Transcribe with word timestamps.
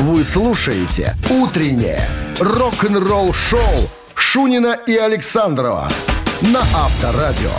Вы 0.00 0.24
слушаете 0.24 1.14
«Утреннее 1.30 2.08
рок-н-ролл-шоу» 2.40 3.60
Шунина 4.14 4.76
и 4.86 4.96
Александрова 4.96 5.90
на 6.40 6.60
Авторадио. 6.60 7.50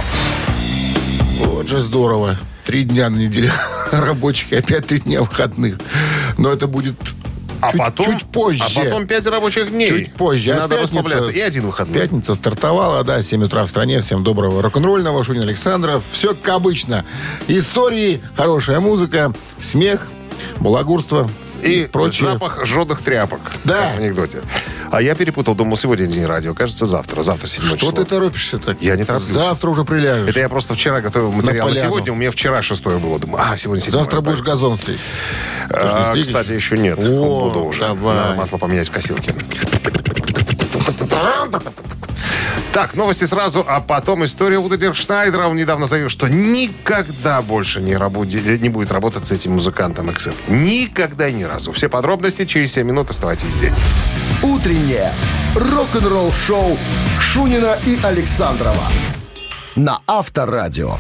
Вот 1.46 1.68
же 1.68 1.82
здорово. 1.82 2.38
Три 2.66 2.84
дня 2.84 3.10
на 3.10 3.18
неделю 3.18 3.52
рабочих 3.92 4.52
и 4.54 4.56
опять 4.56 4.88
три 4.88 5.00
дня 5.00 5.22
выходных. 5.22 5.78
Но 6.38 6.52
это 6.52 6.68
будет 6.68 6.96
А 7.62 7.72
чуть, 7.72 7.80
потом, 7.80 8.06
чуть 8.06 8.26
позже. 8.26 8.64
А 8.64 8.84
потом 8.84 9.08
5 9.08 9.26
рабочих 9.28 9.72
дней. 9.72 9.90
Чуть 9.90 10.14
позже. 10.16 10.54
Надо 10.54 10.64
А 10.64 10.68
пятница- 10.80 10.82
расслабляться. 10.84 11.32
И 11.32 11.40
один 11.42 11.66
выходной. 11.68 12.00
Пятница 12.02 12.36
стартовала, 12.36 13.04
да, 13.04 13.22
7 13.22 13.44
утра 13.44 13.66
в 13.66 13.70
стране. 13.70 14.02
Всем 14.02 14.24
доброго 14.24 14.62
рок-н-ролльного. 14.62 15.24
Шунин 15.24 15.44
Александров. 15.44 16.04
Все 16.12 16.34
как 16.36 16.56
обычно. 16.56 17.06
Истории, 17.48 18.22
хорошая 18.36 18.80
музыка, 18.80 19.34
смех, 19.62 20.08
балагурство 20.60 21.30
И 21.62 21.86
прочее. 21.86 22.34
запах 22.34 22.66
жженых 22.66 23.02
тряпок. 23.02 23.40
Да. 23.64 23.94
В 23.96 23.98
анекдоте. 24.00 24.42
А 24.92 25.02
я 25.02 25.16
перепутал, 25.16 25.56
думал, 25.56 25.78
сегодня 25.78 26.06
день 26.08 26.26
радио. 26.26 26.54
Кажется, 26.54 26.86
завтра. 26.86 27.24
Завтра 27.24 27.48
7 27.48 27.64
Что 27.64 27.78
число. 27.78 27.92
ты 27.92 28.04
торопишься 28.06 28.58
так? 28.60 28.82
Я 28.82 28.96
не 28.98 29.04
тороплюсь. 29.06 29.30
Завтра 29.30 29.70
уже 29.70 29.84
приляжешь. 29.86 30.30
Это 30.30 30.40
я 30.40 30.50
просто 30.50 30.74
вчера 30.74 31.02
готовил 31.02 31.32
материал. 31.32 31.68
Поляну. 31.68 31.88
Сегодня 31.88 32.14
у 32.14 32.16
меня 32.16 32.32
вчера 32.32 32.62
шестое 32.62 32.98
было. 33.00 33.20
Думаю, 33.20 33.44
а, 33.46 33.58
сегодня 33.58 33.82
седьмое. 33.84 34.04
Завтра 34.04 34.22
будешь 34.22 34.42
газон 34.42 34.78
стричь. 34.78 35.00
А, 35.70 36.14
кстати, 36.14 36.52
еще 36.52 36.78
нет. 36.78 37.00
О, 37.00 37.50
Буду 37.50 37.66
уже. 37.66 37.82
давай. 37.82 38.16
Надо 38.16 38.36
масло 38.36 38.58
поменять 38.58 38.90
в 38.90 38.92
косилке. 38.92 39.34
Так, 42.74 42.96
новости 42.96 43.26
сразу, 43.26 43.66
а 43.68 43.82
потом 43.82 44.24
история 44.24 44.58
Уда 44.58 44.78
Диркшнайдера. 44.78 45.48
Он 45.48 45.58
недавно 45.58 45.88
заявил, 45.88 46.08
что 46.08 46.30
никогда 46.30 47.42
больше 47.42 47.82
не, 47.82 47.96
рабу- 47.98 48.24
не 48.24 48.70
будет 48.70 48.92
работать 48.94 49.28
с 49.28 49.32
этим 49.34 49.54
музыкантом 49.54 50.10
Эксеп. 50.10 50.36
Никогда 50.48 51.28
и 51.28 51.34
ни 51.34 51.44
разу. 51.44 51.74
Все 51.74 51.90
подробности 51.90 52.46
через 52.46 52.72
7 52.72 52.88
минут. 52.88 53.10
Оставайтесь 53.10 53.52
здесь. 53.52 53.74
«Утреннее 54.42 55.12
рок-н-ролл-шоу» 55.56 56.78
Шунина 57.20 57.78
и 57.86 58.00
Александрова 58.02 58.88
на 59.76 60.00
Авторадио. 60.08 60.98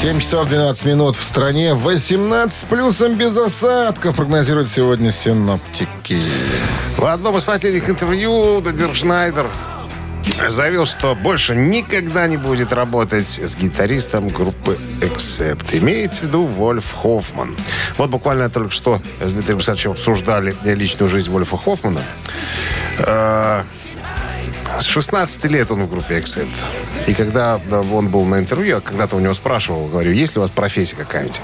7 0.00 0.18
часов 0.18 0.48
12 0.48 0.86
минут 0.86 1.14
в 1.14 1.22
стране. 1.22 1.74
18 1.74 2.58
с 2.58 2.64
плюсом 2.64 3.16
без 3.16 3.36
осадков 3.36 4.16
прогнозируют 4.16 4.70
сегодня 4.70 5.12
синоптики. 5.12 6.22
В 6.96 7.04
одном 7.04 7.36
из 7.36 7.44
последних 7.44 7.90
интервью 7.90 8.56
Уда 8.56 8.72
Диркшнайдер 8.72 9.46
заявил, 10.48 10.86
что 10.86 11.14
больше 11.14 11.54
никогда 11.54 12.26
не 12.28 12.38
будет 12.38 12.72
работать 12.72 13.26
с 13.26 13.54
гитаристом 13.56 14.28
группы 14.28 14.78
Accept. 15.02 15.78
Имеется 15.78 16.22
в 16.22 16.24
виду 16.28 16.44
Вольф 16.46 16.94
Хоффман. 16.94 17.54
Вот 17.98 18.08
буквально 18.08 18.48
только 18.48 18.70
что 18.70 19.02
с 19.20 19.32
Дмитрием 19.32 19.58
Александровичем 19.58 19.90
обсуждали 19.90 20.56
личную 20.64 21.10
жизнь 21.10 21.30
Вольфа 21.30 21.58
Хоффмана. 21.58 22.00
С 24.80 24.86
16 24.86 25.44
лет 25.44 25.70
он 25.70 25.84
в 25.84 25.90
группе 25.90 26.18
Accept. 26.18 26.48
И 27.06 27.12
когда 27.12 27.60
да, 27.70 27.82
он 27.82 28.08
был 28.08 28.24
на 28.24 28.38
интервью, 28.38 28.76
я 28.76 28.80
когда-то 28.80 29.14
у 29.14 29.20
него 29.20 29.34
спрашивал, 29.34 29.88
говорю, 29.88 30.10
есть 30.12 30.36
ли 30.36 30.38
у 30.38 30.42
вас 30.42 30.50
профессия 30.50 30.96
какая-нибудь? 30.96 31.42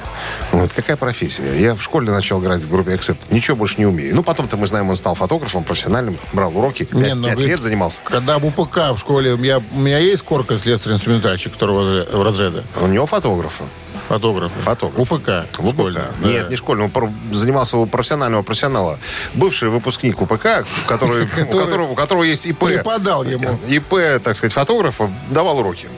Он 0.52 0.60
говорит, 0.60 0.72
какая 0.72 0.96
профессия? 0.96 1.42
Я 1.54 1.74
в 1.74 1.82
школе 1.82 2.10
начал 2.10 2.40
играть 2.40 2.62
в 2.62 2.70
группе 2.70 2.94
Accept. 2.94 3.18
Ничего 3.28 3.54
больше 3.54 3.74
не 3.76 3.84
умею. 3.84 4.14
Ну, 4.16 4.22
потом-то 4.22 4.56
мы 4.56 4.66
знаем, 4.66 4.88
он 4.88 4.96
стал 4.96 5.14
фотографом 5.14 5.64
профессиональным, 5.64 6.18
брал 6.32 6.56
уроки. 6.56 6.84
Пять, 6.84 6.94
Не, 6.94 7.14
ну, 7.14 7.26
пять 7.26 7.34
говорит, 7.34 7.50
лет 7.50 7.62
занимался. 7.62 8.00
Когда 8.04 8.38
в 8.38 8.46
УПК 8.46 8.92
в 8.94 8.98
школе, 8.98 9.34
у 9.34 9.36
меня, 9.36 9.58
у 9.58 9.78
меня 9.78 9.98
есть 9.98 10.22
корка 10.22 10.56
слесарь-инструментальщик 10.56 11.52
второго 11.52 12.06
разряда, 12.24 12.64
У 12.80 12.86
него 12.86 13.04
фотографа. 13.04 13.64
Фотограф. 14.08 14.52
Фотограф. 14.52 14.98
УПК. 14.98 15.46
В 15.58 15.68
УПК. 15.68 15.94
да. 15.94 16.28
Нет, 16.28 16.50
не 16.50 16.56
школьный. 16.56 16.90
Он 16.92 17.12
занимался 17.32 17.76
у 17.76 17.86
профессионального 17.86 18.42
профессионала. 18.42 18.98
Бывший 19.34 19.68
выпускник 19.68 20.20
УПК, 20.20 20.66
который, 20.86 21.24
у, 21.24 21.56
которого, 21.56 21.92
у 21.92 21.94
которого 21.94 22.22
есть 22.22 22.46
ИП. 22.46 22.64
Преподал 22.64 23.24
ему. 23.24 23.58
ИП, 23.68 24.22
так 24.22 24.36
сказать, 24.36 24.52
фотографа, 24.52 25.10
давал 25.30 25.58
уроки. 25.58 25.88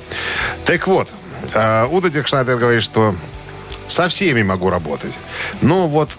Так 0.65 0.87
вот, 0.87 1.09
э, 1.55 1.87
Удо 1.91 2.09
Диркшнайдер 2.09 2.57
говорит, 2.57 2.83
что 2.83 3.15
со 3.87 4.09
всеми 4.09 4.43
могу 4.43 4.71
работать. 4.71 5.19
Но 5.61 5.89
вот 5.89 6.11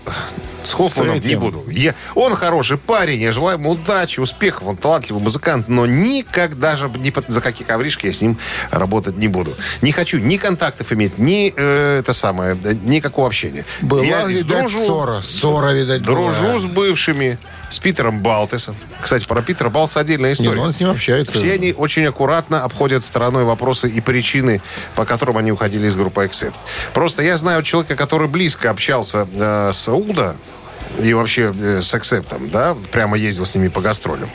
с 0.63 0.73
Хоффманом 0.73 1.19
не 1.19 1.35
буду. 1.35 1.63
Я, 1.69 1.95
он 2.15 2.35
хороший 2.35 2.77
парень, 2.77 3.21
я 3.21 3.31
желаю 3.31 3.57
ему 3.57 3.71
удачи, 3.71 4.19
успехов, 4.19 4.67
он 4.67 4.77
талантливый 4.77 5.21
музыкант, 5.21 5.67
но 5.67 5.85
никогда 5.85 6.75
же 6.75 6.89
ни 6.89 7.13
за 7.27 7.41
какие 7.41 7.67
ковришки 7.67 8.07
я 8.07 8.13
с 8.13 8.21
ним 8.21 8.37
работать 8.71 9.17
не 9.17 9.27
буду. 9.27 9.55
Не 9.81 9.91
хочу 9.91 10.19
ни 10.19 10.37
контактов 10.37 10.91
иметь, 10.91 11.17
ни 11.17 11.53
э, 11.55 11.99
это 11.99 12.13
самое, 12.13 12.57
никакого 12.83 13.27
общения. 13.27 13.65
Была, 13.81 14.03
я 14.03 14.25
видать, 14.25 14.47
дружу, 14.47 14.79
ссора. 14.79 15.21
Ссора, 15.21 15.73
видать, 15.73 16.01
дружу 16.01 16.43
была. 16.43 16.59
с 16.59 16.65
бывшими, 16.65 17.37
с 17.69 17.79
Питером 17.79 18.19
Балтесом.Кстати, 18.21 19.25
про 19.25 19.41
Питера 19.41 19.69
Балса 19.69 19.99
отдельная 19.99 20.29
Не, 20.29 20.33
история. 20.33 20.55
ну 20.55 20.63
он 20.63 20.73
с 20.73 20.79
ним 20.79 20.89
общается. 20.89 21.33
Все 21.37 21.53
они 21.53 21.73
очень 21.73 22.05
аккуратно 22.05 22.63
обходят 22.63 23.03
стороной 23.03 23.43
вопросы 23.43 23.89
и 23.89 24.01
причины, 24.01 24.61
по 24.95 25.05
которым 25.05 25.37
они 25.37 25.51
уходили 25.51 25.87
из 25.87 25.95
группы 25.95 26.23
Accept. 26.25 26.53
Просто 26.93 27.23
я 27.23 27.37
знаю 27.37 27.63
человека, 27.63 27.95
который 27.95 28.27
близко 28.27 28.69
общался 28.69 29.27
э, 29.33 29.71
с 29.73 29.87
Уда, 29.91 30.35
и 30.99 31.13
вообще 31.13 31.53
э, 31.57 31.81
с 31.81 31.93
Accept, 31.93 32.49
да, 32.51 32.75
прямо 32.91 33.17
ездил 33.17 33.45
с 33.45 33.55
ними 33.55 33.67
по 33.67 33.81
гастролям. 33.81 34.29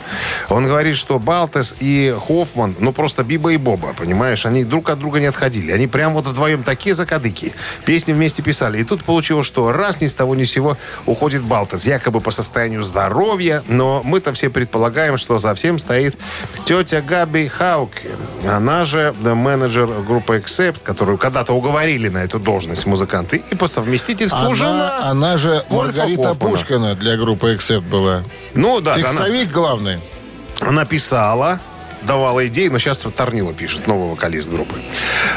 Он 0.49 0.65
говорит, 0.65 0.95
что 0.95 1.19
Балтес 1.19 1.75
и 1.79 2.15
Хоффман, 2.27 2.75
ну 2.79 2.93
просто 2.93 3.23
Биба 3.23 3.53
и 3.53 3.57
Боба, 3.57 3.93
понимаешь, 3.93 4.45
они 4.45 4.63
друг 4.63 4.89
от 4.89 4.99
друга 4.99 5.19
не 5.19 5.27
отходили. 5.27 5.71
Они 5.71 5.87
прям 5.87 6.13
вот 6.13 6.25
вдвоем 6.25 6.63
такие 6.63 6.95
закадыки. 6.95 7.53
Песни 7.85 8.13
вместе 8.13 8.41
писали. 8.41 8.79
И 8.79 8.83
тут 8.83 9.03
получилось, 9.03 9.45
что 9.47 9.71
раз 9.71 10.01
ни 10.01 10.07
с 10.07 10.15
того 10.15 10.35
ни 10.35 10.43
с 10.43 10.51
сего 10.51 10.77
уходит 11.05 11.43
Балтес, 11.43 11.85
якобы 11.85 12.21
по 12.21 12.31
состоянию 12.31 12.83
здоровья, 12.83 13.63
но 13.67 14.01
мы-то 14.03 14.33
все 14.33 14.49
предполагаем, 14.49 15.17
что 15.17 15.39
за 15.39 15.53
всем 15.55 15.79
стоит 15.79 16.15
тетя 16.65 17.01
Габи 17.01 17.47
Хауке. 17.47 18.11
Она 18.47 18.85
же 18.85 19.13
менеджер 19.19 19.87
группы 19.87 20.37
Accept, 20.37 20.81
которую 20.83 21.17
когда-то 21.17 21.53
уговорили 21.53 22.09
на 22.09 22.19
эту 22.23 22.39
должность 22.39 22.85
музыканты, 22.85 23.41
и 23.51 23.55
по 23.55 23.67
совместительству 23.67 24.45
Она, 24.45 24.55
жена. 24.55 24.97
она 25.09 25.37
же 25.37 25.65
Маргарита 25.69 26.34
Хоффмана. 26.39 26.57
Пушкина 26.57 26.95
для 26.95 27.17
группы 27.17 27.53
Accept 27.55 27.81
была. 27.89 28.23
Ну 28.53 28.79
да, 28.81 28.93
да, 28.93 28.93
она- 28.93 29.01
Текстовик 29.09 29.51
главный. 29.51 29.99
она 30.61 30.85
писала, 30.85 31.59
давала 32.05 32.45
идеи, 32.47 32.67
но 32.67 32.77
сейчас 32.79 32.99
Торнила 32.99 33.53
пишет, 33.53 33.87
новый 33.87 34.09
вокалист 34.11 34.49
группы. 34.51 34.75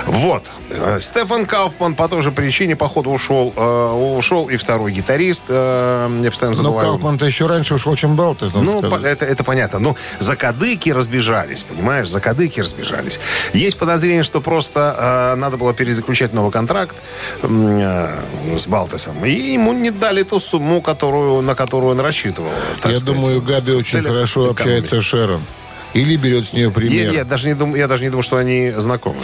Вот. 0.06 0.44
Э, 0.70 0.98
Стефан 1.00 1.46
Кауфман 1.46 1.94
по 1.94 2.08
той 2.08 2.22
же 2.22 2.30
причине, 2.32 2.76
походу, 2.76 3.10
ушел. 3.10 3.52
Э, 3.56 3.92
ушел 4.16 4.46
и 4.48 4.56
второй 4.56 4.92
гитарист. 4.92 5.44
э, 5.48 6.20
я 6.22 6.30
постоянно 6.30 6.56
Но 6.56 6.62
забываю. 6.62 6.88
Кауфман-то 6.90 7.26
еще 7.26 7.46
раньше 7.46 7.74
ушел, 7.74 7.96
чем 7.96 8.16
Балтес. 8.16 8.52
надо 8.54 8.64
Ну, 8.64 8.78
сказать. 8.78 9.02
по- 9.02 9.06
это, 9.06 9.24
это 9.24 9.44
понятно. 9.44 9.78
Ну, 9.78 9.96
закадыки 10.18 10.90
разбежались, 10.90 11.62
понимаешь? 11.64 12.08
Закадыки 12.08 12.60
разбежались. 12.60 13.18
Есть 13.52 13.78
подозрение, 13.78 14.22
что 14.22 14.40
просто 14.40 15.32
э, 15.34 15.34
надо 15.36 15.56
было 15.56 15.72
перезаключать 15.74 16.32
новый 16.32 16.52
контракт 16.52 16.96
э, 17.42 18.18
с 18.56 18.66
Балтесом. 18.66 19.24
И 19.24 19.30
ему 19.30 19.72
не 19.72 19.90
дали 19.90 20.22
ту 20.22 20.40
сумму, 20.40 20.80
которую, 20.80 21.42
на 21.42 21.54
которую 21.54 21.92
он 21.92 22.00
рассчитывал. 22.00 22.50
Я 22.50 22.78
сказать, 22.80 23.04
думаю, 23.04 23.42
Габи 23.42 23.72
очень 23.72 23.92
целях 23.92 24.12
хорошо 24.12 24.52
экономики. 24.52 24.60
общается 24.84 25.00
с 25.00 25.04
Шерон. 25.04 25.42
Или 25.98 26.16
берет 26.16 26.46
с 26.48 26.52
нее 26.52 26.66
Я, 26.66 26.70
пример. 26.70 27.12
я 27.12 27.24
даже 27.24 27.48
не 27.48 27.54
думаю, 27.54 27.78
я 27.78 27.88
даже 27.88 28.02
не 28.04 28.10
думаю, 28.10 28.22
что 28.22 28.36
они 28.36 28.72
знакомы. 28.76 29.16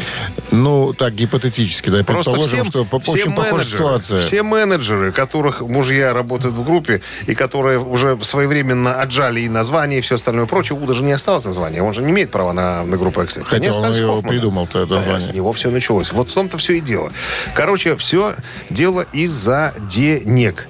Ну, 0.50 0.92
так, 0.92 1.14
гипотетически, 1.14 1.90
да. 1.90 2.02
Просто 2.04 2.30
Предположим, 2.32 2.56
всем, 2.58 2.66
что 2.66 2.84
по- 2.84 3.00
все 3.00 3.26
менеджеры, 3.28 3.64
ситуация. 3.64 4.18
все 4.20 4.42
менеджеры, 4.42 5.12
которых 5.12 5.60
мужья 5.60 6.12
работают 6.12 6.54
в 6.54 6.64
группе 6.64 7.00
и 7.26 7.34
которые 7.34 7.78
уже 7.78 8.18
своевременно 8.22 9.00
отжали 9.00 9.40
и 9.40 9.48
название, 9.48 9.98
и 9.98 10.02
все 10.02 10.16
остальное 10.16 10.46
прочее, 10.46 10.78
у 10.78 10.86
даже 10.86 11.02
не 11.04 11.12
осталось 11.12 11.44
названия. 11.44 11.82
Он 11.82 11.94
же 11.94 12.02
не 12.02 12.10
имеет 12.10 12.30
права 12.30 12.52
на, 12.52 12.84
на 12.84 12.96
группу 12.96 13.20
Accept. 13.20 13.44
Хотя 13.44 13.70
Они 13.70 13.78
он 13.78 13.92
его 13.92 14.22
придумал-то, 14.22 14.80
это 14.80 14.90
Да, 14.90 14.96
название. 14.96 15.20
с 15.20 15.32
него 15.34 15.52
все 15.52 15.70
началось. 15.70 16.12
Вот 16.12 16.28
в 16.28 16.34
том-то 16.34 16.58
все 16.58 16.74
и 16.74 16.80
дело. 16.80 17.10
Короче, 17.54 17.96
все 17.96 18.34
дело 18.70 19.06
из-за 19.12 19.74
денег. 19.88 20.66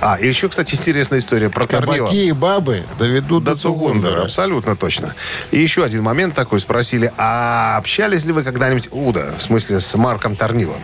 А, 0.00 0.16
и 0.16 0.26
еще, 0.26 0.48
кстати, 0.48 0.74
интересная 0.74 1.18
история 1.18 1.50
про. 1.50 1.66
Кабаки 1.66 2.14
и 2.14 2.32
бабы 2.32 2.84
доведут 2.98 3.44
до 3.44 3.52
До 3.52 3.56
Цугундера. 3.60 4.22
абсолютно 4.22 4.76
точно. 4.76 5.14
И 5.50 5.60
еще 5.60 5.84
один 5.84 6.02
момент 6.02 6.34
такой. 6.34 6.60
Спросили, 6.60 7.12
а 7.16 7.76
общались 7.78 8.24
ли 8.24 8.32
вы 8.32 8.42
когда-нибудь, 8.42 8.88
Уда, 8.90 9.34
в 9.38 9.42
смысле 9.42 9.80
с 9.80 9.94
Марком 9.94 10.36
Торнилом? 10.36 10.80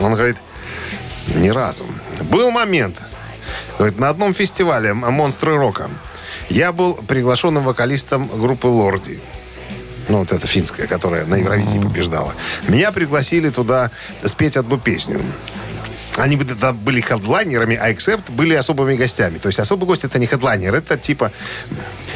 Он 0.00 0.14
говорит, 0.14 0.36
ни 1.34 1.48
разу. 1.48 1.84
Был 2.22 2.50
момент, 2.50 2.98
говорит, 3.78 3.98
на 3.98 4.08
одном 4.08 4.34
фестивале 4.34 4.94
«Монстры 4.94 5.56
рока» 5.56 5.90
я 6.48 6.72
был 6.72 6.94
приглашенным 6.94 7.64
вокалистом 7.64 8.26
группы 8.28 8.66
«Лорди». 8.66 9.20
Ну, 10.08 10.18
вот 10.18 10.32
эта 10.32 10.46
финская, 10.46 10.88
которая 10.88 11.24
на 11.26 11.36
Евровидении 11.36 11.80
побеждала. 11.80 12.34
Меня 12.66 12.90
пригласили 12.90 13.50
туда 13.50 13.92
спеть 14.24 14.56
одну 14.56 14.76
песню. 14.78 15.20
Они 16.16 16.34
бы- 16.34 16.44
тогда 16.44 16.72
были 16.72 17.00
хедлайнерами, 17.00 17.76
а 17.76 17.92
Accept 17.92 18.32
были 18.32 18.54
особыми 18.54 18.96
гостями. 18.96 19.38
То 19.38 19.46
есть 19.46 19.60
особый 19.60 19.86
гость 19.86 20.04
это 20.04 20.18
не 20.18 20.26
хедлайнер, 20.26 20.74
это 20.74 20.98
типа 20.98 21.30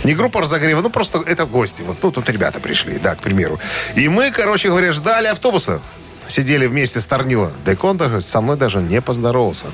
не 0.05 0.15
группа 0.15 0.41
разогрева, 0.41 0.83
ну 0.83 0.91
просто 0.91 1.23
это 1.27 1.47
гости. 1.47 1.83
Вот 1.83 1.97
ну, 2.03 2.13
тут 2.13 2.29
ребята 2.31 2.61
пришли, 2.61 2.99
да, 2.99 3.15
к 3.15 3.21
примеру. 3.21 3.59
И 3.97 4.09
мы, 4.09 4.31
короче 4.31 4.69
говоря, 4.69 4.93
ждали 4.93 5.27
автобуса. 5.27 5.81
Сидели 6.29 6.67
вместе 6.67 7.01
с 7.01 7.07
Торнило. 7.07 7.53
Декон 7.67 7.99
со 8.23 8.41
мной 8.41 8.57
даже 8.57 8.81
не 8.81 9.01
поздоровался. 9.01 9.67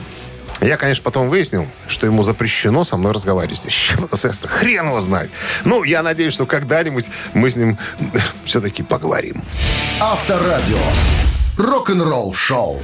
Я, 0.61 0.77
конечно, 0.77 1.03
потом 1.03 1.29
выяснил, 1.29 1.67
что 1.89 2.07
ему 2.07 2.23
запрещено 2.23 2.85
со 2.85 2.97
мной 2.97 3.13
разговаривать. 3.13 3.59
С 3.59 3.93
это 3.95 4.17
связано? 4.17 4.49
Хрен 4.49 4.87
его 4.87 5.01
знает. 5.01 5.31
Ну, 5.65 5.85
я 5.85 6.03
надеюсь, 6.03 6.35
что 6.35 6.45
когда-нибудь 6.45 7.09
мы 7.33 7.51
с 7.51 7.57
ним 7.57 7.79
все-таки 8.45 8.83
поговорим. 8.83 9.43
Авторадио. 10.01 10.79
Рок-н-ролл 11.57 12.35
шоу. 12.35 12.83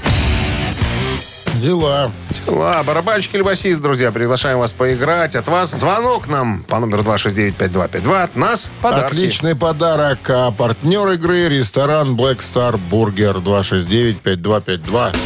Дела. 1.56 2.12
Дела. 2.46 2.82
Барабанщик 2.82 3.34
или 3.34 3.42
басист, 3.42 3.80
друзья, 3.80 4.12
приглашаем 4.12 4.58
вас 4.58 4.72
поиграть. 4.72 5.36
От 5.36 5.48
вас 5.48 5.70
звонок 5.70 6.28
нам 6.28 6.62
по 6.64 6.78
номеру 6.78 7.02
269-5252. 7.02 8.22
От 8.22 8.36
нас 8.36 8.70
подарки. 8.82 9.06
Отличный 9.06 9.54
подарок. 9.54 10.18
А 10.28 10.50
партнер 10.50 11.08
игры 11.10 11.48
ресторан 11.48 12.16
Black 12.16 12.38
Star 12.38 12.80
Burger 12.90 13.42
269-5252. 13.42 15.16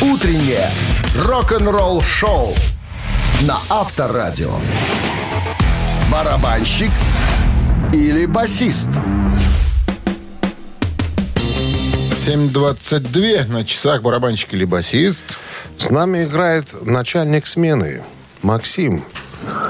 Утреннее 0.00 0.70
рок-н-ролл 1.26 2.02
шоу 2.02 2.54
на 3.42 3.58
Авторадио. 3.68 4.52
Барабанщик 6.12 6.90
или 7.92 8.26
басист? 8.26 8.90
7.22 12.28 13.50
на 13.50 13.64
часах 13.64 14.02
барабанщик 14.02 14.52
или 14.52 14.66
басист. 14.66 15.38
С 15.78 15.88
нами 15.88 16.24
играет 16.24 16.74
начальник 16.82 17.46
смены 17.46 18.02
Максим. 18.42 19.02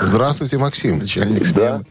Здравствуйте, 0.00 0.58
Максим. 0.58 0.98
Начальник 0.98 1.46
смены. 1.46 1.84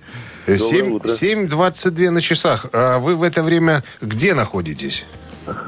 Э, 0.45 0.57
утро. 0.89 1.07
7.22 1.07 2.09
на 2.09 2.21
часах. 2.21 2.65
А 2.73 2.99
вы 2.99 3.15
в 3.15 3.23
это 3.23 3.43
время 3.43 3.81
где 4.01 4.33
находитесь? 4.33 5.05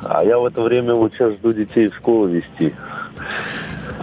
А 0.04 0.22
я 0.25 0.38
в 0.38 0.46
это 0.46 0.60
время 0.60 0.94
вот 0.96 1.13
сейчас 1.13 1.31
жду 1.36 1.54
детей 1.54 1.88
в 1.88 1.95
школу 1.95 2.28
вести. 2.28 2.75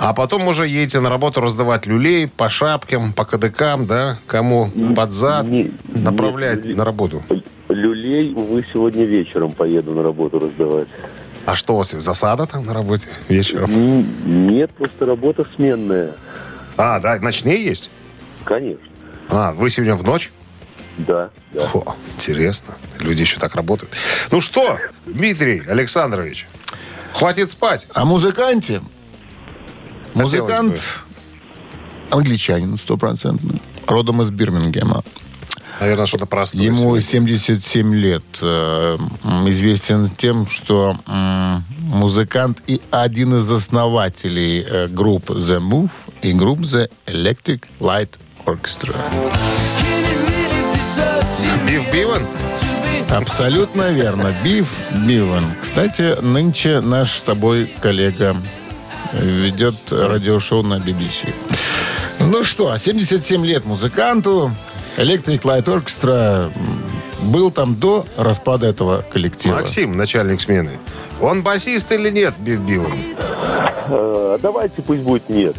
А 0.01 0.15
потом 0.15 0.49
уже 0.49 0.67
едете 0.67 1.01
на 1.01 1.11
работу 1.11 1.43
раздавать 1.43 1.85
люлей 1.85 2.27
по 2.27 2.49
шапкам, 2.49 3.13
по 3.13 3.27
кадыкам, 3.27 3.87
да? 3.87 4.17
Кому 4.27 4.71
под 4.97 5.13
зад 5.13 5.47
Не- 5.47 5.73
направлять 5.89 6.65
нет, 6.65 6.75
на 6.75 6.87
работу. 6.87 7.23
Люлей, 7.69 8.33
увы, 8.35 8.65
сегодня 8.73 9.05
вечером 9.05 9.53
поеду 9.53 9.93
на 9.93 10.03
работу 10.03 10.39
раздавать. 10.39 10.89
А 11.45 11.55
что 11.55 11.75
у 11.75 11.77
вас, 11.79 11.91
засада 11.91 12.47
там 12.47 12.67
на 12.67 12.75
работе 12.75 13.09
вечером? 13.29 13.71
Нет, 14.49 14.71
просто 14.73 15.07
работа 15.07 15.47
сменная. 15.55 16.13
А, 16.77 17.01
да, 17.01 17.19
ночные 17.19 17.65
есть? 17.65 17.91
Конечно. 18.45 18.85
А, 19.31 19.53
вы 19.53 19.71
сегодня 19.71 19.95
в 19.95 20.03
ночь? 20.03 20.33
Да, 20.99 21.31
да. 21.53 21.63
О, 21.75 21.95
интересно. 22.17 22.75
Люди 23.01 23.23
еще 23.23 23.39
так 23.39 23.55
работают. 23.55 23.93
Ну 24.31 24.41
что, 24.41 24.79
Дмитрий 25.05 25.63
Александрович, 25.67 26.49
хватит 27.13 27.51
спать. 27.51 27.87
О 27.93 28.05
музыканте. 28.05 28.81
Хотелось 30.15 30.33
Музыкант 30.33 30.81
англичанин 32.11 32.77
стопроцентно. 32.77 33.59
Родом 33.87 34.23
из 34.23 34.31
Бирмингема. 34.31 35.05
Наверное, 35.81 36.07
что-то 36.07 36.27
простое. 36.27 36.63
Ему 36.63 36.99
сегодня. 36.99 37.01
77 37.03 37.95
лет. 37.95 38.23
Э, 38.43 38.97
Известен 39.47 40.11
тем, 40.17 40.47
что 40.49 40.97
музыкант 41.79 42.59
и 42.67 42.81
один 42.91 43.39
из 43.39 43.51
основателей 43.51 44.65
э, 44.67 44.89
групп 44.89 45.31
The 45.31 45.61
Move 45.61 45.91
и 46.23 46.33
групп 46.33 46.61
The 46.61 46.91
Electric 47.07 47.65
Light 47.81 48.11
Orchestra. 48.47 48.95
Биф 51.67 51.93
Биван? 51.93 52.23
Абсолютно 53.11 53.91
верно. 53.91 54.35
Биф 54.43 54.69
Биван. 55.07 55.45
Кстати, 55.63 56.21
нынче 56.23 56.81
наш 56.81 57.19
с 57.19 57.23
тобой 57.23 57.71
коллега 57.81 58.37
ведет 59.13 59.75
радиошоу 59.91 60.63
на 60.63 60.75
BBC. 60.79 61.33
Ну 62.21 62.45
что, 62.45 62.77
77 62.77 63.45
лет 63.45 63.65
музыканту. 63.65 64.53
Electric 64.97 65.43
Light 65.43 65.65
Orchestra 65.65 66.51
был 67.23 67.51
там 67.51 67.75
до 67.75 68.07
распада 68.17 68.67
этого 68.67 69.05
коллектива. 69.13 69.57
Максим, 69.57 69.97
начальник 69.97 70.41
смены. 70.41 70.79
Он 71.21 71.43
басист 71.43 71.93
или 71.93 72.11
нет, 72.11 72.35
Биван? 72.39 72.93
А, 73.19 74.39
давайте 74.41 74.83
пусть 74.83 75.03
будет 75.03 75.29
нет. 75.29 75.57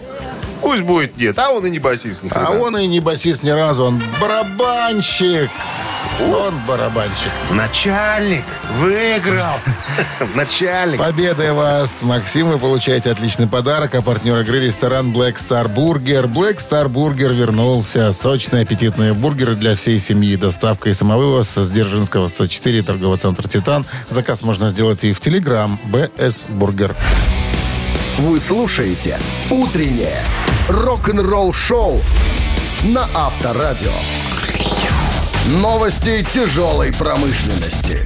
Пусть 0.61 0.81
будет 0.83 1.17
нет, 1.17 1.37
а 1.37 1.51
он 1.51 1.65
и 1.67 1.69
не 1.69 1.79
басист. 1.79 2.23
ни 2.23 2.29
А 2.33 2.51
он 2.51 2.77
и 2.77 2.87
не 2.87 2.99
басист 2.99 3.43
ни 3.43 3.49
разу, 3.49 3.85
он 3.85 4.01
барабанщик. 4.19 5.49
Он 6.19 6.53
барабанщик. 6.67 7.31
Начальник 7.51 8.43
выиграл. 8.79 9.55
Начальник. 10.35 10.99
Победой 10.99 11.53
вас, 11.53 12.01
Максим, 12.01 12.47
вы 12.47 12.57
получаете 12.57 13.11
отличный 13.11 13.47
подарок. 13.47 13.93
А 13.95 14.01
партнер 14.01 14.39
игры 14.39 14.59
ресторан 14.59 15.13
Black 15.13 15.35
Star 15.35 15.73
Burger. 15.73 16.25
Black 16.25 16.57
Star 16.57 16.87
Burger 16.87 17.33
вернулся. 17.33 18.11
Сочные 18.11 18.63
аппетитные 18.63 19.13
бургеры 19.13 19.55
для 19.55 19.75
всей 19.75 19.99
семьи. 19.99 20.35
Доставка 20.35 20.89
и 20.89 20.93
самовывоз 20.93 21.49
с 21.49 21.69
Дзержинского 21.69 22.27
104, 22.27 22.81
торговый 22.81 23.17
центр 23.19 23.47
«Титан». 23.47 23.85
Заказ 24.09 24.41
можно 24.41 24.69
сделать 24.69 25.03
и 25.03 25.13
в 25.13 25.19
Телеграм 25.19 25.79
BS 25.85 26.45
Burger. 26.49 26.95
Вы 28.17 28.39
слушаете 28.39 29.19
«Утреннее 29.51 30.23
рок-н-ролл 30.67 31.53
шоу» 31.53 32.01
на 32.83 33.07
Авторадио. 33.13 33.91
Новости 35.47 36.25
тяжелой 36.33 36.91
промышленности. 36.91 38.05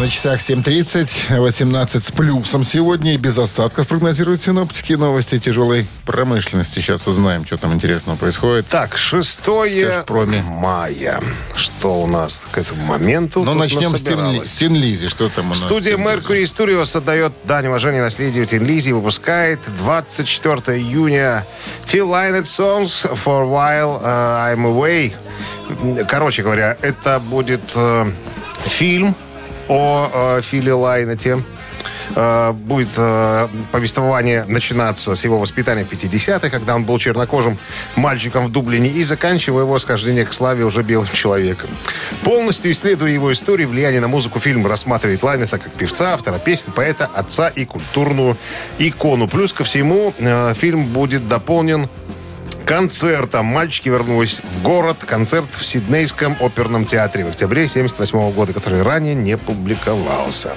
На 0.00 0.08
часах 0.08 0.40
7.30, 0.40 1.38
18 1.40 2.04
с 2.04 2.10
плюсом 2.10 2.64
сегодня 2.64 3.14
и 3.14 3.16
без 3.16 3.38
осадков 3.38 3.86
прогнозируют 3.86 4.42
синоптики. 4.42 4.94
Новости 4.94 5.38
тяжелой 5.38 5.86
промышленности. 6.04 6.80
Сейчас 6.80 7.06
узнаем, 7.06 7.46
что 7.46 7.58
там 7.58 7.72
интересного 7.72 8.16
происходит. 8.16 8.66
Так, 8.66 8.96
6 8.96 9.42
Тяжпроме. 9.42 10.42
мая. 10.42 11.22
Что 11.54 12.02
у 12.02 12.08
нас 12.08 12.44
к 12.50 12.58
этому 12.58 12.84
моменту 12.84 13.44
Ну, 13.44 13.54
начнем 13.54 13.96
с 13.96 14.02
Тин, 14.02 14.16
насобиралось? 14.18 14.50
с 14.50 14.56
Тин 14.58 14.74
Лизи. 14.74 15.06
Что 15.06 15.28
там 15.28 15.46
у 15.46 15.48
нас? 15.50 15.60
Студия? 15.60 15.96
Mercury 15.96 16.42
Studios 16.42 16.96
отдает 16.96 17.32
дань 17.44 17.68
уважения 17.68 18.02
наследию 18.02 18.46
Тин 18.46 18.64
Лизи 18.64 18.90
и 18.90 18.92
выпускает 18.92 19.60
24 19.78 20.76
июня 20.76 21.46
Phil 21.86 22.08
Lynott 22.08 22.42
Songs 22.46 23.06
for 23.24 23.44
While 23.48 24.02
uh, 24.02 24.54
I'm 24.56 24.64
Away. 24.64 26.04
Короче 26.08 26.42
говоря, 26.42 26.76
это 26.82 27.20
будет 27.20 27.62
э, 27.76 28.10
фильм 28.64 29.14
о 29.68 30.38
э, 30.38 30.42
Филе 30.42 30.72
Лайнете. 30.72 31.38
Э, 32.14 32.52
будет 32.52 32.90
э, 32.96 33.48
повествование 33.72 34.44
начинаться 34.44 35.14
с 35.14 35.24
его 35.24 35.38
воспитания 35.38 35.84
в 35.84 35.92
50-х, 35.92 36.50
когда 36.50 36.74
он 36.74 36.84
был 36.84 36.98
чернокожим 36.98 37.58
мальчиком 37.96 38.46
в 38.46 38.52
Дублине, 38.52 38.88
и 38.88 39.02
заканчивая 39.04 39.62
его 39.62 39.78
схождение 39.78 40.24
к 40.24 40.32
славе 40.32 40.64
уже 40.64 40.82
белым 40.82 41.08
человеком. 41.12 41.70
Полностью 42.22 42.72
исследуя 42.72 43.10
его 43.10 43.32
историю, 43.32 43.68
влияние 43.68 44.00
на 44.00 44.08
музыку, 44.08 44.38
фильм 44.38 44.66
рассматривает 44.66 45.22
Лайнета 45.22 45.58
как 45.58 45.72
певца, 45.72 46.14
автора 46.14 46.38
песен, 46.38 46.72
поэта, 46.72 47.06
отца 47.06 47.48
и 47.48 47.64
культурную 47.64 48.36
икону. 48.78 49.28
Плюс 49.28 49.52
ко 49.52 49.64
всему, 49.64 50.14
э, 50.18 50.54
фильм 50.54 50.86
будет 50.86 51.28
дополнен 51.28 51.88
концертом. 52.64 53.46
Мальчики 53.46 53.88
вернулись 53.88 54.40
в 54.42 54.62
город. 54.62 54.98
Концерт 55.06 55.48
в 55.52 55.64
Сиднейском 55.64 56.36
оперном 56.40 56.84
театре 56.84 57.24
в 57.24 57.28
октябре 57.28 57.68
78 57.68 58.32
года, 58.32 58.52
который 58.52 58.82
ранее 58.82 59.14
не 59.14 59.36
публиковался. 59.36 60.54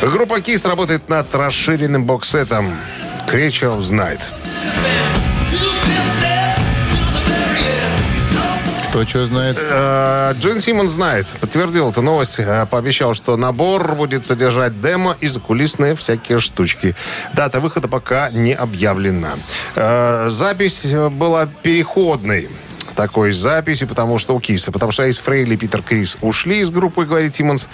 Группа 0.00 0.40
Kiss 0.40 0.66
работает 0.66 1.08
над 1.08 1.34
расширенным 1.34 2.04
боксетом 2.04 2.66
Creature 3.28 3.78
of 3.78 3.80
Кто 8.92 9.06
что 9.06 9.24
знает? 9.24 9.56
Э, 9.58 10.34
Джин 10.38 10.60
Симмон 10.60 10.86
знает, 10.86 11.26
подтвердил 11.40 11.88
эту 11.88 12.02
новость, 12.02 12.38
э, 12.38 12.66
пообещал, 12.66 13.14
что 13.14 13.38
набор 13.38 13.94
будет 13.94 14.26
содержать 14.26 14.82
демо 14.82 15.16
и 15.18 15.28
закулисные 15.28 15.94
всякие 15.94 16.40
штучки. 16.40 16.94
Дата 17.32 17.60
выхода 17.60 17.88
пока 17.88 18.28
не 18.28 18.52
объявлена. 18.52 19.30
Э, 19.76 20.28
Запись 20.28 20.84
э, 20.84 21.08
была 21.08 21.46
переходной 21.46 22.50
такой 22.94 23.32
записью, 23.32 23.88
потому 23.88 24.18
что 24.18 24.34
у 24.34 24.40
Киса, 24.40 24.72
потому 24.72 24.92
что 24.92 25.04
Эйс 25.04 25.18
Фрейли 25.18 25.54
и 25.54 25.56
Питер 25.56 25.82
Крис 25.82 26.16
ушли 26.20 26.60
из 26.60 26.70
группы, 26.70 27.04
говорит 27.04 27.34
Симмонс. 27.34 27.68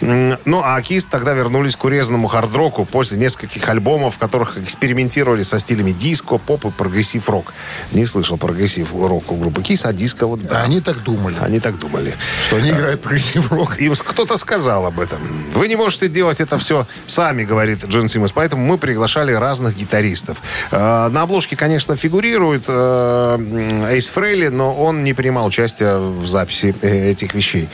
М, 0.00 0.38
Ну, 0.44 0.62
а 0.64 0.80
Kiss 0.82 1.04
тогда 1.06 1.32
вернулись 1.32 1.76
к 1.76 1.84
урезанному 1.84 2.28
хард-року 2.28 2.84
после 2.84 3.18
нескольких 3.18 3.68
альбомов, 3.68 4.16
в 4.16 4.18
которых 4.18 4.58
экспериментировали 4.58 5.42
со 5.42 5.58
стилями 5.58 5.92
диско, 5.92 6.38
поп 6.38 6.64
и 6.66 6.70
прогрессив-рок. 6.70 7.52
Не 7.92 8.06
слышал 8.06 8.36
прогрессив-рок 8.38 9.30
у 9.32 9.36
группы 9.36 9.62
Kiss, 9.62 9.84
а 9.84 9.92
диско 9.92 10.26
вот 10.26 10.42
да. 10.42 10.62
Они 10.62 10.80
так 10.80 11.02
думали, 11.02 11.36
Они 11.40 11.60
так 11.60 11.78
думали. 11.78 12.14
что 12.46 12.56
они 12.56 12.70
играют 12.70 13.02
прогрессив-рок. 13.02 13.78
Им 13.80 13.94
кто-то 13.94 14.36
сказал 14.36 14.86
об 14.86 15.00
этом. 15.00 15.18
Вы 15.54 15.68
не 15.68 15.76
можете 15.76 16.08
делать 16.08 16.40
это 16.40 16.58
все 16.58 16.86
сами, 17.06 17.44
говорит 17.44 17.84
Джин 17.84 18.08
Симмонс. 18.08 18.32
Поэтому 18.32 18.64
мы 18.64 18.78
приглашали 18.78 19.32
разных 19.32 19.76
гитаристов. 19.76 20.38
Э, 20.70 21.08
На 21.08 21.22
обложке, 21.22 21.56
конечно, 21.56 21.96
фигурирует 21.96 22.64
э, 22.68 23.86
Эйс 23.92 24.08
Фрейли, 24.08 24.48
но 24.48 24.61
но 24.62 24.72
он 24.74 25.02
не 25.02 25.12
принимал 25.12 25.46
участия 25.46 25.98
в 25.98 26.24
записи 26.28 26.72
э, 26.82 27.10
этих 27.10 27.34
вещей. 27.34 27.68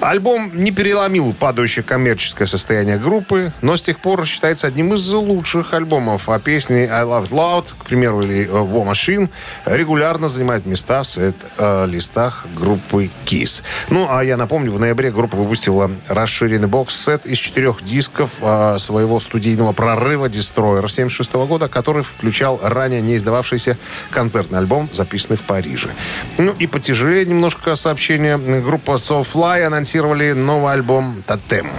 Альбом 0.00 0.52
не 0.54 0.70
переломил 0.70 1.32
падающее 1.32 1.82
коммерческое 1.82 2.46
состояние 2.46 2.96
группы, 2.96 3.52
но 3.60 3.76
с 3.76 3.82
тех 3.82 3.98
пор 3.98 4.24
считается 4.24 4.68
одним 4.68 4.94
из 4.94 5.12
лучших 5.12 5.74
альбомов. 5.74 6.28
А 6.28 6.38
песни 6.38 6.86
I 6.88 7.02
Love 7.02 7.21
It 7.21 7.30
Loud, 7.30 7.64
к 7.76 7.86
примеру, 7.86 8.22
или 8.22 8.46
War 8.46 8.88
Machine 8.88 9.28
регулярно 9.64 10.28
занимают 10.28 10.64
места 10.64 11.02
в 11.02 11.08
сет-листах 11.08 12.46
группы 12.54 13.10
Kiss. 13.26 13.62
Ну, 13.90 14.06
а 14.08 14.22
я 14.22 14.36
напомню, 14.36 14.70
в 14.70 14.78
ноябре 14.78 15.10
группа 15.10 15.36
выпустила 15.36 15.90
расширенный 16.06 16.68
бокс-сет 16.68 17.26
из 17.26 17.38
четырех 17.38 17.82
дисков 17.82 18.30
э, 18.40 18.76
своего 18.78 19.18
студийного 19.18 19.72
прорыва 19.72 20.26
Destroyer 20.26 20.88
76 20.88 21.32
года, 21.32 21.66
который 21.66 22.04
включал 22.04 22.60
ранее 22.62 23.00
не 23.00 23.16
издававшийся 23.16 23.76
концертный 24.12 24.60
альбом, 24.60 24.88
записанный 24.92 25.36
в 25.36 25.42
Париже. 25.42 25.88
Ну 26.36 26.54
и 26.58 26.66
потяжелее 26.66 27.24
немножко 27.24 27.74
сообщение. 27.74 28.36
Группа 28.38 28.92
Soulfly 28.92 29.62
анонсировали 29.62 30.32
новый 30.32 30.72
альбом 30.74 31.22
«Тотем». 31.26 31.70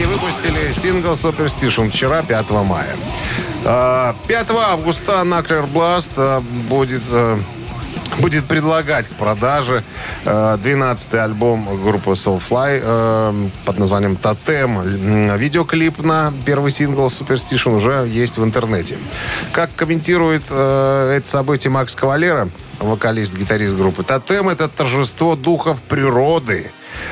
И 0.00 0.04
выпустили 0.04 0.72
сингл 0.72 1.12
Superstition 1.12 1.90
вчера, 1.90 2.22
5 2.22 2.50
мая. 2.50 2.96
А, 3.64 4.14
5 4.26 4.50
августа 4.50 5.22
Nuclear 5.24 5.70
Blast 5.70 6.12
а, 6.16 6.40
будет 6.68 7.02
а, 7.10 7.38
будет 8.18 8.46
предлагать 8.46 9.08
к 9.08 9.12
продаже 9.12 9.84
12-й 10.24 11.20
альбом 11.20 11.82
группы 11.82 12.10
Soulfly 12.10 12.80
э, 12.82 13.48
под 13.64 13.78
названием 13.78 14.16
«Тотем». 14.16 15.36
Видеоклип 15.36 15.98
на 16.02 16.32
первый 16.44 16.70
сингл 16.70 17.06
Superstition 17.06 17.76
уже 17.76 18.08
есть 18.08 18.38
в 18.38 18.44
интернете. 18.44 18.96
Как 19.52 19.74
комментирует 19.74 20.42
э, 20.50 21.16
это 21.18 21.28
событие 21.28 21.70
Макс 21.70 21.94
Кавалера, 21.94 22.48
вокалист-гитарист 22.80 23.76
группы 23.76 24.02
«Тотем»— 24.02 24.48
это 24.50 24.68
торжество 24.68 25.36
духов 25.36 25.82
природы. 25.82 26.70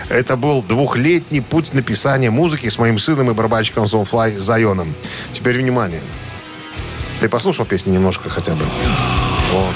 Это 0.09 0.37
был 0.37 0.63
двухлетний 0.63 1.43
путь 1.43 1.73
написания 1.75 2.31
музыки 2.31 2.69
с 2.69 2.79
моим 2.79 2.99
сыном 2.99 3.31
и 3.31 3.35
барабанщиком 3.35 3.85
Soulfly 3.85 4.39
Зайоном. 4.39 4.95
Теперь 5.33 5.59
внимание. 5.59 6.01
Ты 7.21 7.29
послушал 7.29 7.65
песню 7.65 7.93
немножко 7.93 8.29
хотя 8.29 8.53
бы? 8.53 8.65
Вот. 9.53 9.75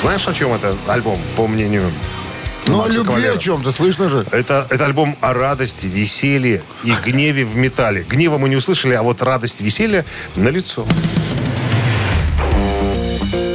Знаешь, 0.00 0.26
о 0.26 0.32
чем 0.32 0.52
это 0.54 0.74
альбом, 0.88 1.18
по 1.36 1.46
мнению 1.46 1.90
Ну, 2.66 2.74
о 2.74 2.84
Макса 2.84 2.98
любви 2.98 3.08
Кавалера? 3.14 3.34
о 3.34 3.38
чем-то, 3.38 3.72
слышно 3.72 4.08
же? 4.08 4.26
Это, 4.30 4.66
это 4.70 4.84
альбом 4.86 5.16
о 5.20 5.34
радости, 5.34 5.86
веселье 5.86 6.62
и 6.84 6.92
гневе 7.04 7.44
в 7.44 7.56
металле. 7.56 8.04
Гнева 8.08 8.38
мы 8.38 8.48
не 8.48 8.56
услышали, 8.56 8.94
а 8.94 9.02
вот 9.02 9.20
радость, 9.22 9.60
веселье 9.60 10.04
на 10.36 10.48
лицо. 10.48 10.86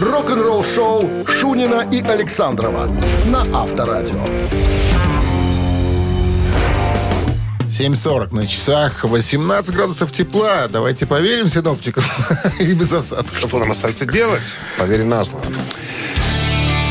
Рок-н-ролл-шоу 0.01 1.25
Шунина 1.27 1.87
и 1.91 2.01
Александрова 2.01 2.87
на 3.25 3.41
Авторадио. 3.61 4.23
7.40 7.77 8.33
на 8.33 8.47
часах, 8.47 9.03
18 9.03 9.73
градусов 9.75 10.11
тепла. 10.11 10.67
Давайте 10.69 11.05
поверим 11.05 11.49
синоптикам 11.49 12.03
и 12.59 12.71
без 12.73 12.93
осадков. 12.93 13.37
Что 13.37 13.59
нам 13.59 13.71
остается 13.71 14.05
делать? 14.05 14.53
Поверим 14.77 15.09
на 15.09 15.25
слово. 15.25 15.43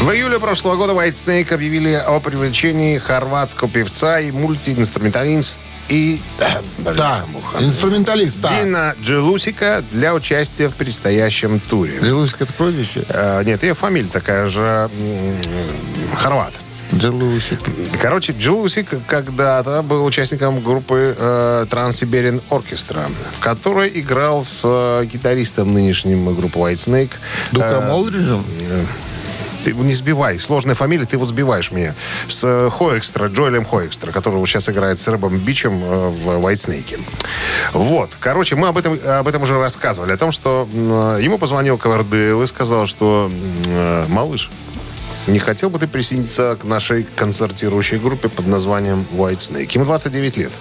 В 0.04 0.11
июле 0.11 0.38
прошлого 0.38 0.76
года 0.76 0.92
White 0.92 1.12
Snake 1.14 1.54
объявили 1.54 1.94
о 1.94 2.20
привлечении 2.20 2.99
хорватского 2.99 3.70
певца 3.70 4.20
и 4.20 4.30
мультиинструменталист 4.32 5.61
и 5.88 6.20
Да, 6.76 7.25
муха. 7.32 7.64
инструменталист, 7.64 8.38
да. 8.38 8.49
Дина 8.50 8.94
Джелусика 9.00 9.82
для 9.90 10.12
участия 10.12 10.68
в 10.68 10.75
предстоящем 10.75 11.58
туре. 11.58 12.00
Джелусик 12.02 12.42
это 12.42 12.52
прозвище? 12.52 13.06
Э, 13.08 13.42
нет, 13.44 13.62
ее 13.62 13.73
фамилия 13.73 14.11
такая 14.12 14.46
же 14.49 14.90
хорват. 16.18 16.52
Джелусик. 16.92 17.61
Короче, 18.02 18.34
Джелусик 18.38 18.88
когда-то 19.06 19.80
был 19.80 20.04
участником 20.04 20.61
группы 20.62 21.16
э, 21.18 21.66
Trans-Siberian 21.70 22.42
Orchestra, 22.50 23.11
в 23.38 23.40
которой 23.40 23.90
играл 23.94 24.42
с 24.44 24.61
э, 24.64 25.06
гитаристом 25.06 25.73
нынешним 25.73 26.34
группы 26.34 26.58
White 26.58 26.75
Snake. 26.75 27.11
Дуком 27.52 27.84
Э, 27.84 27.90
Олдриджем? 27.90 28.44
Ты 29.64 29.71
его 29.71 29.83
не 29.83 29.94
сбивай. 29.94 30.38
Сложная 30.38 30.75
фамилия, 30.75 31.06
ты 31.06 31.16
вот 31.16 31.28
сбиваешь 31.28 31.73
меня. 31.73 31.94
С 32.28 32.44
э, 32.44 32.71
Хоэкстра, 32.71 33.28
Джоэлем 33.28 33.64
Хоэкстра, 33.64 34.12
который 34.12 34.37
вот 34.37 34.47
сейчас 34.47 34.68
играет 34.68 35.00
с 35.00 35.09
Рэбом 35.09 35.38
Бичем 35.38 35.83
э, 35.83 36.09
в 36.11 36.28
Snake. 36.52 37.00
Вот. 37.73 38.11
Короче, 38.21 38.56
мы 38.56 38.68
об 38.68 38.78
этом, 38.78 38.99
об 39.04 39.26
этом 39.26 39.42
уже 39.42 39.59
рассказывали. 39.59 40.12
О 40.12 40.16
том, 40.16 40.33
что 40.33 40.68
м, 40.73 41.18
ему 41.18 41.38
позвонил 41.38 41.78
Ковердейл 41.78 42.42
и 42.42 42.47
сказал, 42.47 42.87
что 42.87 43.30
малыш, 44.09 44.50
не 45.26 45.38
хотел 45.38 45.71
бы 45.71 45.78
ты 45.78 45.87
присоединиться 45.87 46.57
к 46.61 46.64
нашей 46.64 47.04
концертирующей 47.04 47.99
группе 47.99 48.28
под 48.28 48.47
названием 48.47 49.07
White 49.12 49.38
Snake? 49.38 49.71
Ему 49.73 49.85
29 49.85 50.37
лет. 50.37 50.52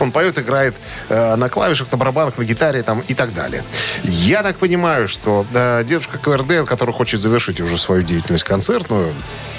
Он 0.00 0.12
поет, 0.12 0.38
играет 0.38 0.74
э, 1.08 1.36
на 1.36 1.48
клавишах, 1.48 1.90
на 1.90 1.98
барабанах, 1.98 2.38
на 2.38 2.44
гитаре 2.44 2.82
там, 2.82 3.00
и 3.00 3.14
так 3.14 3.34
далее. 3.34 3.64
Я 4.04 4.42
так 4.42 4.56
понимаю, 4.56 5.08
что 5.08 5.46
э, 5.52 5.84
дедушка 5.84 6.18
Ковердейл, 6.18 6.66
который 6.66 6.92
хочет 6.92 7.20
завершить 7.20 7.60
уже 7.60 7.76
свою 7.76 8.02
деятельность 8.02 8.44
концертную, 8.44 9.12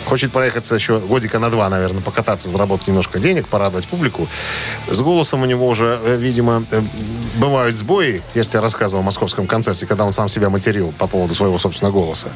хочет 0.06 0.32
проехаться 0.32 0.76
еще 0.76 1.00
годика 1.00 1.40
на 1.40 1.50
два, 1.50 1.70
наверное, 1.70 2.02
покататься, 2.02 2.50
заработать 2.50 2.88
немножко 2.88 3.20
денег, 3.20 3.48
порадовать 3.48 3.88
публику. 3.88 4.28
С 4.90 5.02
голосом 5.02 5.42
у 5.42 5.46
него 5.46 5.68
уже, 5.68 6.00
э, 6.04 6.18
видимо, 6.18 6.64
э, 6.72 6.82
бывают 7.36 7.76
сбои. 7.76 8.22
Я 8.34 8.44
же 8.44 8.50
тебе 8.50 8.60
рассказывал 8.60 9.02
о 9.02 9.06
московском 9.06 9.48
концерте, 9.48 9.86
когда 9.86 10.06
он 10.06 10.14
сам 10.14 10.28
себя 10.28 10.50
материл 10.50 10.94
по 10.98 11.08
поводу 11.08 11.34
своего 11.34 11.58
собственного 11.58 11.94
голоса. 11.94 12.28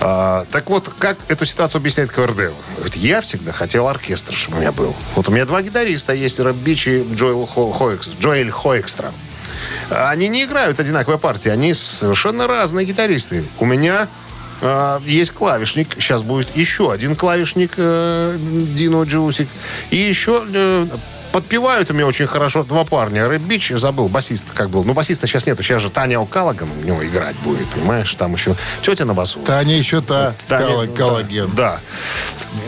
А, 0.00 0.44
так 0.50 0.70
вот, 0.70 0.90
как 0.98 1.18
эту 1.28 1.44
ситуацию 1.44 1.59
объясняет 1.78 2.10
Ковердейл? 2.10 2.54
Говорит, 2.76 2.96
я 2.96 3.20
всегда 3.20 3.52
хотел 3.52 3.86
оркестр, 3.88 4.34
чтобы 4.34 4.58
у 4.58 4.60
меня 4.60 4.72
был. 4.72 4.94
Вот 5.14 5.28
у 5.28 5.32
меня 5.32 5.44
два 5.44 5.62
гитариста 5.62 6.12
есть, 6.12 6.40
Рэб 6.40 6.56
Бич 6.56 6.86
и 6.88 7.06
Джоэл 7.14 7.46
Хо- 7.46 7.74
Хоэкс- 7.78 8.10
Джоэль 8.20 8.50
Хоэкстра. 8.50 9.12
Они 9.90 10.28
не 10.28 10.44
играют 10.44 10.80
одинаковые 10.80 11.18
партии, 11.18 11.48
они 11.50 11.74
совершенно 11.74 12.46
разные 12.46 12.86
гитаристы. 12.86 13.44
У 13.58 13.64
меня 13.64 14.08
а, 14.62 15.00
есть 15.04 15.32
клавишник, 15.32 15.94
сейчас 15.94 16.22
будет 16.22 16.54
еще 16.56 16.92
один 16.92 17.16
клавишник 17.16 17.72
э, 17.76 18.38
Дино 18.38 19.02
Джусик. 19.04 19.48
И 19.90 19.96
еще 19.96 20.44
э, 20.52 20.86
подпевают 21.32 21.90
у 21.90 21.94
меня 21.94 22.06
очень 22.06 22.26
хорошо 22.26 22.62
два 22.64 22.84
парня. 22.84 23.28
Рэб 23.28 23.40
Бич, 23.42 23.68
забыл, 23.70 24.08
басист 24.08 24.52
как 24.52 24.70
был. 24.70 24.84
Ну, 24.84 24.92
басиста 24.92 25.26
сейчас 25.26 25.46
нету, 25.46 25.62
сейчас 25.62 25.82
же 25.82 25.90
Таня 25.90 26.16
О'Каллаган 26.18 26.68
у 26.82 26.86
него 26.86 27.04
играть 27.04 27.36
будет, 27.36 27.66
понимаешь? 27.68 28.14
Там 28.14 28.34
еще 28.34 28.54
тетя 28.82 29.04
на 29.04 29.14
басу. 29.14 29.40
Таня 29.40 29.76
еще 29.76 30.00
та 30.00 30.34
Таня- 30.48 30.86
коллаген. 30.88 31.50
Да. 31.54 31.80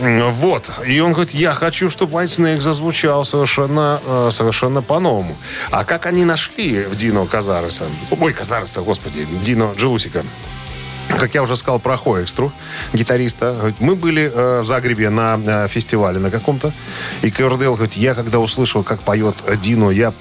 М, 0.01 0.31
Вот. 0.33 0.69
И 0.85 0.99
он 0.99 1.11
говорит, 1.13 1.33
я 1.33 1.53
хочу, 1.53 1.89
чтобы 1.89 2.13
White 2.21 2.27
Snake 2.27 2.61
зазвучал 2.61 3.25
совершенно, 3.25 3.99
э, 4.05 4.29
совершенно 4.31 4.81
по-новому. 4.81 5.35
А 5.71 5.83
как 5.83 6.05
они 6.05 6.23
нашли 6.25 6.83
в 6.83 6.95
Дино 6.95 7.25
Казареса? 7.25 7.85
Ой, 8.19 8.33
Казареса, 8.33 8.81
господи, 8.81 9.27
Дино 9.41 9.73
Джелусика. 9.77 10.23
Как 11.19 11.35
я 11.35 11.43
уже 11.43 11.55
сказал 11.55 11.79
про 11.79 11.97
Хоэкстру, 11.97 12.51
гитариста. 12.93 13.53
Говорит, 13.53 13.79
Мы 13.79 13.95
были 13.95 14.31
э, 14.33 14.61
в 14.61 14.65
Загребе 14.65 15.09
на 15.09 15.39
э, 15.45 15.67
фестивале 15.67 16.19
на 16.19 16.31
каком-то. 16.31 16.73
И 17.21 17.31
Ковердейл 17.31 17.75
говорит, 17.75 17.95
я 17.95 18.15
когда 18.15 18.39
услышал, 18.39 18.83
как 18.83 19.01
поет 19.01 19.35
Дино, 19.61 19.89
я 19.89 20.13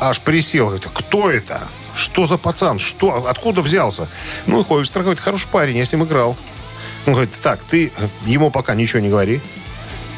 аж 0.00 0.20
присел. 0.20 0.66
Говорит, 0.66 0.88
кто 0.92 1.30
это? 1.30 1.68
Что 1.94 2.26
за 2.26 2.36
пацан? 2.36 2.78
Что? 2.78 3.26
Откуда 3.26 3.62
взялся? 3.62 4.08
Ну, 4.46 4.60
и 4.60 4.64
Хоэкстра 4.64 5.02
говорит, 5.02 5.20
хороший 5.20 5.48
парень, 5.48 5.78
я 5.78 5.84
с 5.84 5.92
ним 5.92 6.04
играл. 6.04 6.36
Он 7.06 7.14
говорит, 7.14 7.32
так, 7.42 7.60
ты 7.62 7.92
ему 8.24 8.50
пока 8.50 8.74
ничего 8.74 9.00
не 9.00 9.08
говори. 9.08 9.40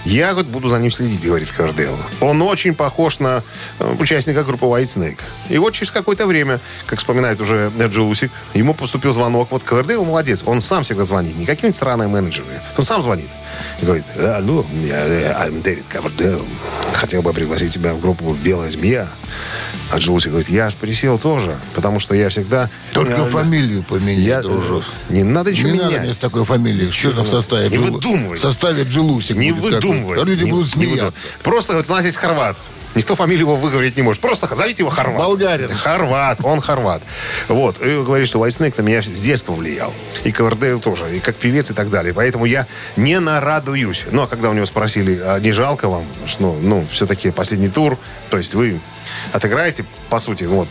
Я 0.05 0.33
говорит, 0.33 0.51
буду 0.51 0.69
за 0.69 0.79
ним 0.79 0.91
следить, 0.91 1.25
говорит 1.25 1.51
Ковердейл. 1.51 1.97
Он 2.21 2.41
очень 2.43 2.75
похож 2.75 3.19
на 3.19 3.43
э, 3.79 3.95
участника 3.99 4.45
группы 4.45 4.67
Whitesnake. 4.67 5.19
И 5.49 5.59
вот 5.59 5.75
через 5.75 5.91
какое-то 5.91 6.27
время, 6.27 6.61
как 6.87 6.99
вспоминает 6.99 7.41
уже 7.41 7.71
Джусик, 7.79 8.31
ему 8.55 8.75
поступил 8.75 9.13
звонок. 9.13 9.51
Вот 9.51 9.63
Ковердейл 9.65 10.05
молодец, 10.05 10.43
он 10.47 10.61
сам 10.61 10.83
всегда 10.83 11.05
звонит. 11.05 11.37
Не 11.37 11.47
какие-нибудь 11.47 11.77
сраные 11.77 12.09
менеджеры. 12.09 12.61
Он 12.77 12.85
сам 12.85 13.03
звонит. 13.03 13.29
И 13.81 13.85
говорит, 13.85 14.05
алло, 14.17 14.65
я, 14.85 15.05
я 15.05 15.47
I'm 15.47 15.63
Дэвид 15.63 15.85
Ковердейл. 15.89 16.45
Хотел 16.95 17.23
бы 17.23 17.33
пригласить 17.33 17.73
тебя 17.73 17.95
в 17.95 18.01
группу 18.01 18.33
«Белая 18.35 18.71
змея». 18.71 19.09
А 19.91 19.97
Джоусик 19.97 20.31
говорит, 20.31 20.51
я 20.51 20.67
аж 20.67 20.75
присел 20.75 21.19
тоже, 21.19 21.57
потому 21.75 21.99
что 21.99 22.15
я 22.15 22.29
всегда... 22.29 22.69
Только 22.93 23.23
э, 23.23 23.31
фамилию 23.31 23.83
поменяй, 23.83 24.21
я, 24.21 24.43
дружок. 24.43 24.85
Не 25.09 25.23
надо 25.23 25.51
ничего 25.51 25.71
Не 25.71 25.79
надо 25.79 25.89
менять. 25.89 26.03
мне 26.03 26.13
с 26.13 26.19
такой 26.19 26.45
фамилией. 26.45 26.91
Что 26.91 27.13
там 27.13 27.25
в 27.25 27.29
составе? 27.29 27.71
Не 27.71 27.79
выдумывай. 27.79 28.37
В 28.37 28.41
составе 28.41 28.83
Джелусик 28.83 29.37
Не 29.37 29.53
выдумывай. 29.53 29.81
А 29.93 30.25
люди 30.25 30.45
Не- 30.45 30.51
будут 30.51 30.71
смеяться. 30.71 31.13
Просто 31.43 31.75
вот 31.75 31.91
у 31.91 31.93
нас 31.93 32.05
есть 32.05 32.17
хорват. 32.17 32.57
Никто 32.95 33.15
фамилию 33.15 33.47
его 33.47 33.57
выговорить 33.57 33.97
не 33.97 34.03
может. 34.03 34.21
Просто 34.21 34.49
зовите 34.57 34.83
его 34.83 34.91
хорват. 34.91 35.19
Болгарин. 35.19 35.69
Хорват, 35.71 36.41
он 36.43 36.61
хорват. 36.61 37.03
Вот. 37.47 37.81
И 37.85 38.03
говорит, 38.03 38.27
что 38.27 38.45
White 38.45 38.59
Snake 38.59 38.75
на 38.79 38.83
меня 38.83 39.03
с 39.03 39.09
детства 39.09 39.53
влиял. 39.53 39.93
И 40.25 40.33
Ковердейл 40.33 40.81
тоже. 40.81 41.17
И 41.17 41.21
как 41.21 41.37
певец 41.37 41.71
и 41.71 41.75
так 41.75 41.91
далее. 41.91 42.15
Поэтому 42.15 42.47
я 42.47 42.67
не 42.97 43.21
нарадуюсь. 43.21 44.05
Ну, 44.11 44.23
а 44.23 44.27
когда 44.27 44.51
у 44.51 44.55
него 44.55 44.67
спросили, 44.67 45.21
а 45.23 45.39
не 45.39 45.53
жалко 45.53 45.89
вам, 45.89 46.05
что, 46.27 46.59
ну, 46.61 46.85
все-таки 46.91 47.31
последний 47.31 47.69
тур, 47.69 47.99
то 48.31 48.39
есть 48.39 48.55
вы 48.55 48.81
отыграете, 49.33 49.85
по 50.09 50.19
сути, 50.19 50.45
вот, 50.45 50.69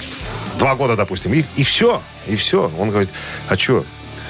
два 0.58 0.76
года, 0.76 0.96
допустим, 0.96 1.34
и, 1.34 1.46
и 1.56 1.64
все, 1.64 2.02
и 2.26 2.36
все. 2.36 2.72
Он 2.80 2.90
говорит, 2.90 3.10
а 3.48 3.58
что? 3.58 3.86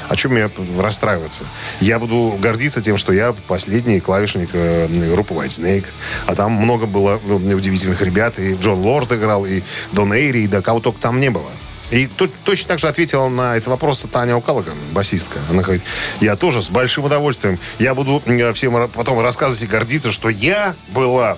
А 0.09 0.15
что 0.15 0.29
мне 0.29 0.49
расстраиваться? 0.79 1.45
Я 1.81 1.99
буду 1.99 2.37
гордиться 2.39 2.81
тем, 2.81 2.97
что 2.97 3.11
я 3.11 3.33
последний 3.47 3.99
клавишник 3.99 4.49
э, 4.53 4.87
группы 5.11 5.33
White 5.33 5.49
Snake. 5.49 5.85
А 6.25 6.35
там 6.35 6.53
много 6.53 6.85
было 6.85 7.19
ну, 7.25 7.35
удивительных 7.35 8.01
ребят. 8.01 8.39
И 8.39 8.53
Джон 8.53 8.79
Лорд 8.79 9.11
играл, 9.11 9.45
и 9.45 9.63
Дон 9.91 10.13
Эйри, 10.13 10.43
и 10.43 10.47
да 10.47 10.61
кого 10.61 10.79
только 10.79 10.99
там 11.01 11.19
не 11.19 11.29
было. 11.29 11.49
И 11.89 12.07
тут 12.07 12.33
точно 12.43 12.69
так 12.69 12.79
же 12.79 12.87
ответила 12.87 13.29
на 13.29 13.55
этот 13.55 13.67
вопрос 13.69 14.05
Таня 14.11 14.35
Укалаган, 14.35 14.77
басистка. 14.91 15.39
Она 15.49 15.61
говорит, 15.61 15.83
я 16.19 16.35
тоже 16.35 16.61
с 16.61 16.69
большим 16.69 17.05
удовольствием. 17.05 17.59
Я 17.79 17.95
буду 17.95 18.21
э, 18.25 18.53
всем 18.53 18.89
потом 18.89 19.19
рассказывать 19.19 19.63
и 19.63 19.67
гордиться, 19.67 20.11
что 20.11 20.29
я 20.29 20.75
была 20.89 21.37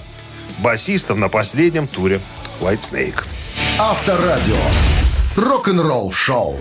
басистом 0.59 1.19
на 1.19 1.29
последнем 1.29 1.87
туре 1.87 2.19
White 2.59 2.79
Snake. 2.79 3.23
Авторадио. 3.77 4.57
Рок-н-ролл 5.35 6.11
шоу. 6.11 6.59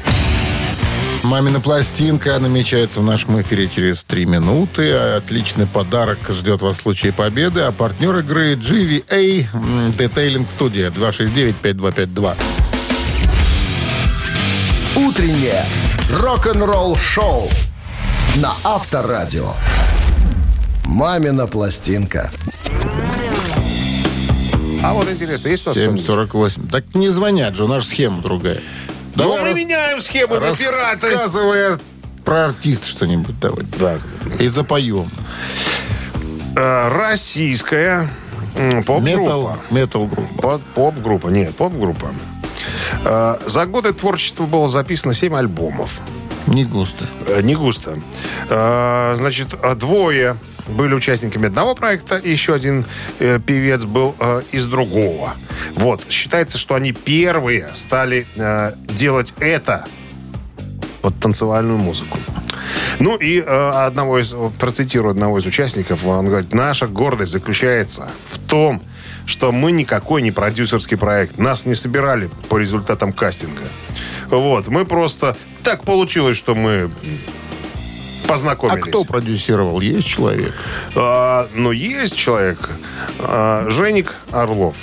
Мамина 1.28 1.60
пластинка 1.60 2.38
намечается 2.38 3.00
в 3.00 3.04
нашем 3.04 3.38
эфире 3.42 3.68
через 3.68 4.02
три 4.02 4.24
минуты. 4.24 4.92
Отличный 4.94 5.66
подарок 5.66 6.20
ждет 6.30 6.62
вас 6.62 6.78
в 6.78 6.80
случае 6.80 7.12
победы. 7.12 7.60
А 7.60 7.70
партнер 7.70 8.16
игры 8.16 8.54
GVA 8.54 9.46
Detailing 9.90 10.48
Studio 10.48 10.90
269-5252. 10.90 12.36
Утреннее 14.96 15.66
рок-н-ролл 16.18 16.96
шоу 16.96 17.50
на 18.36 18.54
Авторадио. 18.64 19.52
Мамина 20.86 21.46
пластинка. 21.46 22.30
А 24.82 24.94
вот 24.94 25.10
интересно, 25.10 25.48
есть 25.48 25.66
у 25.66 25.70
нас 25.70 25.76
кто-нибудь? 25.76 26.00
748. 26.00 26.68
Так 26.68 26.94
не 26.94 27.08
звонят 27.10 27.54
же, 27.54 27.64
у 27.64 27.68
нас 27.68 27.86
схема 27.88 28.22
другая. 28.22 28.60
Ну, 29.18 29.24
Давай 29.24 29.40
мы 29.42 29.48
рас- 29.48 29.56
меняем 29.56 30.00
схему, 30.00 30.38
мы 30.40 30.54
пираты. 30.54 31.10
Рассказывай 31.10 31.78
про 32.24 32.46
артиста 32.46 32.86
что-нибудь 32.86 33.38
давай. 33.40 33.64
Да. 33.78 33.96
И 34.38 34.46
запоем. 34.46 35.10
Э, 36.56 36.88
Российская 36.88 38.08
поп-группа. 38.86 39.00
Метал, 39.00 39.56
метал 39.70 40.06
группа. 40.06 40.40
Поп- 40.42 40.62
Поп-группа, 40.74 41.28
нет, 41.28 41.56
поп-группа. 41.56 42.10
Э, 43.04 43.38
За 43.46 43.66
годы 43.66 43.92
творчества 43.92 44.46
было 44.46 44.68
записано 44.68 45.12
7 45.14 45.34
альбомов. 45.34 46.00
Не 46.46 46.64
густо. 46.64 47.04
Э, 47.26 47.42
Не 47.42 47.54
густо. 47.56 47.98
Значит, 48.48 49.48
двое 49.76 50.36
были 50.68 50.94
участниками 50.94 51.46
одного 51.46 51.74
проекта, 51.74 52.16
и 52.16 52.30
еще 52.30 52.54
один 52.54 52.84
э, 53.18 53.40
певец 53.44 53.84
был 53.84 54.14
э, 54.18 54.42
из 54.52 54.66
другого. 54.66 55.34
Вот. 55.74 56.04
Считается, 56.10 56.58
что 56.58 56.74
они 56.74 56.92
первые 56.92 57.68
стали 57.74 58.26
э, 58.36 58.72
делать 58.88 59.34
это, 59.40 59.84
вот 61.02 61.18
танцевальную 61.20 61.78
музыку. 61.78 62.18
Ну 62.98 63.16
и 63.16 63.40
э, 63.40 63.70
одного 63.86 64.18
из, 64.18 64.34
процитирую 64.58 65.12
одного 65.12 65.38
из 65.38 65.46
участников, 65.46 66.04
он 66.04 66.26
говорит, 66.26 66.52
наша 66.52 66.86
гордость 66.86 67.32
заключается 67.32 68.10
в 68.30 68.38
том, 68.38 68.82
что 69.26 69.52
мы 69.52 69.72
никакой 69.72 70.22
не 70.22 70.30
продюсерский 70.30 70.96
проект. 70.96 71.38
Нас 71.38 71.66
не 71.66 71.74
собирали 71.74 72.30
по 72.48 72.58
результатам 72.58 73.12
кастинга. 73.12 73.64
Вот, 74.30 74.68
мы 74.68 74.84
просто... 74.84 75.36
Так 75.62 75.84
получилось, 75.84 76.36
что 76.36 76.54
мы 76.54 76.90
А 78.28 78.32
познакомились. 78.32 78.84
кто 78.84 79.04
продюсировал? 79.04 79.80
Есть 79.80 80.06
человек? 80.06 80.54
А, 80.94 81.48
ну, 81.54 81.70
есть 81.72 82.16
человек. 82.16 82.58
А, 83.20 83.68
Женик 83.70 84.14
Орлов. 84.30 84.76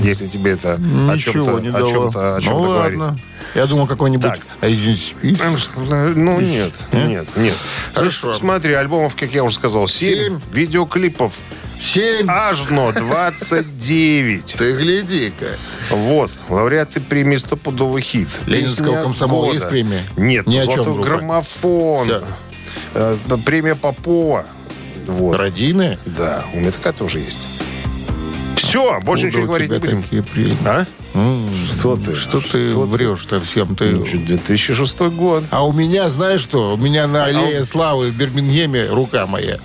Если 0.00 0.26
тебе 0.28 0.52
это 0.52 0.74
о 0.74 0.78
Ничего 0.78 1.32
чем-то, 1.44 1.60
не 1.60 1.68
о 1.68 1.82
чем-то, 1.86 2.36
о 2.36 2.40
чем-то 2.40 2.58
ну, 2.58 2.68
говорит. 2.72 2.98
ладно. 2.98 3.18
Я 3.54 3.66
думал, 3.66 3.86
какой-нибудь... 3.86 4.30
Так. 4.30 4.40
А 4.60 4.70
извините, 4.70 5.14
Ну, 6.16 6.40
нет, 6.40 6.72
нет, 6.92 7.26
нет. 7.36 7.54
Хорошо. 7.92 8.32
Смотри, 8.32 8.72
альбомов, 8.72 9.14
как 9.14 9.32
я 9.34 9.44
уже 9.44 9.56
сказал, 9.56 9.86
7. 9.88 10.14
Семь. 10.16 10.40
Видеоклипов 10.52 11.34
Семь. 11.78 12.26
аж 12.30 12.70
но 12.70 12.92
29. 12.92 14.54
Ты 14.56 14.72
гляди-ка. 14.76 15.56
Вот, 15.90 16.30
лауреаты 16.48 17.00
премии 17.00 17.36
«Стопудовый 17.36 18.00
хит». 18.02 18.28
Ленинского 18.46 19.02
комсомола 19.02 19.52
есть 19.52 19.68
премия? 19.68 20.02
Нет, 20.16 20.46
Ни 20.46 20.56
о 20.58 20.66
чем 20.66 20.76
«Золотой 20.76 20.94
группа. 20.94 21.08
граммофон». 21.08 22.08
Э, 22.94 23.16
Премия 23.44 23.74
Попова. 23.74 24.44
Вот. 25.06 25.36
Родины? 25.36 25.98
Да, 26.06 26.44
у 26.54 26.60
меня 26.60 26.70
такая 26.70 26.92
тоже 26.92 27.18
есть. 27.18 27.38
Все, 28.56 29.00
больше 29.00 29.26
Откуда 29.26 29.26
ничего 29.26 29.46
говорить 29.46 29.70
не 29.70 29.78
будем. 29.78 30.02
такие 30.02 30.22
премии? 30.22 30.56
А? 30.64 30.84
Что 31.74 31.96
ты? 31.96 32.14
Что 32.14 32.40
ты 32.40 32.74
врешь-то 32.74 33.40
всем? 33.40 33.74
Ты... 33.74 33.86
Ну, 33.90 34.06
что, 34.06 34.16
2006 34.18 35.00
год. 35.00 35.44
А 35.50 35.66
у 35.66 35.72
меня, 35.72 36.08
знаешь 36.10 36.40
что? 36.40 36.74
У 36.74 36.76
меня 36.76 37.08
на 37.08 37.24
аллее 37.24 37.64
славы 37.64 38.10
в 38.10 38.16
Бирмингеме 38.16 38.86
рука 38.86 39.26
моя. 39.26 39.58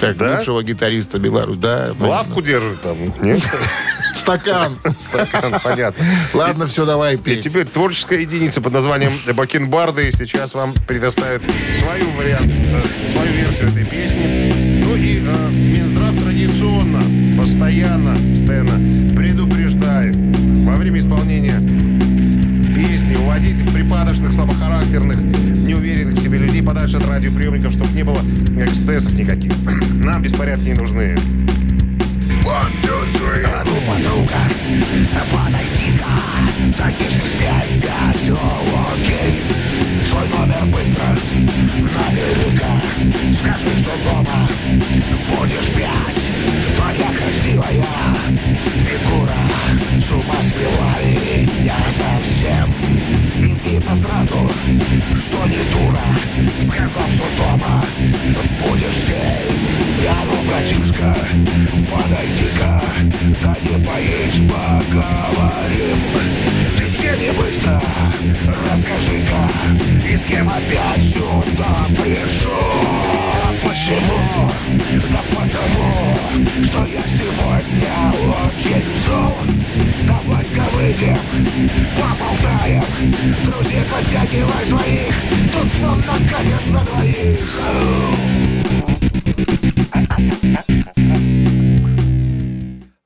Как 0.00 0.18
Да? 0.18 0.36
лучшего 0.36 0.62
гитариста 0.62 1.18
Беларусь. 1.18 1.56
Да, 1.56 1.94
Лавку 1.98 2.42
держит 2.42 2.82
там, 2.82 2.96
нет? 3.22 3.40
Стакан. 4.14 4.76
Стакан, 4.98 5.60
понятно. 5.62 6.04
Ладно, 6.32 6.66
все, 6.66 6.86
давай 6.86 7.14
И 7.14 7.18
петь. 7.18 7.40
теперь 7.44 7.66
творческая 7.66 8.20
единица 8.20 8.60
под 8.60 8.72
названием 8.72 9.12
Бакенбарды 9.34 10.10
сейчас 10.12 10.54
вам 10.54 10.72
предоставит 10.86 11.42
свою 11.78 12.10
вариант, 12.12 12.46
э, 12.46 12.82
свою 13.10 13.32
версию 13.32 13.68
этой 13.68 13.84
песни. 13.84 14.82
Ну 14.84 14.94
и 14.96 15.18
э, 15.18 15.50
Минздрав 15.50 16.14
традиционно, 16.16 17.02
постоянно, 17.40 18.16
постоянно 18.32 19.14
предупреждает 19.14 20.14
во 20.16 20.76
время 20.76 21.00
исполнения 21.00 21.60
песни 22.74 23.14
уводить 23.16 23.72
припадочных, 23.72 24.32
слабохарактерных, 24.32 25.16
неуверенных 25.16 26.14
в 26.18 26.22
себе 26.22 26.38
людей 26.38 26.62
подальше 26.62 26.96
от 26.96 27.06
радиоприемников, 27.06 27.72
чтобы 27.72 27.92
не 27.92 28.02
было 28.02 28.20
эксцессов 28.58 29.12
никаких. 29.14 29.52
Нам 30.02 30.22
беспорядки 30.22 30.64
не 30.68 30.74
нужны. 30.74 31.16
One, 32.54 32.70
two, 32.82 33.02
three. 33.14 33.44
А 33.46 33.64
ну, 33.64 33.74
подруга, 33.80 34.38
подойди-ка 35.32 36.06
Так 36.78 37.00
не 37.00 37.08
стесняйся, 37.10 37.92
все 38.14 38.34
окей. 38.92 39.42
Свой 40.04 40.28
номер 40.28 40.64
быстро. 40.66 41.04
Набери-ка 41.34 42.80
Скажи, 43.32 43.76
что 43.76 43.90
дома. 44.08 44.48
Будешь 45.36 45.70
пять 45.74 46.23
Твоя 46.94 47.10
красивая 47.12 47.84
фигура 48.76 49.34
С 50.00 50.10
ума 50.12 50.42
свела 50.42 50.94
меня 51.02 51.76
совсем 51.90 52.72
И 53.38 53.68
видно 53.68 53.94
сразу, 53.94 54.36
что 55.16 55.46
не 55.46 55.58
дура 55.72 56.04
Сказав, 56.60 57.10
что 57.10 57.24
дома 57.36 57.84
будешь 58.62 58.94
семь 58.94 60.02
Я 60.02 60.16
ну, 60.24 60.48
братишка, 60.48 61.16
подойди-ка 61.90 62.82
Да 63.42 63.56
не 63.62 63.76
боись, 63.78 64.42
поговорим 64.48 65.98
Ты 66.78 66.92
чем 66.92 67.18
не 67.18 67.32
быстро, 67.32 67.82
расскажи-ка 68.70 69.50
И 70.08 70.16
с 70.16 70.24
кем 70.24 70.48
опять 70.48 71.02
сюда 71.02 71.86
пришел 72.00 73.23
Почему? 73.84 74.48
Да 75.12 75.20
потому, 75.28 76.16
что 76.64 76.86
я 76.86 77.06
сегодня 77.06 78.14
очень 78.46 78.86
зол. 79.06 79.36
Давай-ка 80.06 80.64
выйдем, 80.72 81.18
поболтаем. 81.94 82.82
Друзей 83.44 83.84
подтягивай 83.84 84.64
своих 84.64 85.14
Тут 85.52 85.78
вам 85.82 85.98
накатят 85.98 86.64
за 86.66 86.80
двоих 86.80 87.60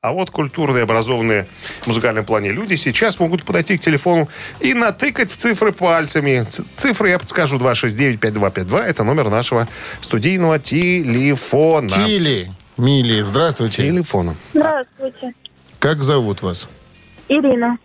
А 0.08 0.12
вот 0.12 0.30
культурные, 0.30 0.84
образованные 0.84 1.46
в 1.82 1.86
музыкальном 1.86 2.24
плане 2.24 2.50
люди 2.50 2.76
сейчас 2.76 3.18
могут 3.18 3.44
подойти 3.44 3.76
к 3.76 3.80
телефону 3.82 4.26
и 4.58 4.72
натыкать 4.72 5.30
в 5.30 5.36
цифры 5.36 5.70
пальцами. 5.70 6.46
Цифры 6.78 7.10
я 7.10 7.18
подскажу 7.18 7.58
269-5252. 7.58 8.80
Это 8.80 9.04
номер 9.04 9.28
нашего 9.28 9.68
студийного 10.00 10.58
телефона. 10.58 11.90
Тили. 11.90 12.50
Мили, 12.78 13.20
здравствуйте. 13.20 13.82
Телефона. 13.82 14.34
Здравствуйте. 14.54 15.34
Как 15.78 16.02
зовут 16.02 16.40
вас? 16.40 16.68
Ирина. 17.28 17.76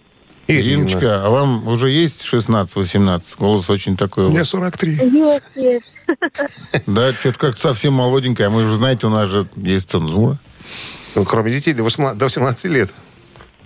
Ирина. 0.47 0.61
Ириночка, 0.61 1.25
а 1.25 1.29
вам 1.29 1.67
уже 1.67 1.89
есть 1.89 2.25
16-18? 2.25 3.35
Голос 3.37 3.69
очень 3.69 3.97
такой. 3.97 4.29
Мне 4.29 4.39
вот. 4.39 4.47
43. 4.47 4.91
Есть, 4.93 5.41
есть. 5.55 5.85
Да, 6.85 7.11
что-то 7.11 7.37
как-то 7.37 7.59
совсем 7.59 7.91
молоденькая. 7.93 8.49
Мы 8.49 8.63
же, 8.63 8.77
знаете, 8.77 9.07
у 9.07 9.09
нас 9.09 9.27
же 9.27 9.45
есть 9.57 9.89
цензура. 9.89 10.37
Ну, 11.15 11.25
кроме 11.25 11.51
детей 11.51 11.73
до 11.73 11.83
18, 11.83 12.17
до 12.17 12.25
18 12.25 12.65
лет. 12.71 12.89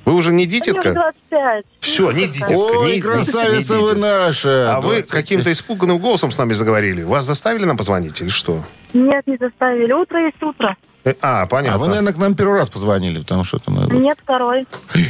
Вы 0.05 0.13
уже 0.13 0.29
не 0.31 0.45
Мне 0.45 0.45
уже 0.45 0.59
дитятка? 0.59 0.93
25. 0.93 1.65
Все, 1.81 2.11
не 2.11 2.27
дитятка. 2.27 2.53
Ой, 2.55 2.89
не- 2.91 2.95
не- 2.95 3.01
красавица 3.01 3.73
не 3.75 3.81
вы 3.81 3.87
дитятка. 3.95 3.95
наша. 3.99 4.75
А 4.75 4.81
вы 4.81 4.93
20. 4.95 5.09
каким-то 5.11 5.51
испуганным 5.51 5.97
голосом 5.97 6.31
с 6.31 6.37
нами 6.37 6.53
заговорили. 6.53 7.03
Вас 7.03 7.25
заставили 7.25 7.65
нам 7.65 7.75
позвонить 7.77 8.21
или 8.21 8.29
что? 8.29 8.63
Нет, 8.93 9.27
не 9.27 9.37
заставили. 9.37 9.91
Утро 9.91 10.23
есть 10.25 10.41
утро. 10.41 10.77
Э, 11.03 11.13
А, 11.21 11.45
понятно. 11.45 11.75
А 11.75 11.77
вы, 11.77 11.87
наверное, 11.87 12.13
к 12.13 12.17
нам 12.17 12.35
первый 12.35 12.57
раз 12.57 12.69
позвонили, 12.69 13.19
потому 13.19 13.43
что 13.43 13.59
там... 13.59 13.75
Нет, 14.01 14.17
второй. 14.23 14.65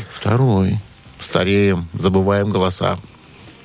Второй. 0.09 0.77
стареем, 1.19 1.87
забываем 1.93 2.49
голоса. 2.49 2.97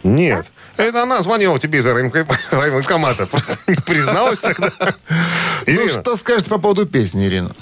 Нет. 0.02 0.52
Это 0.76 1.02
она 1.02 1.22
звонила 1.22 1.58
тебе 1.58 1.78
из 1.78 1.86
райвоенкомата. 2.50 3.26
Просто 3.26 3.56
не 3.68 3.76
призналась 3.76 4.40
тогда. 4.40 4.70
Ну, 5.66 5.88
что 5.88 6.16
скажете 6.16 6.50
по 6.50 6.58
поводу 6.58 6.84
песни, 6.86 7.26
Ирина? 7.26 7.52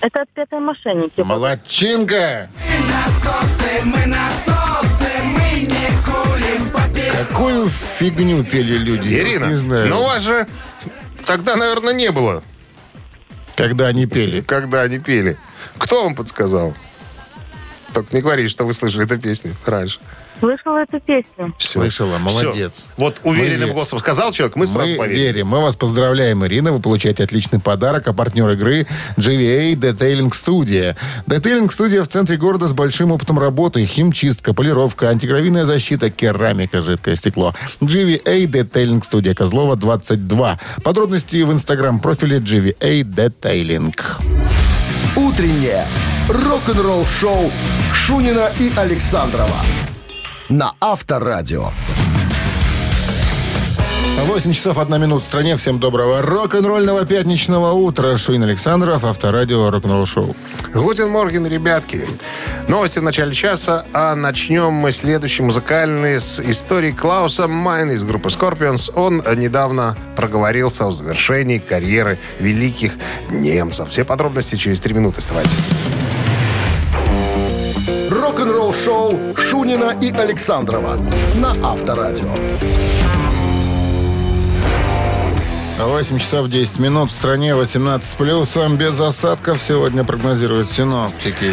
Это 0.00 0.22
отпетые 0.22 0.60
мошенники. 0.60 1.20
Молодчинка! 1.20 2.48
Какую 7.28 7.68
фигню 7.68 8.44
пели 8.44 8.76
люди? 8.76 9.08
Ирина, 9.12 9.46
Не 9.46 9.56
знаю. 9.56 9.88
ну 9.88 10.00
у 10.00 10.04
вас 10.04 10.22
же 10.22 10.46
тогда, 11.26 11.56
наверное, 11.56 11.92
не 11.92 12.10
было, 12.10 12.42
Когда 13.56 13.88
они 13.88 14.06
пели. 14.06 14.40
когда 14.40 14.82
они 14.82 14.98
пели. 14.98 15.36
Кто 15.78 16.04
вам 16.04 16.14
подсказал? 16.14 16.74
Только 17.92 18.14
не 18.14 18.22
говорите, 18.22 18.48
что 18.48 18.64
вы 18.64 18.72
слышали 18.72 19.04
эту 19.04 19.18
песню 19.18 19.54
раньше. 19.66 19.98
Слышала 20.40 20.78
эту 20.78 20.98
песню. 21.00 21.54
Слышала, 21.58 22.16
Всё. 22.18 22.42
молодец. 22.44 22.88
Вот 22.96 23.20
уверенным 23.24 23.68
Мы- 23.68 23.74
голосом 23.74 23.98
сказал 23.98 24.32
человек, 24.32 24.56
мы 24.56 24.66
сразу 24.66 24.90
Мы 24.92 24.96
поверим. 24.96 25.20
верим. 25.20 25.46
Мы 25.48 25.60
вас 25.62 25.76
поздравляем, 25.76 26.44
Ирина. 26.46 26.72
Вы 26.72 26.80
получаете 26.80 27.24
отличный 27.24 27.60
подарок. 27.60 28.08
А 28.08 28.12
партнер 28.12 28.48
игры 28.50 28.86
GVA 29.16 29.74
Detailing 29.74 30.30
Studio. 30.30 30.96
Detailing 31.26 31.68
Studio 31.68 32.02
в 32.02 32.08
центре 32.08 32.36
города 32.36 32.66
с 32.66 32.72
большим 32.72 33.12
опытом 33.12 33.38
работы. 33.38 33.84
Химчистка, 33.84 34.54
полировка, 34.54 35.10
антигравийная 35.10 35.64
защита, 35.66 36.10
керамика, 36.10 36.80
жидкое 36.80 37.16
стекло. 37.16 37.54
GVA 37.80 38.46
Detailing 38.46 39.02
Studio 39.02 39.34
Козлова 39.34 39.76
22. 39.76 40.58
Подробности 40.82 41.42
в 41.42 41.52
инстаграм-профиле 41.52 42.38
GVA 42.38 43.02
Detailing. 43.02 43.94
Утреннее 45.16 45.86
рок-н-ролл-шоу 46.28 47.50
Шунина 47.92 48.50
и 48.58 48.72
Александрова 48.76 49.56
на 50.50 50.74
Авторадио. 50.80 51.70
8 54.26 54.52
часов 54.52 54.78
1 54.78 55.00
минут 55.00 55.22
в 55.22 55.26
стране. 55.26 55.56
Всем 55.56 55.78
доброго 55.80 56.22
рок-н-ролльного 56.22 57.06
пятничного 57.06 57.72
утра. 57.72 58.16
Шунин, 58.16 58.42
Александров, 58.42 59.04
Авторадио, 59.04 59.70
рок-н-ролл 59.70 60.06
шоу. 60.06 60.36
Guten 60.74 61.08
Morgen, 61.08 61.46
ребятки. 61.46 62.06
Новости 62.68 62.98
в 62.98 63.02
начале 63.02 63.32
часа, 63.32 63.86
а 63.92 64.14
начнем 64.14 64.72
мы 64.72 64.92
следующий 64.92 65.42
музыкальный 65.42 66.20
с 66.20 66.40
истории 66.40 66.92
Клауса 66.92 67.48
Майна 67.48 67.92
из 67.92 68.04
группы 68.04 68.28
Scorpions. 68.28 68.92
Он 68.94 69.22
недавно 69.36 69.96
проговорился 70.16 70.86
о 70.86 70.90
завершении 70.92 71.58
карьеры 71.58 72.18
великих 72.40 72.92
немцев. 73.30 73.88
Все 73.90 74.04
подробности 74.04 74.56
через 74.56 74.80
три 74.80 74.94
минуты. 74.94 75.18
Оставайтесь. 75.18 75.56
Рок-н-ролл-шоу 78.50 79.36
Шунина 79.36 79.96
и 80.00 80.10
Александрова 80.10 80.98
на 81.36 81.52
Авторадио. 81.62 82.34
8 85.78 86.18
часов 86.18 86.48
10 86.48 86.80
минут. 86.80 87.10
В 87.10 87.14
стране 87.14 87.54
18 87.54 88.08
с 88.08 88.14
плюсом. 88.14 88.76
Без 88.76 88.98
осадков 88.98 89.62
сегодня 89.62 90.02
прогнозируют 90.02 90.68
синоптики. 90.68 91.52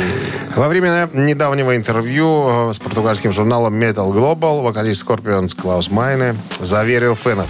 Во 0.56 0.68
время 0.68 1.08
недавнего 1.14 1.76
интервью 1.76 2.70
э, 2.70 2.74
с 2.74 2.80
португальским 2.80 3.32
журналом 3.32 3.80
Metal 3.80 4.12
Global 4.12 4.64
вокалист 4.64 5.08
Scorpions 5.08 5.56
Клаус 5.56 5.92
Майне 5.92 6.36
заверил 6.60 7.16
фенов, 7.16 7.48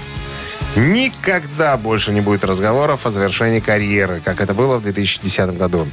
Никогда 0.75 1.75
больше 1.77 2.11
не 2.11 2.21
будет 2.21 2.43
разговоров 2.43 3.05
о 3.05 3.09
завершении 3.09 3.59
карьеры, 3.59 4.21
как 4.23 4.41
это 4.41 4.53
было 4.53 4.77
в 4.77 4.83
2010 4.83 5.57
году. 5.57 5.87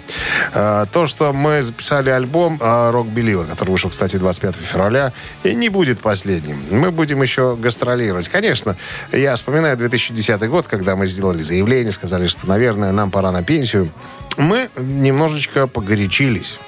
Э, 0.52 0.86
То, 0.92 1.06
что 1.06 1.32
мы 1.32 1.62
записали 1.62 2.10
альбом 2.10 2.58
«Рок 2.60 3.08
Белива», 3.08 3.44
который 3.44 3.70
вышел, 3.70 3.90
кстати, 3.90 4.16
25 4.16 4.56
февраля, 4.56 5.12
и 5.42 5.54
не 5.54 5.68
будет 5.68 6.00
последним. 6.00 6.58
Мы 6.70 6.90
будем 6.90 7.22
еще 7.22 7.56
гастролировать. 7.56 8.28
Конечно, 8.28 8.76
я 9.12 9.34
вспоминаю 9.36 9.76
2010 9.76 10.48
год, 10.48 10.66
когда 10.66 10.96
мы 10.96 11.06
сделали 11.06 11.42
заявление, 11.42 11.92
сказали, 11.92 12.26
что, 12.26 12.46
наверное, 12.46 12.92
нам 12.92 13.10
пора 13.10 13.30
на 13.32 13.42
пенсию. 13.42 13.90
Мы 14.36 14.68
немножечко 14.76 15.66
погорячились. 15.66 16.58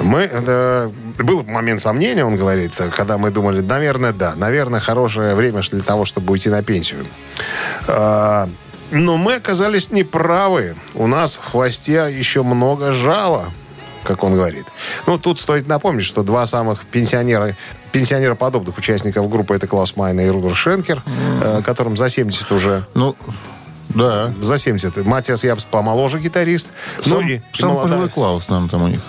Мы, 0.00 0.28
э, 0.30 0.90
был 1.18 1.44
момент 1.44 1.80
сомнения, 1.80 2.24
он 2.24 2.36
говорит, 2.36 2.72
когда 2.96 3.18
мы 3.18 3.30
думали, 3.30 3.60
наверное, 3.60 4.12
да, 4.12 4.34
наверное, 4.36 4.80
хорошее 4.80 5.34
время 5.34 5.60
для 5.70 5.80
того, 5.82 6.04
чтобы 6.04 6.32
уйти 6.32 6.48
на 6.48 6.62
пенсию. 6.62 7.06
А, 7.86 8.48
но 8.90 9.16
мы 9.16 9.34
оказались 9.34 9.90
неправы. 9.90 10.76
У 10.94 11.06
нас 11.06 11.36
в 11.36 11.50
хвосте 11.50 12.08
еще 12.10 12.42
много 12.42 12.92
жала, 12.92 13.46
как 14.04 14.24
он 14.24 14.34
говорит. 14.34 14.66
Ну, 15.06 15.18
тут 15.18 15.40
стоит 15.40 15.66
напомнить, 15.66 16.04
что 16.04 16.22
два 16.22 16.46
самых 16.46 16.84
пенсионера, 16.84 17.56
пенсионероподобных 17.92 18.76
участников 18.76 19.28
группы 19.30 19.54
это 19.54 19.66
Клаус 19.66 19.96
Майна 19.96 20.20
и 20.22 20.28
Рудер 20.28 20.54
Шенкер, 20.54 21.02
э, 21.42 21.62
которым 21.64 21.96
за 21.96 22.08
70 22.08 22.50
уже 22.52 22.84
Ну, 22.94 23.16
да. 23.90 24.32
за 24.40 24.58
70. 24.58 25.04
Матиас 25.06 25.44
Япс 25.44 25.64
помоложе 25.64 26.18
гитарист. 26.18 26.70
Сам, 27.04 27.14
ну 27.14 27.20
и, 27.20 27.36
и 27.36 27.42
сам 27.54 27.70
молодая. 27.70 27.88
пожилой 27.88 28.08
Клаус, 28.08 28.48
наверное, 28.48 28.70
там 28.70 28.82
у 28.82 28.88
них. 28.88 29.00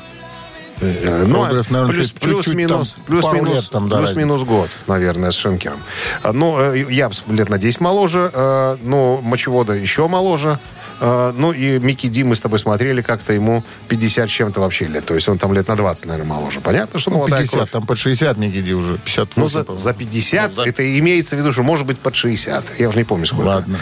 Э, 0.84 1.24
Ну, 1.26 1.46
Рублев, 1.46 1.70
наверное, 1.72 1.94
плюс, 1.96 2.08
чуть- 2.12 2.20
плюс, 2.20 2.38
чуть-чуть 2.46 2.56
минус, 2.56 2.94
там, 2.94 3.04
плюс, 3.06 3.26
минус, 3.34 3.56
лет 3.56 3.70
там, 3.70 3.90
да, 3.90 3.98
плюс 3.98 4.10
разница. 4.10 4.28
минус 4.28 4.44
год, 4.44 4.70
наверное, 4.88 5.32
с 5.32 5.36
Шенкером. 5.36 5.80
А, 6.24 6.34
Ну, 6.34 6.60
э, 6.60 6.86
Япс 6.92 7.24
лет 7.28 7.50
на 7.50 7.58
10 7.58 7.80
моложе, 7.82 8.30
э, 8.34 8.78
ну, 8.82 9.22
Мочевода 9.22 9.74
еще 9.74 10.08
моложе. 10.08 10.60
Э, 11.00 11.34
Ну, 11.36 11.52
и 11.52 11.80
Микки 11.80 12.08
Ди 12.08 12.24
мы 12.24 12.36
с 12.36 12.42
тобой 12.42 12.60
смотрели, 12.60 13.02
как-то 13.02 13.34
ему 13.34 13.64
50 13.90 14.30
с 14.30 14.32
чем-то 14.32 14.62
вообще 14.62 14.86
лет. 14.86 15.06
То 15.06 15.16
есть 15.16 15.28
он 15.28 15.38
там 15.38 15.52
лет 15.54 15.68
на 15.68 15.76
20, 15.76 16.06
наверное, 16.06 16.30
моложе. 16.30 16.62
Понятно, 16.62 17.00
что 17.00 17.10
Ну, 17.12 17.18
молодая 17.18 17.42
50, 17.42 17.56
кровь. 17.58 17.72
там 17.72 17.86
под 17.88 17.98
60 17.98 18.38
не 18.38 18.50
гиди 18.50 18.74
уже. 18.74 19.00
58, 19.00 19.42
Ну, 19.42 19.48
за, 19.50 19.66
за 19.76 19.94
50 19.94 20.50
Ну, 20.56 20.56
за- 20.64 20.70
это 20.70 21.00
имеется 21.00 21.36
в 21.36 21.40
виду, 21.40 21.52
что 21.52 21.64
может 21.64 21.88
быть 21.88 21.98
под 21.98 22.16
60. 22.16 22.64
Я 22.80 22.90
уже 22.90 23.00
не 23.00 23.04
помню, 23.04 23.26
сколько. 23.26 23.48
Ладно. 23.48 23.80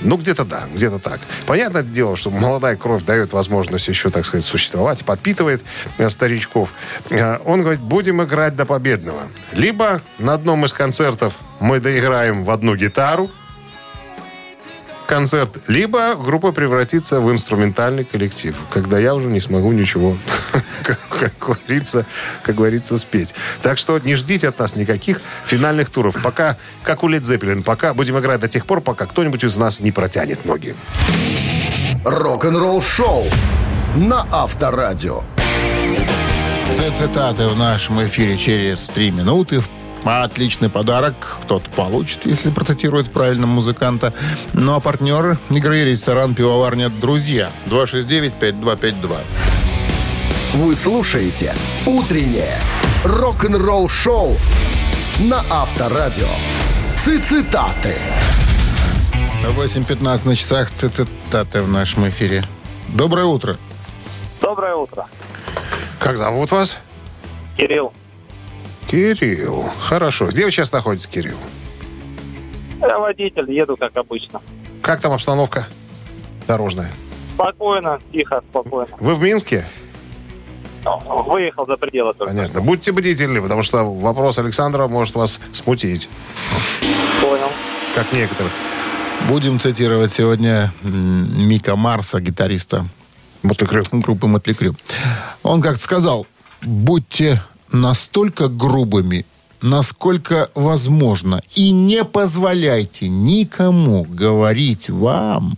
Ну, 0.00 0.16
где-то 0.16 0.44
да, 0.44 0.64
где-то 0.74 0.98
так. 0.98 1.20
Понятное 1.46 1.82
дело, 1.82 2.16
что 2.16 2.30
молодая 2.30 2.76
кровь 2.76 3.04
дает 3.04 3.32
возможность 3.34 3.86
еще, 3.88 4.10
так 4.10 4.24
сказать, 4.26 4.44
существовать, 4.44 5.04
подпитывает 5.04 5.62
э, 5.98 6.08
старичков. 6.44 6.70
Э, 7.10 7.38
Он 7.44 7.60
говорит, 7.60 7.80
будем 7.80 8.22
играть 8.22 8.56
до 8.56 8.64
победного. 8.64 9.22
Либо 9.52 10.00
на 10.18 10.34
одном 10.34 10.64
из 10.64 10.72
концертов 10.72 11.34
мы 11.60 11.80
доиграем 11.80 12.44
в 12.44 12.50
одну 12.50 12.76
гитару, 12.76 13.30
концерт, 15.06 15.62
либо 15.68 16.14
группа 16.14 16.50
превратится 16.50 17.20
в 17.20 17.30
инструментальный 17.30 18.04
коллектив, 18.04 18.56
когда 18.70 18.98
я 18.98 19.14
уже 19.14 19.28
не 19.28 19.40
смогу 19.40 19.70
ничего, 19.72 20.16
как, 20.82 21.32
говорится, 21.38 22.06
как 22.42 22.54
говорится, 22.54 22.96
спеть. 22.96 23.34
Так 23.62 23.76
что 23.76 23.98
не 23.98 24.14
ждите 24.16 24.48
от 24.48 24.58
нас 24.58 24.76
никаких 24.76 25.20
финальных 25.44 25.90
туров. 25.90 26.16
Пока, 26.22 26.56
как 26.82 27.04
у 27.04 27.10
Led 27.10 27.20
Zeppelin, 27.20 27.62
пока 27.62 27.92
будем 27.92 28.18
играть 28.18 28.40
до 28.40 28.48
тех 28.48 28.64
пор, 28.64 28.80
пока 28.80 29.04
кто-нибудь 29.04 29.44
из 29.44 29.56
нас 29.58 29.80
не 29.80 29.92
протянет 29.92 30.46
ноги. 30.46 30.74
Рок-н-ролл-шоу 32.04 33.24
на 33.96 34.26
Авторадио. 34.32 35.22
Все 36.74 36.90
цитаты 36.90 37.46
в 37.46 37.56
нашем 37.56 38.04
эфире 38.04 38.36
через 38.36 38.88
3 38.88 39.12
минуты. 39.12 39.62
Отличный 40.02 40.68
подарок. 40.68 41.14
Кто-то 41.44 41.70
получит, 41.70 42.26
если 42.26 42.50
процитирует 42.50 43.12
правильно 43.12 43.46
музыканта. 43.46 44.12
Ну 44.54 44.74
а 44.74 44.80
партнер 44.80 45.38
игры 45.50 45.84
ресторан 45.84 46.34
«Пивоварня 46.34 46.88
Друзья». 46.90 47.52
269-5252. 47.66 49.18
Вы 50.54 50.74
слушаете 50.74 51.54
«Утреннее 51.86 52.58
рок-н-ролл-шоу» 53.04 54.36
на 55.20 55.44
Авторадио. 55.50 56.26
Цитаты. 56.96 58.00
8.15 59.44 60.26
на 60.26 60.34
часах 60.34 60.72
цитаты 60.72 61.62
в 61.62 61.68
нашем 61.68 62.08
эфире. 62.08 62.44
Доброе 62.88 63.26
утро. 63.26 63.58
Доброе 64.40 64.74
утро. 64.74 65.06
Как 66.04 66.18
зовут 66.18 66.50
вас? 66.50 66.76
Кирилл. 67.56 67.90
Кирилл. 68.88 69.64
Хорошо. 69.80 70.26
Где 70.26 70.44
вы 70.44 70.50
сейчас 70.50 70.70
находитесь, 70.70 71.06
Кирилл? 71.06 71.38
Я 72.78 72.98
водитель, 72.98 73.50
еду 73.50 73.78
как 73.78 73.96
обычно. 73.96 74.42
Как 74.82 75.00
там 75.00 75.12
обстановка 75.12 75.66
дорожная? 76.46 76.90
Спокойно, 77.32 78.00
тихо, 78.12 78.42
спокойно. 78.50 78.94
Вы 79.00 79.14
в 79.14 79.22
Минске? 79.22 79.64
Выехал 80.84 81.66
за 81.66 81.78
пределы 81.78 82.12
только. 82.12 82.34
Понятно. 82.34 82.60
Будьте 82.60 82.92
бдительны, 82.92 83.40
потому 83.40 83.62
что 83.62 83.82
вопрос 83.84 84.38
Александра 84.38 84.86
может 84.88 85.14
вас 85.14 85.40
смутить, 85.54 86.10
Понял. 87.22 87.48
как 87.94 88.12
некоторых. 88.12 88.52
Будем 89.26 89.58
цитировать 89.58 90.12
сегодня 90.12 90.70
Мика 90.82 91.76
Марса, 91.76 92.20
гитариста 92.20 92.84
Мотли 93.44 93.66
Крю. 93.66 93.84
группы 93.92 94.26
Мотли 94.26 94.52
Крю. 94.52 94.74
Он 95.42 95.60
как-то 95.62 95.82
сказал, 95.82 96.26
будьте 96.62 97.42
настолько 97.70 98.48
грубыми, 98.48 99.26
насколько 99.62 100.50
возможно, 100.54 101.40
и 101.54 101.70
не 101.70 102.04
позволяйте 102.04 103.08
никому 103.08 104.04
говорить 104.04 104.90
вам, 104.90 105.54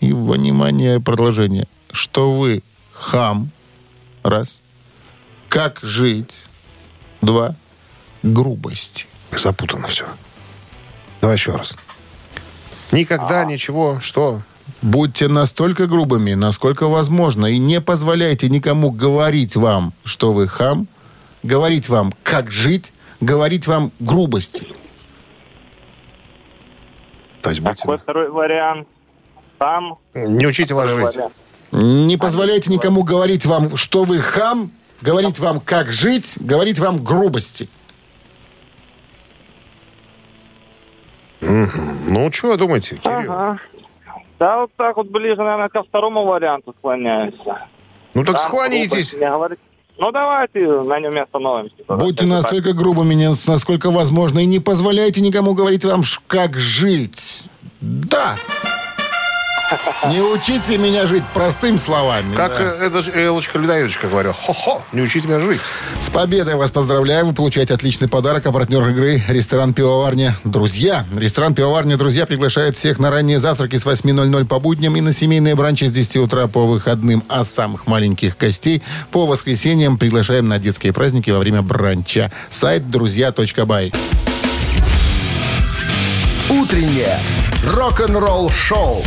и, 0.00 0.12
внимание, 0.12 1.00
продолжение, 1.00 1.66
что 1.90 2.32
вы 2.32 2.62
хам, 2.92 3.50
раз, 4.22 4.60
как 5.48 5.80
жить, 5.82 6.32
Два. 7.26 7.54
Грубость. 8.22 9.06
Запутано 9.36 9.86
все. 9.88 10.06
Давай 11.20 11.36
еще 11.36 11.52
раз. 11.52 11.74
Никогда 12.92 13.44
ничего, 13.44 13.98
что? 14.00 14.42
Будьте 14.82 15.28
настолько 15.28 15.86
грубыми, 15.86 16.34
насколько 16.34 16.86
возможно, 16.88 17.46
и 17.46 17.58
не 17.58 17.80
позволяйте 17.80 18.48
никому 18.48 18.90
говорить 18.90 19.56
вам, 19.56 19.92
что 20.04 20.32
вы 20.32 20.48
хам, 20.48 20.86
говорить 21.42 21.88
вам, 21.88 22.12
как 22.22 22.50
жить, 22.50 22.92
говорить 23.20 23.66
вам 23.66 23.90
грубости. 24.00 24.66
То 27.40 27.50
есть 27.50 27.62
будьте... 27.62 27.82
Какой 27.82 27.98
второй 27.98 28.30
вариант? 28.30 28.86
Там. 29.58 29.98
Не 30.14 30.46
учите 30.46 30.74
вас 30.74 30.88
жить. 30.88 31.16
вариант. 31.16 31.32
Не 31.72 32.16
позволяйте 32.16 32.70
никому 32.70 33.02
говорить 33.02 33.46
вам, 33.46 33.76
что 33.76 34.04
вы 34.04 34.18
хам, 34.18 34.70
говорить 35.00 35.38
вам, 35.38 35.60
как 35.60 35.90
жить, 35.90 36.34
говорить 36.38 36.78
вам 36.78 37.02
грубости. 37.02 37.68
Ну, 41.40 42.30
что 42.32 42.56
думаете, 42.56 42.96
Кирилл? 42.96 43.32
Ага. 43.32 43.58
Да, 44.38 44.60
вот 44.60 44.70
так 44.76 44.96
вот 44.96 45.08
ближе, 45.08 45.36
наверное, 45.36 45.68
ко 45.68 45.82
второму 45.82 46.24
варианту 46.24 46.74
склоняюсь. 46.78 47.34
Ну, 48.14 48.24
так 48.24 48.34
Да, 48.34 48.38
склонитесь. 48.40 49.14
говорить. 49.14 49.58
Ну, 49.98 50.12
давайте 50.12 50.60
на 50.82 51.00
нем 51.00 51.16
и 51.16 51.20
остановимся. 51.20 51.74
Будьте 51.88 52.24
Это 52.24 52.26
настолько 52.26 52.72
грубыми, 52.74 53.14
не- 53.14 53.32
насколько 53.50 53.90
возможно, 53.90 54.40
и 54.40 54.44
не 54.46 54.58
позволяйте 54.60 55.22
никому 55.22 55.54
говорить 55.54 55.84
вам, 55.86 56.02
как 56.26 56.58
жить. 56.58 57.44
Да. 57.80 58.36
Не 60.08 60.20
учите 60.20 60.78
меня 60.78 61.06
жить 61.06 61.24
простым 61.34 61.78
словами. 61.78 62.34
Как 62.36 62.52
да. 62.52 62.62
э, 62.62 62.86
это 62.86 63.02
же 63.02 63.10
Элочка 63.10 63.58
Людоедочка 63.58 64.06
говорила. 64.06 64.34
Хо-хо, 64.34 64.82
не 64.92 65.02
учите 65.02 65.26
меня 65.26 65.40
жить. 65.40 65.60
С 65.98 66.10
победой 66.10 66.54
вас 66.54 66.70
поздравляю. 66.70 67.26
Вы 67.26 67.32
получаете 67.32 67.74
отличный 67.74 68.08
подарок. 68.08 68.46
А 68.46 68.52
партнер 68.52 68.86
игры– 68.88 69.22
ресторан 69.28 69.74
«Пивоварня 69.74 70.36
Друзья». 70.44 71.04
Ресторан 71.14 71.54
«Пивоварня 71.54 71.96
Друзья» 71.96 72.26
приглашает 72.26 72.76
всех 72.76 72.98
на 72.98 73.10
ранние 73.10 73.40
завтраки 73.40 73.76
с 73.76 73.84
8.00 73.84 74.44
по 74.46 74.60
будням 74.60 74.96
и 74.96 75.00
на 75.00 75.12
семейные 75.12 75.56
бранчи 75.56 75.86
с 75.86 75.92
10 75.92 76.16
утра 76.18 76.46
по 76.46 76.66
выходным. 76.66 77.24
А 77.28 77.42
самых 77.42 77.86
маленьких 77.86 78.36
гостей 78.38 78.82
по 79.10 79.26
воскресеньям 79.26 79.98
приглашаем 79.98 80.46
на 80.48 80.58
детские 80.58 80.92
праздники 80.92 81.30
во 81.30 81.38
время 81.38 81.62
бранча. 81.62 82.30
Сайт 82.50 82.88
друзья.бай. 82.90 83.92
Утреннее 86.48 87.18
рок-н-ролл-шоу 87.64 89.02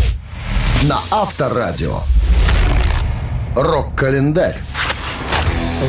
на 0.84 1.00
Авторадио. 1.12 2.02
Рок-календарь. 3.56 4.58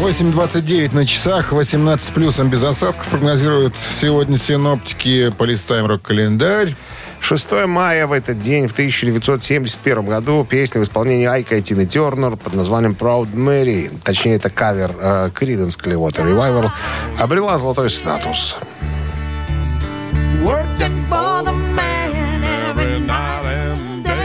8.29 0.00 0.94
на 0.94 1.07
часах, 1.07 1.53
18 1.53 2.07
с 2.07 2.11
плюсом 2.11 2.50
без 2.50 2.62
осадков 2.62 3.07
прогнозируют 3.09 3.76
сегодня 3.76 4.37
синоптики. 4.37 5.31
Полистаем 5.31 5.87
рок-календарь. 5.87 6.74
6 7.20 7.66
мая 7.66 8.07
в 8.07 8.12
этот 8.12 8.40
день, 8.40 8.66
в 8.66 8.72
1971 8.72 10.07
году, 10.07 10.44
песня 10.48 10.81
в 10.81 10.85
исполнении 10.85 11.26
Айка 11.26 11.57
и 11.57 11.62
Тины 11.62 11.87
Тернер 11.87 12.37
под 12.37 12.55
названием 12.55 12.96
Proud 12.98 13.33
Mary, 13.35 13.92
точнее 14.03 14.37
это 14.37 14.48
кавер 14.48 14.92
э, 14.98 15.31
Creedence 15.38 15.79
Clearwater 15.79 16.24
Revival, 16.24 16.70
обрела 17.18 17.59
золотой 17.59 17.90
статус. 17.90 18.57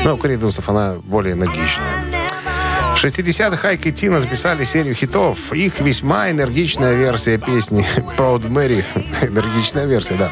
Но 0.06 0.14
у 0.14 0.18
Криденсов 0.18 0.70
она 0.70 0.98
более 1.04 1.34
энергичная. 1.34 1.88
В 2.96 3.04
60-х 3.04 3.68
Айк 3.68 3.88
и 3.88 3.92
Тина 3.92 4.20
записали 4.20 4.64
серию 4.64 4.94
хитов. 4.94 5.52
Их 5.52 5.80
весьма 5.80 6.30
энергичная 6.30 6.94
версия 6.94 7.40
песни 7.40 7.84
Proud 8.16 8.44
Mary, 8.44 8.86
энергичная 9.24 9.86
версия, 9.86 10.14
да, 10.14 10.32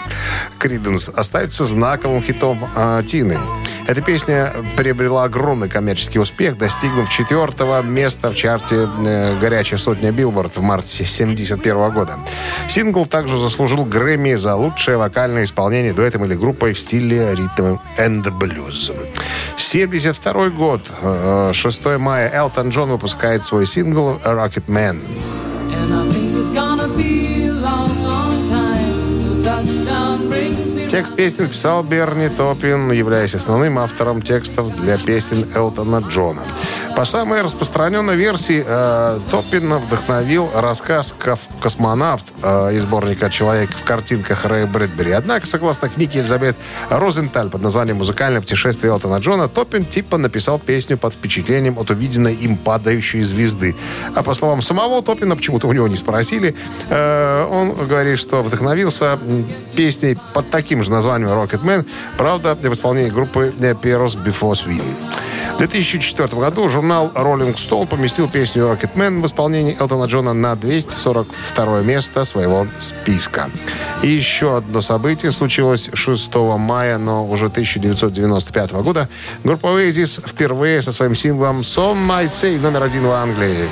Криденс, 0.60 1.10
остается 1.10 1.66
знаковым 1.66 2.22
хитом 2.22 2.70
а, 2.76 3.02
Тины. 3.02 3.40
Эта 3.86 4.02
песня 4.02 4.54
приобрела 4.78 5.26
огромный 5.26 5.67
коммерческий 5.67 6.17
успех, 6.17 6.58
достигнув 6.58 7.10
четвертого 7.10 7.82
места 7.82 8.32
в 8.32 8.36
чарте 8.36 8.88
э, 9.04 9.38
«Горячая 9.39 9.78
сотня 9.78 10.12
Billboard» 10.12 10.56
в 10.56 10.62
марте 10.62 11.06
71 11.06 11.91
года. 11.91 12.17
Сингл 12.69 13.06
также 13.06 13.38
заслужил 13.38 13.84
Грэмми 13.84 14.36
за 14.36 14.56
лучшее 14.56 14.98
вокальное 14.98 15.43
исполнение 15.43 15.91
дуэтом 15.91 16.24
или 16.24 16.34
группой 16.34 16.72
в 16.74 16.80
стиле 16.80 17.36
ритм 17.36 17.78
and 17.98 18.24
blues. 18.39 18.96
72 19.58 20.50
год, 20.50 20.89
э, 21.02 21.52
6 21.54 21.98
мая, 21.98 22.32
Элтон 22.34 22.69
Джон 22.69 22.89
выпускает 22.89 23.46
свой 23.46 23.65
сингл 23.67 24.19
«Rocket 24.24 24.67
Man». 24.67 25.02
Текст 30.93 31.15
песни 31.15 31.41
написал 31.41 31.82
Берни 31.82 32.29
Топин, 32.29 32.91
являясь 32.91 33.34
основным 33.34 33.79
автором 33.79 34.21
текстов 34.21 34.75
для 34.75 34.95
песен 34.95 35.47
Элтона 35.56 36.06
Джона. 36.08 36.43
По 36.95 37.06
самой 37.06 37.41
распространенной 37.41 38.15
версии, 38.15 38.63
э, 38.63 39.19
Топин 39.32 39.73
вдохновил 39.73 40.51
рассказ 40.53 41.15
«Ков- 41.17 41.49
«Космонавт» 41.60 42.23
э, 42.43 42.75
из 42.75 42.84
сборника 42.84 43.32
«Человек 43.32 43.71
в 43.71 43.84
картинках» 43.84 44.45
Рэя 44.45 44.67
Брэдбери. 44.67 45.12
Однако, 45.13 45.47
согласно 45.47 45.89
книге 45.89 46.19
Элизабет 46.19 46.56
Розенталь 46.91 47.49
под 47.49 47.63
названием 47.63 47.97
«Музыкальное 47.97 48.41
путешествие 48.41 48.91
Элтона 48.91 49.17
Джона», 49.17 49.47
Топин 49.47 49.86
типа 49.86 50.17
написал 50.19 50.60
песню 50.60 50.99
под 50.99 51.15
впечатлением 51.15 51.79
от 51.79 51.89
увиденной 51.89 52.36
им 52.36 52.58
падающей 52.58 53.23
звезды. 53.23 53.75
А 54.13 54.21
по 54.21 54.36
словам 54.36 54.62
самого 54.62 55.01
Топина, 55.01 55.36
почему-то 55.36 55.67
у 55.67 55.73
него 55.73 55.88
не 55.88 55.95
спросили, 55.95 56.56
э, 56.89 57.47
он 57.49 57.73
говорит, 57.88 58.19
что 58.19 58.43
вдохновился 58.43 59.17
песней 59.75 60.19
под 60.36 60.51
таким 60.51 60.83
же 60.84 60.91
названием 60.91 61.30
«Rocket 61.30 61.63
Man», 61.63 61.86
правда, 62.17 62.56
в 62.56 62.74
исполнении 62.74 63.10
группы 63.10 63.54
Pierce 63.58 64.17
Before 64.24 64.54
Swing. 64.54 64.84
В 65.56 65.58
2004 65.58 66.28
году 66.41 66.67
журнал 66.67 67.12
Rolling 67.13 67.54
Stone 67.54 67.88
поместил 67.88 68.28
песню 68.28 68.63
«Rocket 68.63 68.96
Man» 68.96 69.22
в 69.22 69.26
исполнении 69.26 69.78
Элтона 69.80 70.06
Джона 70.06 70.34
на 70.34 70.56
242 70.56 71.82
место 71.82 72.24
своего 72.24 72.65
списка. 72.80 73.50
И 74.02 74.10
еще 74.10 74.58
одно 74.58 74.82
событие 74.82 75.32
случилось 75.32 75.89
6 75.93 76.36
мая, 76.58 76.98
но 76.98 77.28
уже 77.28 77.46
1995 77.46 78.72
года. 78.72 79.08
Группа 79.43 79.67
Oasis 79.67 80.28
впервые 80.28 80.82
со 80.82 80.91
своим 80.91 81.15
синглом 81.15 81.62
«Some 81.62 82.08
Might 82.08 82.28
Say» 82.28 82.60
номер 82.60 82.84
один 82.84 83.06
в 83.06 83.12
Англии. 83.12 83.69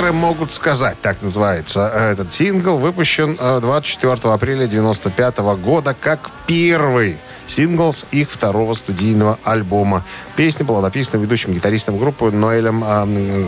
Некоторые 0.00 0.18
могут 0.18 0.50
сказать, 0.50 0.96
так 1.02 1.20
называется 1.20 1.86
этот 1.86 2.32
сингл, 2.32 2.78
выпущен 2.78 3.36
э, 3.38 3.60
24 3.60 4.32
апреля 4.32 4.66
95 4.66 5.38
года 5.60 5.94
как 5.94 6.30
первый 6.46 7.18
сингл 7.46 7.92
с 7.92 8.06
их 8.10 8.30
второго 8.30 8.72
студийного 8.72 9.38
альбома. 9.44 10.02
Песня 10.36 10.64
была 10.64 10.80
написана 10.80 11.20
ведущим 11.20 11.52
гитаристом 11.52 11.98
группы 11.98 12.30
Ноэлем 12.30 12.82
э, 12.82 13.46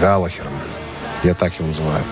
Галлахером. 0.00 0.50
Я 1.22 1.34
так 1.34 1.54
его 1.54 1.68
называю. 1.68 2.02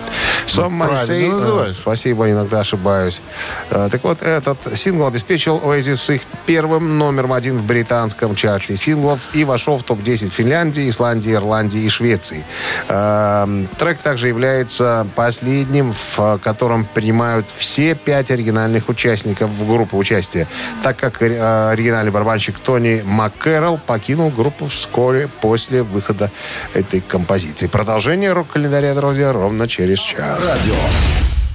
Правильно 0.87 1.13
say- 1.13 1.29
называешь. 1.29 1.69
э, 1.77 1.81
Спасибо, 1.81 2.29
иногда 2.31 2.59
ошибаюсь. 2.61 3.21
Э, 3.69 3.89
Так 3.91 4.03
вот, 4.03 4.21
этот 4.21 4.77
сингл 4.77 5.05
обеспечил 5.05 5.57
Oasis 5.63 6.15
их 6.15 6.21
первым 6.45 6.97
номером 6.97 7.33
один 7.33 7.57
в 7.57 7.63
британском 7.65 8.35
чарте 8.35 8.77
синглов 8.77 9.19
и 9.33 9.43
вошел 9.43 9.77
в 9.77 9.83
топ-10 9.83 10.29
Финляндии, 10.31 10.89
Исландии, 10.89 11.33
Ирландии 11.33 11.81
и 11.81 11.89
Швеции. 11.89 12.43
Э, 12.87 13.65
Трек 13.77 13.99
также 13.99 14.27
является 14.29 15.05
последним, 15.15 15.93
в 15.93 16.39
котором 16.43 16.85
принимают 16.85 17.47
все 17.55 17.95
пять 17.95 18.31
оригинальных 18.31 18.87
участников 18.89 19.49
в 19.49 19.67
группу 19.67 19.97
участия, 19.97 20.47
так 20.83 20.97
как 20.97 21.21
оригинальный 21.21 22.11
барабанщик 22.11 22.57
Тони 22.59 23.01
МакКэрролл 23.05 23.77
покинул 23.85 24.29
группу 24.29 24.65
вскоре 24.67 25.27
после 25.41 25.83
выхода 25.83 26.31
этой 26.73 27.01
композиции. 27.01 27.67
Продолжение 27.67 28.31
рок-календаря, 28.33 28.93
друзья, 29.01 29.33
ровно 29.33 29.67
через 29.67 29.99
час. 29.99 30.37
Радио. 30.47 30.75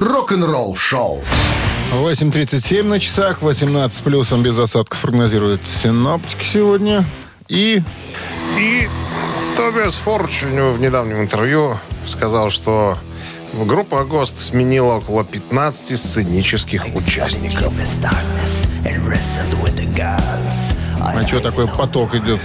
Рок-н-ролл-шоу. 0.00 1.22
8.37 1.92 2.82
на 2.82 2.98
часах, 2.98 3.40
18 3.40 3.96
с 3.96 4.00
плюсом 4.00 4.42
без 4.42 4.58
осадков 4.58 5.00
прогнозируют 5.00 5.64
синоптики 5.64 6.44
сегодня. 6.44 7.04
И 7.48 7.82
И 8.58 8.88
Тобиас 9.56 9.94
Фордж 9.94 10.44
у 10.44 10.48
него 10.48 10.72
в 10.72 10.80
недавнем 10.80 11.22
интервью 11.22 11.78
сказал, 12.04 12.50
что 12.50 12.98
группа 13.54 14.04
«Гост» 14.04 14.42
сменила 14.42 14.94
около 14.94 15.24
15 15.24 15.96
сценических 15.96 16.84
участников. 16.96 17.72
а 21.00 21.22
что 21.28 21.38
такой 21.38 21.68
поток 21.68 22.16
идет? 22.16 22.40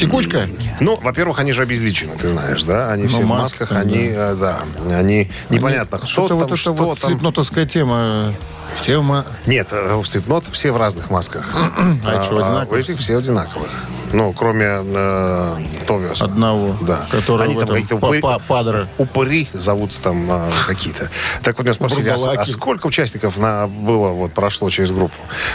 Текучка? 0.00 0.48
Ну, 0.80 0.98
во-первых, 1.02 1.38
они 1.38 1.52
же 1.52 1.62
обезличены, 1.62 2.12
ты 2.16 2.28
знаешь, 2.28 2.62
да? 2.62 2.90
Они 2.90 3.04
Ну, 3.04 3.08
все 3.08 3.22
в 3.22 3.26
маска, 3.26 3.64
масках, 3.64 3.78
они, 3.78 4.08
э, 4.12 4.34
да, 4.34 4.60
они 4.98 5.30
непонятно, 5.50 5.98
кто 5.98 6.06
Что-то 6.06 6.28
там, 6.38 6.38
вот 6.48 6.58
что 6.58 6.72
вот 6.72 6.98
там. 6.98 7.10
слепнотовская 7.10 7.66
тема. 7.66 8.34
Все 8.76 8.98
в 8.98 9.02
ма- 9.04 9.26
Нет, 9.46 9.68
э, 9.72 9.96
в 9.96 10.06
Слепнот 10.06 10.44
все 10.52 10.70
в 10.70 10.76
разных 10.76 11.10
масках. 11.10 11.44
А 12.06 12.22
что, 12.24 12.36
у 12.36 12.38
одинаковые? 12.38 12.80
этих 12.82 12.98
все 13.00 13.18
одинаковых. 13.18 13.68
Ну, 14.12 14.32
кроме 14.32 14.64
э, 14.80 15.56
Тобиаса. 15.88 16.24
одного, 16.26 16.76
Да. 16.80 17.04
который 17.10 17.46
Они 17.48 17.58
там 17.58 17.68
какие-то 17.68 17.96
упыри- 17.96 18.20
па- 18.20 18.38
падры. 18.38 18.86
упыри 18.96 19.48
зовутся 19.52 20.02
там 20.04 20.24
а, 20.30 20.50
какие-то. 20.68 21.10
Так 21.42 21.58
вот 21.58 21.64
меня 21.64 21.74
спросили, 21.74 22.08
а, 22.08 22.14
а 22.40 22.46
сколько 22.46 22.86
участников 22.86 23.36
на, 23.38 23.66
было, 23.66 24.10
вот, 24.10 24.32
прошло 24.32 24.70
через 24.70 24.92
группу? 24.92 25.14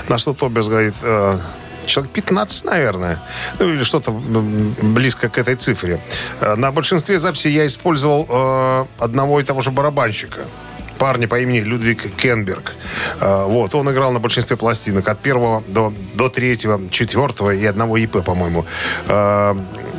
На 0.10 0.18
что 0.18 0.34
Тобиас 0.34 0.68
говорит, 0.68 0.94
э, 1.02 1.40
человек 1.86 2.12
15, 2.14 2.66
наверное. 2.66 3.20
Ну, 3.60 3.74
или 3.74 3.84
что-то 3.84 4.12
близко 4.12 5.30
к 5.30 5.38
этой 5.38 5.56
цифре. 5.56 6.00
Э, 6.42 6.56
На 6.56 6.72
большинстве 6.72 7.20
записей 7.20 7.52
я 7.52 7.66
использовал 7.66 8.28
э, 8.30 8.86
одного 9.00 9.40
и 9.40 9.44
того 9.44 9.62
же 9.62 9.72
барабанщика 9.72 10.42
парня 10.98 11.28
по 11.28 11.40
имени 11.40 11.60
Людвиг 11.60 12.16
Кенберг. 12.16 12.74
Э, 13.22 13.46
Вот, 13.46 13.76
он 13.76 13.90
играл 13.92 14.12
на 14.12 14.20
большинстве 14.20 14.56
пластинок 14.58 15.08
от 15.10 15.20
первого 15.20 15.64
до, 15.68 15.94
до 16.14 16.30
третьего, 16.30 16.80
четвертого 16.90 17.52
и 17.54 17.66
одного 17.66 17.98
ИП, 17.98 18.24
по-моему. 18.24 18.66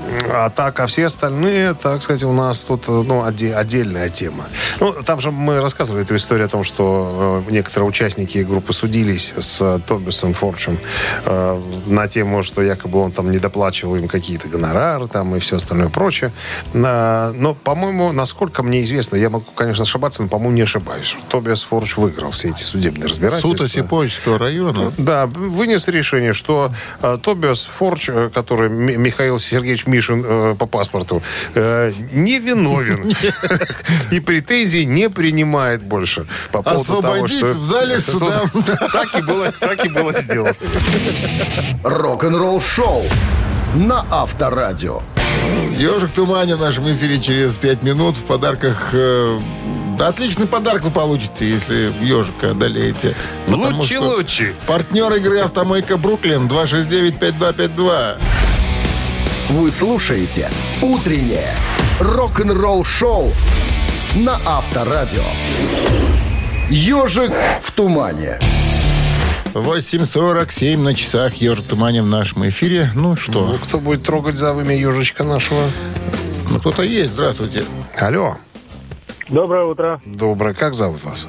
Э, 0.06 0.30
А 0.46 0.50
так, 0.50 0.80
а 0.80 0.86
все 0.86 1.06
остальные, 1.06 1.74
так 1.74 2.02
сказать, 2.02 2.22
у 2.24 2.32
нас 2.32 2.60
тут 2.62 2.88
ну, 2.88 3.24
оде- 3.26 3.54
отдельная 3.54 4.08
тема. 4.08 4.44
Ну, 4.80 4.92
там 5.04 5.20
же 5.20 5.30
мы 5.30 5.60
рассказывали 5.60 6.02
эту 6.04 6.16
историю 6.16 6.46
о 6.46 6.48
том, 6.48 6.64
что 6.64 7.42
э, 7.48 7.52
некоторые 7.52 7.88
участники 7.88 8.38
группы 8.38 8.72
судились 8.72 9.32
с 9.38 9.60
э, 9.60 9.80
Тобисом 9.86 10.34
Форчем 10.34 10.78
э, 11.24 11.60
на 11.86 12.06
тему, 12.08 12.42
что 12.42 12.62
якобы 12.62 12.98
он 13.00 13.12
там 13.12 13.30
не 13.30 13.38
доплачивал 13.38 13.96
им 13.96 14.08
какие-то 14.08 14.48
гонорары 14.48 15.08
там 15.08 15.34
и 15.36 15.38
все 15.38 15.56
остальное 15.56 15.88
прочее. 15.88 16.32
На- 16.74 17.32
но, 17.32 17.54
по-моему, 17.54 18.12
насколько 18.12 18.62
мне 18.62 18.82
известно, 18.82 19.16
я 19.16 19.30
могу, 19.30 19.46
конечно, 19.54 19.82
ошибаться, 19.82 20.22
но, 20.22 20.28
по-моему, 20.28 20.54
не 20.56 20.62
ошибаюсь, 20.62 21.06
что 21.06 21.20
Тобиас 21.28 21.62
Форч 21.62 21.96
выиграл 21.96 22.30
все 22.32 22.48
эти 22.50 22.62
судебные 22.62 23.08
разбирательства. 23.08 23.48
Суд 23.48 23.60
Осиповического 23.62 24.38
района. 24.38 24.92
Да, 24.98 25.26
вынес 25.26 25.88
решение, 25.88 26.32
что 26.32 26.70
э, 27.02 27.18
Тобиас 27.22 27.64
Форч, 27.64 28.08
э, 28.10 28.30
который 28.32 28.68
Ми- 28.68 28.96
Михаил 28.96 29.38
Сергеевич 29.38 29.86
Мишин 29.96 30.24
э, 30.26 30.54
по 30.58 30.66
паспорту, 30.66 31.22
э, 31.54 31.92
не 32.12 32.38
виновен. 32.38 33.14
И 34.10 34.20
претензий 34.20 34.84
не 34.84 35.08
принимает 35.08 35.82
больше. 35.82 36.26
По 36.52 36.62
поводу 36.62 36.84
того, 36.84 36.98
Освободить 36.98 37.38
что... 37.38 37.58
в 37.58 37.64
зале 37.64 38.00
суда. 38.12 38.42
Так 38.92 39.18
и 39.18 39.22
было, 39.22 39.52
так 39.52 39.86
и 39.86 39.88
было 39.88 40.12
сделано. 40.12 40.54
Рок-н-ролл 41.82 42.60
шоу 42.60 43.04
на 43.74 44.04
Авторадио. 44.10 45.02
Ежик 45.78 46.10
в 46.10 46.12
тумане 46.12 46.56
в 46.56 46.60
нашем 46.60 46.92
эфире 46.92 47.18
через 47.20 47.56
5 47.56 47.82
минут. 47.82 48.16
В 48.16 48.24
подарках... 48.24 48.90
э, 48.92 49.38
да, 49.98 50.08
отличный 50.08 50.46
подарок 50.46 50.82
вы 50.82 50.90
получите, 50.90 51.48
если 51.48 51.92
ежика 52.02 52.50
одолеете. 52.50 53.14
Потому 53.46 53.78
Лучи, 53.78 53.94
что 53.96 54.04
лучи. 54.04 54.52
Партнер 54.66 55.10
игры 55.14 55.38
«Автомойка 55.40 55.96
Бруклин» 55.96 56.48
269-5252. 56.48 58.18
Вы 59.48 59.70
слушаете 59.70 60.50
«Утреннее 60.82 61.54
рок-н-ролл 62.00 62.84
шоу» 62.84 63.32
на 64.16 64.38
Авторадио. 64.44 65.22
«Ежик 66.68 67.32
в 67.60 67.70
тумане». 67.72 68.40
8.47 69.54 70.76
на 70.78 70.94
часах. 70.94 71.34
Ежик 71.36 71.64
в 71.64 71.68
тумане 71.68 72.02
в 72.02 72.08
нашем 72.08 72.46
эфире. 72.48 72.90
Ну 72.94 73.16
что, 73.16 73.46
Ну, 73.46 73.54
кто 73.54 73.78
будет 73.78 74.02
трогать 74.02 74.36
за 74.36 74.52
вымя 74.52 74.76
ежичка 74.76 75.24
нашего? 75.24 75.70
ну, 76.50 76.58
кто-то 76.58 76.82
есть. 76.82 77.12
Здравствуйте. 77.12 77.64
Алло. 77.98 78.36
Доброе 79.28 79.64
утро, 79.64 80.00
Доброе. 80.04 80.54
Как 80.54 80.74
зовут 80.74 81.02
вас? 81.04 81.26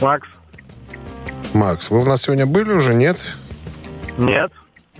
Макс. 0.00 0.26
Макс, 1.54 1.88
вы 1.90 2.00
у 2.00 2.04
нас 2.04 2.22
сегодня 2.22 2.46
были 2.46 2.72
уже, 2.72 2.94
нет? 2.94 3.16
Нет. 4.18 4.50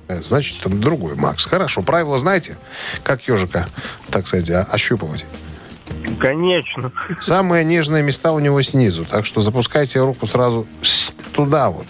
Э, 0.08 0.20
Значит, 0.22 0.60
там 0.62 0.80
другой 0.80 1.14
Макс. 1.16 1.46
Хорошо. 1.46 1.82
Правила 1.82 2.18
знаете? 2.18 2.56
Как 3.02 3.22
ежика, 3.28 3.68
так 4.10 4.26
сказать, 4.26 4.50
а- 4.50 4.62
ощупывать? 4.70 5.24
Конечно. 6.18 6.90
Самые 7.20 7.64
нежные 7.64 8.02
места 8.02 8.32
у 8.32 8.38
него 8.38 8.60
снизу. 8.62 9.04
Так 9.04 9.24
что 9.24 9.40
запускайте 9.40 10.00
руку 10.00 10.26
сразу 10.26 10.66
туда 11.32 11.70
вот. 11.70 11.86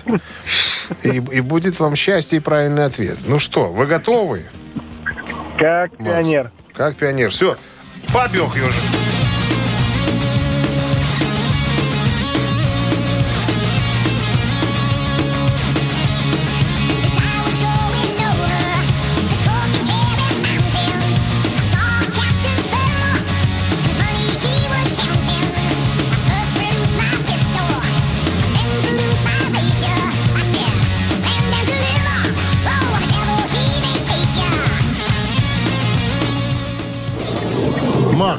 И, 1.03 1.09
и 1.17 1.41
будет 1.41 1.81
вам 1.81 1.97
счастье 1.97 2.39
и 2.39 2.41
правильный 2.41 2.85
ответ. 2.85 3.17
Ну 3.27 3.39
что, 3.39 3.69
вы 3.69 3.87
готовы? 3.87 4.45
Как 5.59 5.99
Макс? 5.99 6.05
пионер. 6.29 6.51
Как 6.75 6.97
пионер. 6.97 7.31
Все. 7.31 7.57
Побег 8.13 8.55
ежик. 8.55 8.75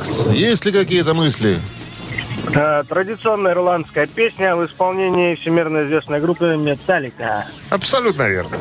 Макс, 0.07 0.25
есть 0.33 0.65
ли 0.65 0.71
какие-то 0.71 1.13
мысли? 1.13 1.59
Традиционная 2.87 3.51
ирландская 3.51 4.07
песня 4.07 4.55
в 4.55 4.65
исполнении 4.65 5.35
всемирно 5.35 5.85
известной 5.85 6.21
группы 6.21 6.55
Металлика. 6.57 7.45
Абсолютно 7.69 8.23
верно. 8.29 8.57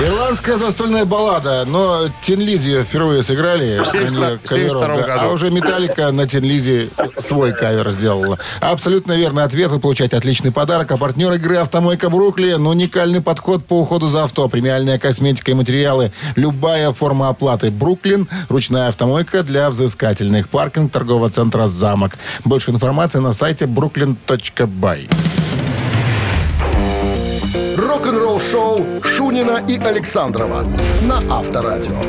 Ирландская 0.00 0.56
застольная 0.56 1.04
баллада, 1.04 1.64
но 1.66 2.06
Тинлизи 2.22 2.70
ее 2.70 2.84
впервые 2.84 3.22
сыграли. 3.22 3.82
В 3.82 3.86
72 3.86 4.26
Они 4.26 4.38
кавером, 4.38 4.70
72 4.70 4.86
да. 4.96 5.02
году. 5.02 5.20
А 5.20 5.28
уже 5.28 5.50
Металлика 5.50 6.10
на 6.10 6.26
Тинлизи 6.26 6.88
свой 7.18 7.52
кавер 7.52 7.90
сделала. 7.90 8.38
Абсолютно 8.62 9.12
верный 9.12 9.44
ответ. 9.44 9.70
Вы 9.70 9.78
получаете 9.78 10.16
отличный 10.16 10.52
подарок. 10.52 10.90
А 10.92 10.96
партнер 10.96 11.30
игры 11.34 11.56
«Автомойка 11.56 12.08
Бруклин». 12.08 12.66
Уникальный 12.66 13.20
подход 13.20 13.66
по 13.66 13.80
уходу 13.80 14.08
за 14.08 14.24
авто. 14.24 14.48
Премиальная 14.48 14.98
косметика 14.98 15.50
и 15.50 15.54
материалы. 15.54 16.12
Любая 16.34 16.92
форма 16.92 17.28
оплаты. 17.28 17.70
«Бруклин». 17.70 18.26
Ручная 18.48 18.88
автомойка 18.88 19.42
для 19.42 19.68
взыскательных. 19.68 20.48
Паркинг 20.48 20.90
торгового 20.90 21.28
центра 21.28 21.66
«Замок». 21.66 22.16
Больше 22.46 22.70
информации 22.70 23.18
на 23.18 23.34
сайте 23.34 23.66
brooklyn.by. 23.66 25.10
Рок-н-ролл 28.00 28.40
шоу 28.40 28.86
Шунина 29.04 29.62
и 29.68 29.76
Александрова 29.76 30.64
на 31.02 31.18
Авторадио. 31.30 32.00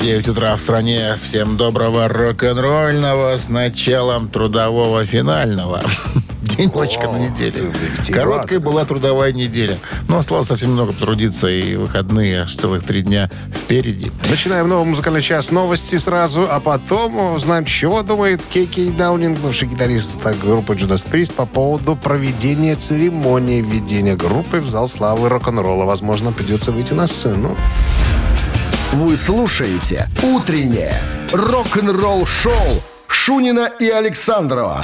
9 0.00 0.28
утра 0.28 0.56
в 0.56 0.60
стране. 0.60 1.18
Всем 1.20 1.58
доброго 1.58 2.08
рок-н-ролльного 2.08 3.36
с 3.36 3.50
началом 3.50 4.30
трудового 4.30 5.04
финального. 5.04 5.82
Денечка 6.58 7.08
на 7.08 7.18
неделе. 7.18 7.52
ты 7.52 7.62
витиеватый. 7.62 8.14
Короткая 8.14 8.60
была 8.60 8.84
трудовая 8.84 9.32
неделя. 9.32 9.78
Но 10.08 10.18
осталось 10.18 10.48
совсем 10.48 10.72
много 10.72 10.92
потрудиться, 10.92 11.46
и 11.46 11.76
выходные 11.76 12.42
аж 12.42 12.54
целых 12.54 12.82
три 12.82 13.02
дня 13.02 13.30
впереди. 13.54 14.10
Начинаем 14.28 14.68
новый 14.68 14.86
музыкальный 14.86 15.22
час 15.22 15.52
новости 15.52 15.96
сразу, 15.98 16.48
а 16.50 16.58
потом 16.58 17.34
узнаем, 17.34 17.64
чего 17.64 18.02
думает 18.02 18.42
Кейки 18.44 18.90
Даунинг, 18.90 19.38
бывший 19.38 19.68
гитарист 19.68 20.18
группы 20.42 20.74
Judas 20.74 21.06
Priest, 21.08 21.34
по 21.34 21.46
поводу 21.46 21.94
проведения 21.94 22.74
церемонии 22.74 23.60
введения 23.60 24.16
группы 24.16 24.58
в 24.58 24.66
зал 24.66 24.88
славы 24.88 25.28
рок-н-ролла. 25.28 25.84
Возможно, 25.84 26.32
придется 26.32 26.72
выйти 26.72 26.92
на 26.92 27.06
сцену. 27.06 27.56
Вы 28.92 29.16
слушаете 29.16 30.08
«Утреннее 30.22 31.00
рок-н-ролл 31.32 32.26
шоу» 32.26 32.82
Шунина 33.06 33.70
и 33.78 33.88
Александрова 33.88 34.82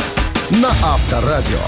на 0.51 0.69
Авторадио. 0.69 1.59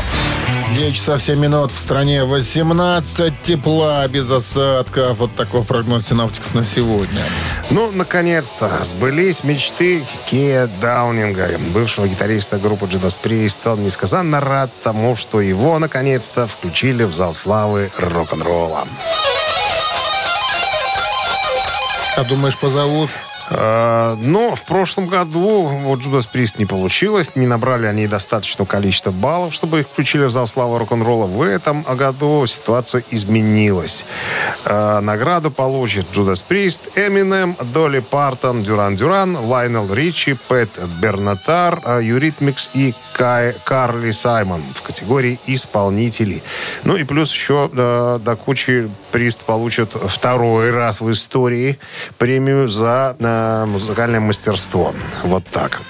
9 0.75 0.95
часов 0.95 1.23
7 1.23 1.39
минут 1.39 1.73
в 1.73 1.79
стране 1.79 2.25
18 2.25 3.43
тепла 3.43 4.07
без 4.09 4.31
осадков. 4.31 5.19
Вот 5.19 5.35
такой 5.35 5.63
прогноз 5.63 6.07
синаптиков 6.07 6.55
на 6.55 6.65
сегодня. 6.65 7.23
Ну, 7.71 7.91
наконец-то, 7.93 8.85
сбылись 8.85 9.45
мечты 9.45 10.05
Кея 10.27 10.67
Даунинга, 10.67 11.59
бывшего 11.73 12.07
гитариста 12.07 12.59
группы 12.59 12.87
Judas 12.87 13.19
Priest. 13.23 13.71
Он 13.71 13.83
несказанно 13.83 14.41
рад 14.41 14.71
тому, 14.83 15.17
что 15.17 15.41
его, 15.41 15.79
наконец-то, 15.79 16.47
включили 16.47 17.05
в 17.05 17.15
зал 17.15 17.33
славы 17.33 17.91
рок-н-ролла. 17.97 18.87
А 22.17 22.25
думаешь, 22.25 22.57
позовут? 22.57 23.11
Э, 23.51 24.17
Но 24.19 24.55
в 24.55 24.65
прошлом 24.65 25.07
году 25.07 25.67
вот 25.67 26.01
Judas 26.01 26.29
Priest 26.33 26.55
не 26.59 26.67
получилось. 26.67 27.33
Не 27.37 27.47
набрали 27.47 27.87
они 27.87 28.07
достаточное 28.07 28.67
количество 28.67 29.11
баллов, 29.11 29.55
чтобы 29.55 29.81
их 29.81 29.87
включили 29.89 30.25
в 30.25 30.31
зал 30.31 30.47
славы 30.47 30.79
рок-н-ролла. 30.79 31.27
В 31.27 31.43
этом 31.43 31.83
году 31.83 32.47
ситуация 32.47 33.03
изменилась. 33.11 34.05
Э, 34.65 35.01
Награду 35.01 35.51
получат 35.51 36.07
Judas 36.13 36.45
Priest, 36.49 36.83
Eminem, 36.95 37.57
Долли 37.73 38.01
Партон, 38.01 38.63
Duran 38.63 38.97
Duran, 38.97 39.37
Лайнел 39.37 39.93
Ричи, 39.93 40.37
Пэт 40.49 40.71
Бенатар, 41.01 41.81
э, 41.85 42.01
Eurythmics 42.03 42.71
и 42.75 42.95
Кай- 43.15 43.55
Карли 43.65 44.11
Саймон 44.11 44.63
в 44.75 44.83
категории 44.83 45.39
исполнителей. 45.47 46.43
Ну 46.85 46.97
и 46.97 47.05
плюс 47.05 47.33
еще 47.33 47.71
э, 47.73 48.19
до 48.23 48.37
кучи 48.37 48.91
Прист 49.13 49.45
получит 49.45 49.93
второй 49.95 50.71
раз 50.71 51.01
в 51.01 51.11
истории 51.11 51.79
премию 52.19 52.69
за 52.69 53.17
музыкальное 53.67 54.21
мастерство. 54.21 54.95
Вот 55.25 55.45
так. 55.47 55.81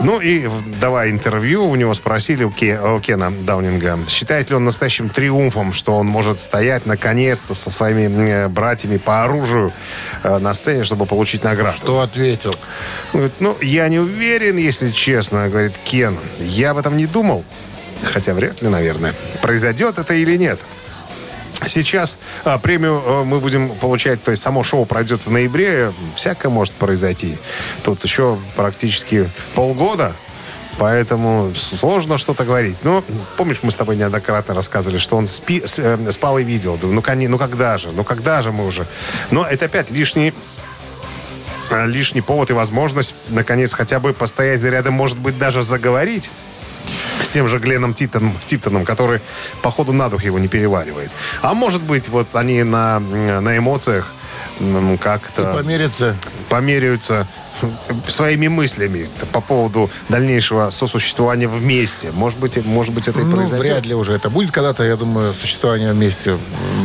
Ну 0.00 0.20
и 0.20 0.48
давая 0.80 1.10
интервью, 1.10 1.68
у 1.68 1.76
него 1.76 1.94
спросили, 1.94 2.44
у, 2.44 2.50
Ке- 2.50 2.80
у 2.80 3.00
Кена 3.00 3.30
Даунинга, 3.30 3.98
считает 4.08 4.50
ли 4.50 4.56
он 4.56 4.64
настоящим 4.64 5.08
триумфом, 5.08 5.72
что 5.72 5.96
он 5.96 6.06
может 6.06 6.40
стоять 6.40 6.86
наконец-то 6.86 7.54
со 7.54 7.70
своими 7.70 8.28
э, 8.28 8.48
братьями 8.48 8.96
по 8.96 9.24
оружию 9.24 9.72
э, 10.22 10.38
на 10.38 10.52
сцене, 10.52 10.84
чтобы 10.84 11.06
получить 11.06 11.44
награду. 11.44 11.78
Кто 11.80 12.00
ответил? 12.00 12.54
Он 13.12 13.20
говорит, 13.20 13.34
ну, 13.40 13.56
я 13.60 13.88
не 13.88 13.98
уверен, 13.98 14.56
если 14.56 14.90
честно, 14.90 15.48
говорит 15.48 15.76
Кен. 15.84 16.18
Я 16.38 16.70
об 16.70 16.78
этом 16.78 16.96
не 16.96 17.06
думал. 17.06 17.44
Хотя 18.02 18.34
вряд 18.34 18.60
ли, 18.62 18.68
наверное. 18.68 19.14
Произойдет 19.40 19.98
это 19.98 20.14
или 20.14 20.36
нет. 20.36 20.60
Сейчас 21.66 22.18
а, 22.44 22.58
премию 22.58 23.02
а, 23.04 23.24
мы 23.24 23.40
будем 23.40 23.70
получать, 23.70 24.22
то 24.22 24.30
есть 24.30 24.42
само 24.42 24.62
шоу 24.62 24.84
пройдет 24.86 25.24
в 25.26 25.30
ноябре, 25.30 25.92
всякое 26.16 26.48
может 26.48 26.74
произойти. 26.74 27.38
Тут 27.82 28.04
еще 28.04 28.38
практически 28.56 29.30
полгода, 29.54 30.14
поэтому 30.78 31.52
сложно 31.54 32.18
что-то 32.18 32.44
говорить. 32.44 32.78
Но 32.82 33.02
помнишь, 33.36 33.60
мы 33.62 33.70
с 33.70 33.76
тобой 33.76 33.96
неоднократно 33.96 34.54
рассказывали, 34.54 34.98
что 34.98 35.16
он 35.16 35.26
спи- 35.26 35.62
э, 35.76 36.10
спал 36.10 36.38
и 36.38 36.44
видел. 36.44 36.78
Ну, 36.82 37.00
кони- 37.02 37.26
ну 37.28 37.38
когда 37.38 37.76
же? 37.78 37.90
Ну 37.92 38.04
когда 38.04 38.42
же 38.42 38.52
мы 38.52 38.66
уже? 38.66 38.86
Но 39.30 39.46
это 39.46 39.66
опять 39.66 39.90
лишний 39.90 40.34
а, 41.70 41.86
лишний 41.86 42.20
повод 42.20 42.50
и 42.50 42.52
возможность, 42.52 43.14
наконец, 43.28 43.72
хотя 43.72 43.98
бы 43.98 44.12
постоять 44.12 44.62
рядом, 44.62 44.94
может 44.94 45.18
быть, 45.18 45.38
даже 45.38 45.62
заговорить 45.62 46.30
с 47.22 47.28
тем 47.28 47.48
же 47.48 47.58
Гленном 47.58 47.94
Типтоном, 47.94 48.36
Типтоном, 48.46 48.84
который, 48.84 49.20
походу, 49.62 49.92
на 49.92 50.08
дух 50.08 50.24
его 50.24 50.38
не 50.38 50.48
переваривает. 50.48 51.10
А 51.42 51.54
может 51.54 51.82
быть, 51.82 52.08
вот 52.08 52.28
они 52.34 52.62
на, 52.62 52.98
на 53.00 53.56
эмоциях 53.58 54.12
как-то 55.00 55.54
Помериться. 55.54 56.16
померяются 56.48 57.26
своими 58.08 58.48
мыслями 58.48 59.08
по 59.32 59.40
поводу 59.40 59.90
дальнейшего 60.08 60.70
сосуществования 60.70 61.48
вместе. 61.48 62.10
Может 62.12 62.38
быть, 62.38 62.64
может 62.64 62.92
быть 62.94 63.08
это 63.08 63.20
и 63.20 63.24
Ну, 63.24 63.32
произойдет. 63.36 63.66
вряд 63.66 63.86
ли 63.86 63.94
уже 63.94 64.12
это 64.12 64.30
будет 64.30 64.50
когда-то, 64.50 64.84
я 64.84 64.96
думаю, 64.96 65.34
существование 65.34 65.92
вместе. 65.92 66.36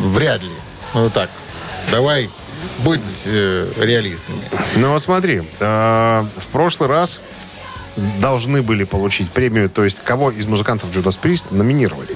Вряд 0.06 0.42
ли. 0.44 0.52
Ну, 0.94 1.10
так. 1.10 1.30
Давай 1.92 2.30
быть 2.80 3.24
э, 3.26 3.72
реалистами. 3.78 4.42
Ну 4.76 4.92
вот 4.92 5.02
смотри, 5.02 5.44
э, 5.60 6.26
в 6.38 6.48
прошлый 6.52 6.90
раз 6.90 7.20
должны 8.20 8.62
были 8.62 8.84
получить 8.84 9.32
премию, 9.32 9.70
то 9.70 9.84
есть 9.84 10.02
кого 10.02 10.32
из 10.32 10.46
музыкантов 10.46 10.90
Judas 10.92 11.20
Priest 11.22 11.48
номинировали. 11.52 12.16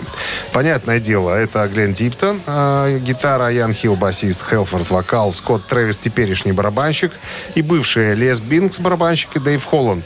Понятное 0.52 1.00
дело, 1.00 1.32
это 1.32 1.68
Глен 1.68 1.94
Типтон, 1.94 2.42
э, 2.46 3.00
гитара, 3.00 3.50
Ян 3.50 3.74
Хилл, 3.74 3.96
басист, 3.96 4.44
Хелфорд, 4.50 4.90
вокал, 4.90 5.34
Скотт 5.34 5.68
Трэвис, 5.68 5.98
теперешний 5.98 6.52
барабанщик, 6.52 7.12
и 7.56 7.62
бывшие 7.62 8.16
Лес 8.16 8.40
Бинкс, 8.40 8.80
барабанщик, 8.80 9.36
и 9.36 9.40
Дэйв 9.40 9.64
Холланд, 9.64 10.06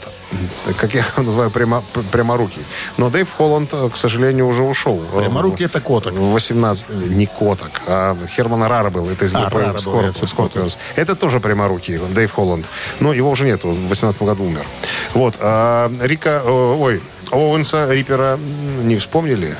как 0.76 0.94
я 0.94 1.00
его 1.00 1.22
называю, 1.22 1.50
прямо, 1.50 1.84
пряморукий. 2.12 2.62
Но 2.96 3.10
Дэйв 3.10 3.28
Холланд, 3.36 3.72
к 3.92 3.96
сожалению, 3.96 4.46
уже 4.46 4.62
ушел. 4.62 5.02
Пряморукий 5.16 5.66
это 5.66 5.80
коток. 5.80 6.12
В 6.12 6.32
18... 6.32 6.88
Не 7.08 7.26
Коток, 7.26 7.70
а 7.86 8.16
Хермана 8.28 8.68
Рара 8.68 8.90
был. 8.90 9.08
Это 9.08 9.24
из 9.24 9.34
А, 9.34 9.48
группы 9.48 10.26
Скорпионс. 10.26 10.78
Это 10.96 11.14
тоже 11.14 11.40
пряморукий, 11.40 11.98
Дэйв 11.98 12.32
Холланд. 12.32 12.66
Но 13.00 13.12
его 13.12 13.30
уже 13.30 13.44
нету, 13.44 13.70
в 13.70 13.88
18 13.88 14.22
году 14.22 14.44
умер. 14.44 14.66
Вот. 15.14 15.36
А 15.68 15.90
Рика... 16.02 16.42
Ой, 16.44 17.02
Оуэнса, 17.30 17.92
Риппера 17.92 18.34
м, 18.38 18.88
не 18.88 18.96
вспомнили. 18.96 19.56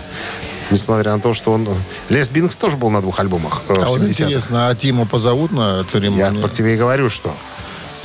Несмотря 0.70 1.12
на 1.14 1.20
то, 1.20 1.34
что 1.34 1.52
он... 1.52 1.66
Лес 2.08 2.28
Бинкс 2.28 2.56
тоже 2.56 2.76
был 2.76 2.90
на 2.90 3.00
двух 3.00 3.20
альбомах 3.20 3.62
э, 3.68 3.74
А 3.74 3.86
вот 3.86 4.00
70-х. 4.00 4.06
интересно, 4.10 4.68
а 4.68 4.74
Тиму 4.74 5.06
позовут 5.06 5.50
на 5.52 5.78
Я 5.78 5.84
церемонию? 5.84 6.42
по 6.42 6.48
тебе 6.48 6.74
и 6.74 6.76
говорю, 6.76 7.08
что... 7.10 7.34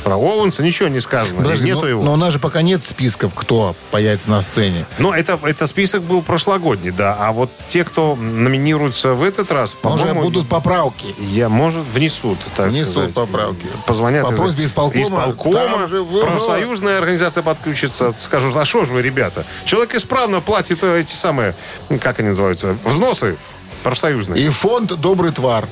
Про 0.04 0.18
Оуэнса 0.18 0.64
ничего 0.64 0.90
не 0.90 1.00
сказано. 1.00 1.44
Подожди, 1.44 1.66
Нету 1.68 1.82
но, 1.82 1.88
его. 1.88 2.04
но 2.04 2.14
у 2.14 2.16
нас 2.18 2.34
же 2.34 2.40
пока 2.40 2.62
нет 2.62 2.84
списков, 2.84 3.34
кто 3.34 3.76
появится 3.92 4.30
на 4.30 4.42
сцене. 4.42 4.86
Ну, 5.00 5.14
это, 5.14 5.40
это 5.44 5.66
список 5.66 6.02
был 6.04 6.22
прошлогодний, 6.22 6.92
да. 6.92 7.16
А 7.18 7.32
вот 7.32 7.50
те, 7.70 7.84
кто 7.86 8.16
номинируются 8.16 9.14
в 9.14 9.24
этот 9.24 9.52
раз, 9.52 9.78
Но 9.82 9.94
уже 9.94 10.04
по-моему, 10.06 10.22
будут 10.24 10.50
поправки. 10.50 11.16
Я, 11.20 11.48
может, 11.48 11.86
внесут, 11.86 12.38
так 12.56 12.68
Внесут 12.70 12.88
сказать. 12.92 13.14
поправки. 13.14 13.66
Позвонят 13.88 14.28
По 14.28 14.34
из- 14.34 14.40
просьбе 14.40 14.66
исполкома, 14.66 15.04
исполкома, 15.04 15.88
же 15.88 16.04
вы- 16.04 16.22
профсоюзная 16.26 16.98
организация 16.98 17.42
подключится. 17.44 18.14
Скажут, 18.18 18.56
а 18.58 18.66
что 18.66 18.84
же 18.84 18.94
вы, 18.94 19.02
ребята? 19.02 19.46
Человек 19.66 19.96
исправно 19.96 20.42
платит 20.42 20.84
э, 20.84 21.00
эти 21.00 21.14
самые, 21.16 21.56
как 22.02 22.20
они 22.20 22.30
называются, 22.30 22.76
взносы 22.84 23.38
профсоюзные. 23.84 24.44
И 24.46 24.50
фонд 24.50 24.94
«Добрый 25.00 25.32
твар». 25.32 25.68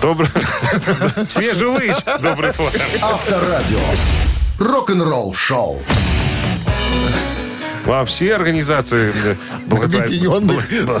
Добрый. 0.00 0.28
Свежий 1.28 1.66
лыж. 1.68 1.96
Добрый 2.20 2.52
твой. 2.52 2.70
Авторадио. 3.00 3.78
Рок-н-ролл 4.58 5.34
шоу. 5.34 5.80
Во 7.84 8.04
все 8.04 8.36
организации 8.36 9.12
э, 9.12 9.34
благотвор- 9.66 10.06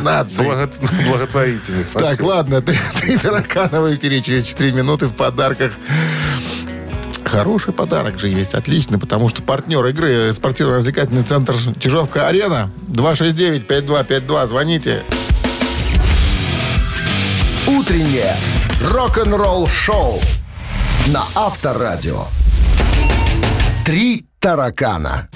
Наций. 0.00 0.44
благо- 0.44 0.70
благотворительных. 1.08 1.86
Так, 1.94 2.20
ладно, 2.20 2.60
три, 2.60 2.76
три 3.00 3.16
эфире 3.94 4.20
через 4.20 4.42
4 4.44 4.72
минуты 4.72 5.06
в 5.06 5.14
подарках. 5.14 5.72
Хороший 7.24 7.72
подарок 7.72 8.18
же 8.18 8.26
есть, 8.28 8.52
отлично, 8.54 8.98
потому 8.98 9.28
что 9.28 9.42
партнер 9.42 9.86
игры 9.86 10.32
спортивно-развлекательный 10.32 11.22
центр 11.22 11.54
Чижовка-Арена 11.78 12.68
269-5252, 12.88 14.46
звоните. 14.48 15.02
Утреннее 17.78 18.36
рок-н-ролл 18.90 19.66
шоу 19.66 20.20
на 21.06 21.24
Авторадио. 21.34 22.26
Три 23.86 24.26
таракана. 24.40 25.30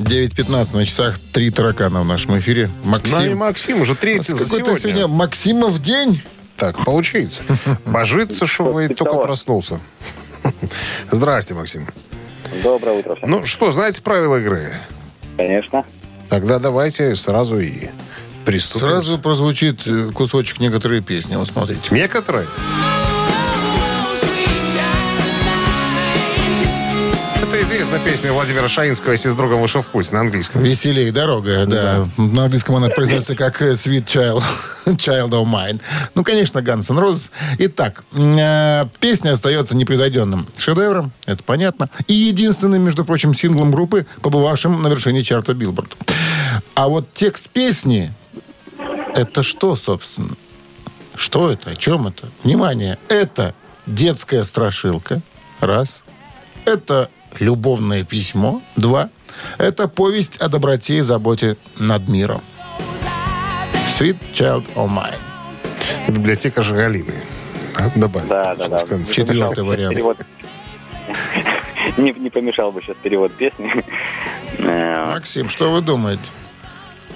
9.15 0.00 0.76
на 0.76 0.84
часах, 0.84 1.20
три 1.32 1.50
таракана 1.52 2.00
в 2.00 2.06
нашем 2.06 2.36
эфире. 2.40 2.68
Ну 2.82 2.88
и 2.88 2.88
Максим. 2.90 3.38
Максим 3.38 3.80
уже 3.82 3.94
третий 3.94 4.32
за 4.32 4.42
Какой-то 4.44 4.64
сегодня. 4.64 4.80
сегодня 4.80 5.06
Максимов 5.06 5.80
день. 5.80 6.22
Так, 6.56 6.84
получается. 6.84 7.44
Божиться, 7.86 8.46
что 8.46 8.64
вы 8.64 8.88
только 8.88 9.14
проснулся. 9.18 9.78
Здрасте, 11.12 11.54
Максим. 11.54 11.86
Доброе 12.64 12.98
утро 12.98 13.14
всем. 13.14 13.30
Ну 13.30 13.44
что, 13.44 13.70
знаете 13.70 14.02
правила 14.02 14.40
игры? 14.40 14.72
Конечно. 15.36 15.84
Тогда 16.28 16.58
давайте 16.58 17.14
сразу 17.14 17.60
и 17.60 17.90
приступим. 18.44 18.86
Сразу 18.86 19.18
прозвучит 19.18 19.86
э, 19.86 20.10
кусочек 20.12 20.60
некоторые 20.60 21.02
песни. 21.02 21.36
Вот 21.36 21.48
смотрите. 21.48 21.82
Некоторые? 21.90 22.46
Это 27.50 27.62
известная 27.62 27.98
песня 27.98 28.32
Владимира 28.32 28.68
Шаинского 28.68 29.10
«Если 29.10 29.28
с 29.28 29.34
другом 29.34 29.60
вышел 29.60 29.82
в 29.82 29.86
путь» 29.86 30.12
на 30.12 30.20
английском. 30.20 30.62
Веселее 30.62 31.10
дорога, 31.10 31.66
да. 31.66 32.06
На 32.16 32.44
английском 32.44 32.76
она 32.76 32.90
произносится 32.90 33.34
как 33.34 33.60
Sweet 33.60 34.04
Child, 34.04 34.42
Child 34.86 35.30
O' 35.30 35.46
Mine. 35.46 35.80
Ну, 36.14 36.22
конечно, 36.22 36.60
Guns 36.60 36.92
N' 36.92 36.98
Roses. 36.98 37.30
Итак, 37.58 38.04
э, 38.12 38.86
песня 39.00 39.32
остается 39.32 39.74
непревзойденным 39.74 40.46
шедевром, 40.58 41.10
это 41.26 41.42
понятно. 41.42 41.90
И 42.06 42.14
единственным, 42.14 42.82
между 42.82 43.04
прочим, 43.04 43.34
синглом 43.34 43.72
группы, 43.72 44.06
побывавшим 44.22 44.80
на 44.82 44.86
вершине 44.86 45.24
чарта 45.24 45.52
Билборд. 45.52 45.96
А 46.76 46.86
вот 46.86 47.12
текст 47.14 47.48
песни, 47.48 48.12
это 49.14 49.42
что, 49.42 49.76
собственно? 49.76 50.36
Что 51.14 51.50
это? 51.50 51.70
О 51.70 51.76
чем 51.76 52.06
это? 52.06 52.28
Внимание, 52.44 52.98
это 53.08 53.54
детская 53.86 54.44
страшилка. 54.44 55.20
Раз. 55.60 56.02
Это 56.64 57.10
любовное 57.38 58.04
письмо. 58.04 58.62
Два. 58.76 59.10
Это 59.58 59.88
повесть 59.88 60.36
о 60.38 60.48
доброте 60.48 60.98
и 60.98 61.00
заботе 61.00 61.56
над 61.78 62.08
миром. 62.08 62.42
Sweet 63.88 64.16
Child 64.34 64.66
of 64.74 64.88
Mine. 64.88 65.18
Библиотека 66.08 66.62
же 66.62 66.74
Галины. 66.74 67.14
А, 67.78 67.90
Добавить. 67.98 68.28
Да, 68.28 68.54
да, 68.54 68.68
да. 68.68 69.04
Четвертый 69.04 69.64
вариант. 69.64 69.94
Перевод. 69.94 70.18
Не, 71.96 72.12
не 72.12 72.30
помешал 72.30 72.72
бы 72.72 72.82
сейчас 72.82 72.96
перевод 73.02 73.32
песни. 73.32 73.84
Максим, 74.58 75.48
что 75.48 75.72
вы 75.72 75.80
думаете? 75.80 76.22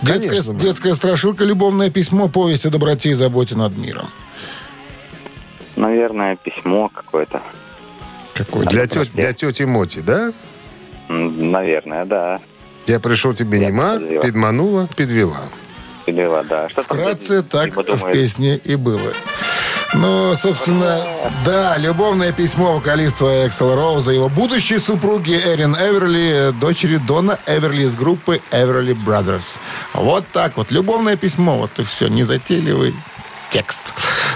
Детская, 0.05 0.29
Конечно, 0.31 0.53
да. 0.55 0.59
детская 0.61 0.95
страшилка, 0.95 1.45
любовное 1.45 1.91
письмо, 1.91 2.29
повесть 2.29 2.67
о 2.67 2.71
доброте 2.71 3.11
и 3.11 3.15
заботе 3.15 3.57
над 3.57 3.77
миром. 3.77 4.07
Наверное, 5.77 6.37
письмо 6.37 6.89
какое-то. 6.93 7.43
Какой 8.35 8.67
Для, 8.67 8.85
тет- 8.85 9.13
для 9.13 9.33
тети 9.33 9.63
Моти, 9.63 10.01
да? 10.01 10.33
Наверное, 11.09 12.05
да. 12.05 12.41
Я 12.87 13.01
пришел 13.01 13.33
тебе 13.33 13.61
Я 13.61 13.69
нема, 13.69 13.93
подвела. 13.95 14.23
подманула, 14.23 14.89
подвела. 14.97 15.41
Или 16.07 16.29
да. 16.49 16.69
Что 16.69 16.83
там 16.83 16.99
Вкратце 16.99 17.43
так 17.43 17.67
либо 17.67 17.97
в 17.97 18.13
песне 18.13 18.57
и 18.57 18.77
было. 18.77 19.13
Ну, 19.95 20.35
собственно, 20.35 21.07
да, 21.47 21.77
любовное 21.77 22.33
письмо 22.33 22.75
вокалиста 22.75 23.47
Эксел 23.47 23.77
Роуза, 23.77 24.11
его 24.11 24.29
будущей 24.29 24.81
супруги 24.81 25.35
Эрин 25.35 25.77
Эверли, 25.77 26.53
дочери 26.61 26.97
Дона 26.97 27.39
Эверли 27.47 27.83
из 27.83 27.95
группы 27.95 28.41
Эверли 28.51 28.97
Brothers. 29.07 29.61
Вот 29.93 30.25
так 30.33 30.57
вот, 30.57 30.73
любовное 30.73 31.17
письмо, 31.17 31.59
вот 31.59 31.71
и 31.79 31.85
все, 31.85 32.09
незатейливый 32.09 32.93
текст. 33.51 33.95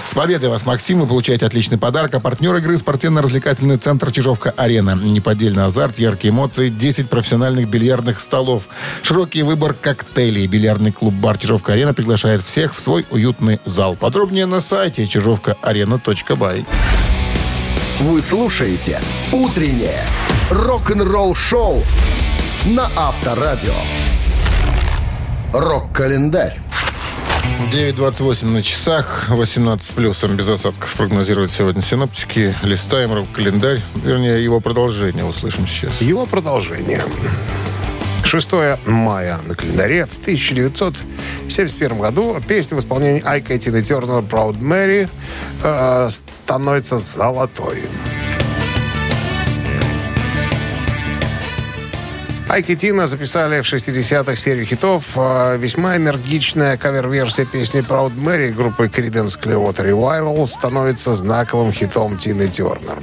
С 0.09 0.15
победой 0.15 0.49
вас, 0.49 0.65
Максим, 0.65 1.01
вы 1.01 1.05
получаете 1.05 1.45
отличный 1.45 1.77
подарок. 1.77 2.15
А 2.15 2.19
партнер 2.19 2.55
игры 2.55 2.79
спортивно-развлекательный 2.79 3.77
центр 3.77 4.11
Чижовка-Арена. 4.11 4.95
Неподдельный 4.95 5.65
азарт, 5.65 5.99
яркие 5.99 6.31
эмоции, 6.31 6.69
10 6.69 7.11
профессиональных 7.11 7.69
бильярдных 7.69 8.19
столов. 8.19 8.63
Широкий 9.03 9.43
выбор 9.43 9.75
коктейлей. 9.75 10.47
Бильярдный 10.47 10.91
клуб-бар 10.91 11.37
Чижовка-Арена 11.37 11.93
приглашает 11.93 12.41
всех 12.41 12.75
в 12.75 12.81
свой 12.81 13.05
уютный 13.11 13.59
зал. 13.65 13.95
Подробнее 13.95 14.47
на 14.47 14.61
сайте 14.61 15.05
чижовкаарена.бай. 15.05 16.65
Вы 17.99 18.21
слушаете 18.23 19.01
«Утреннее 19.31 20.01
рок-н-ролл-шоу» 20.49 21.83
на 22.65 22.89
Авторадио. 22.95 23.75
Рок-календарь. 25.53 26.59
9.28 27.59 28.45
на 28.45 28.63
часах, 28.63 29.25
18 29.27 29.93
плюсом 29.93 30.37
без 30.37 30.47
осадков 30.47 30.93
прогнозируют 30.95 31.51
сегодня 31.51 31.81
синоптики. 31.81 32.55
Листаем 32.63 33.13
рок-календарь, 33.13 33.81
вернее, 33.95 34.41
его 34.41 34.61
продолжение 34.61 35.25
услышим 35.25 35.67
сейчас. 35.67 36.01
Его 36.01 36.25
продолжение. 36.25 37.01
6 38.23 38.49
мая 38.85 39.39
на 39.45 39.55
календаре 39.55 40.05
в 40.05 40.17
1971 40.21 41.99
году 41.99 42.37
песня 42.47 42.77
в 42.77 42.79
исполнении 42.79 43.21
Айка 43.25 43.53
и 43.53 43.59
Тины 43.59 43.81
Тернер 43.81 44.19
«Proud 44.19 44.59
Mary» 44.59 45.09
э, 45.61 46.09
становится 46.09 46.97
золотой. 46.97 47.83
Айк 52.49 52.67
и 52.71 52.75
Тина 52.75 53.05
записали 53.05 53.61
в 53.61 53.71
60-х 53.71 54.35
серию 54.35 54.65
хитов. 54.65 55.03
э, 55.15 55.57
Весьма 55.59 55.97
энергичная 55.97 56.77
кавер-версия 56.77 57.45
песни 57.45 57.81
«Proud 57.81 58.15
Mary» 58.15 58.51
группы 58.51 58.87
Creedence 58.87 59.39
Clearwater 59.39 59.87
Revival 59.87 60.47
становится 60.47 61.13
знаковым 61.13 61.71
хитом 61.71 62.17
Тины 62.17 62.47
Тернер. 62.47 62.97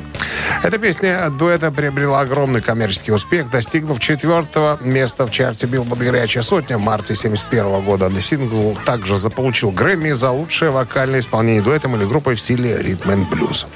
Эта 0.64 0.78
песня 0.78 1.30
дуэта 1.30 1.70
приобрела 1.70 2.22
огромный 2.22 2.60
коммерческий 2.60 3.12
успех, 3.12 3.48
достигнув 3.48 4.00
четвертого 4.00 4.78
места 4.80 5.28
в 5.28 5.30
чарте 5.30 5.68
Billboard 5.68 6.04
«Горячая 6.04 6.42
сотня» 6.42 6.76
в 6.76 6.80
марте 6.80 7.14
71 7.14 7.82
года. 7.82 8.10
Сингл 8.20 8.76
также 8.84 9.16
заполучил 9.16 9.70
Грэмми 9.70 10.10
за 10.10 10.32
лучшее 10.32 10.72
вокальное 10.72 11.20
исполнение 11.20 11.62
дуэтом 11.62 11.94
или 11.94 12.04
группой 12.04 12.34
в 12.34 12.40
стиле 12.40 12.78
ритм 12.78 13.10
and 13.10 13.28
блюз. 13.30 13.68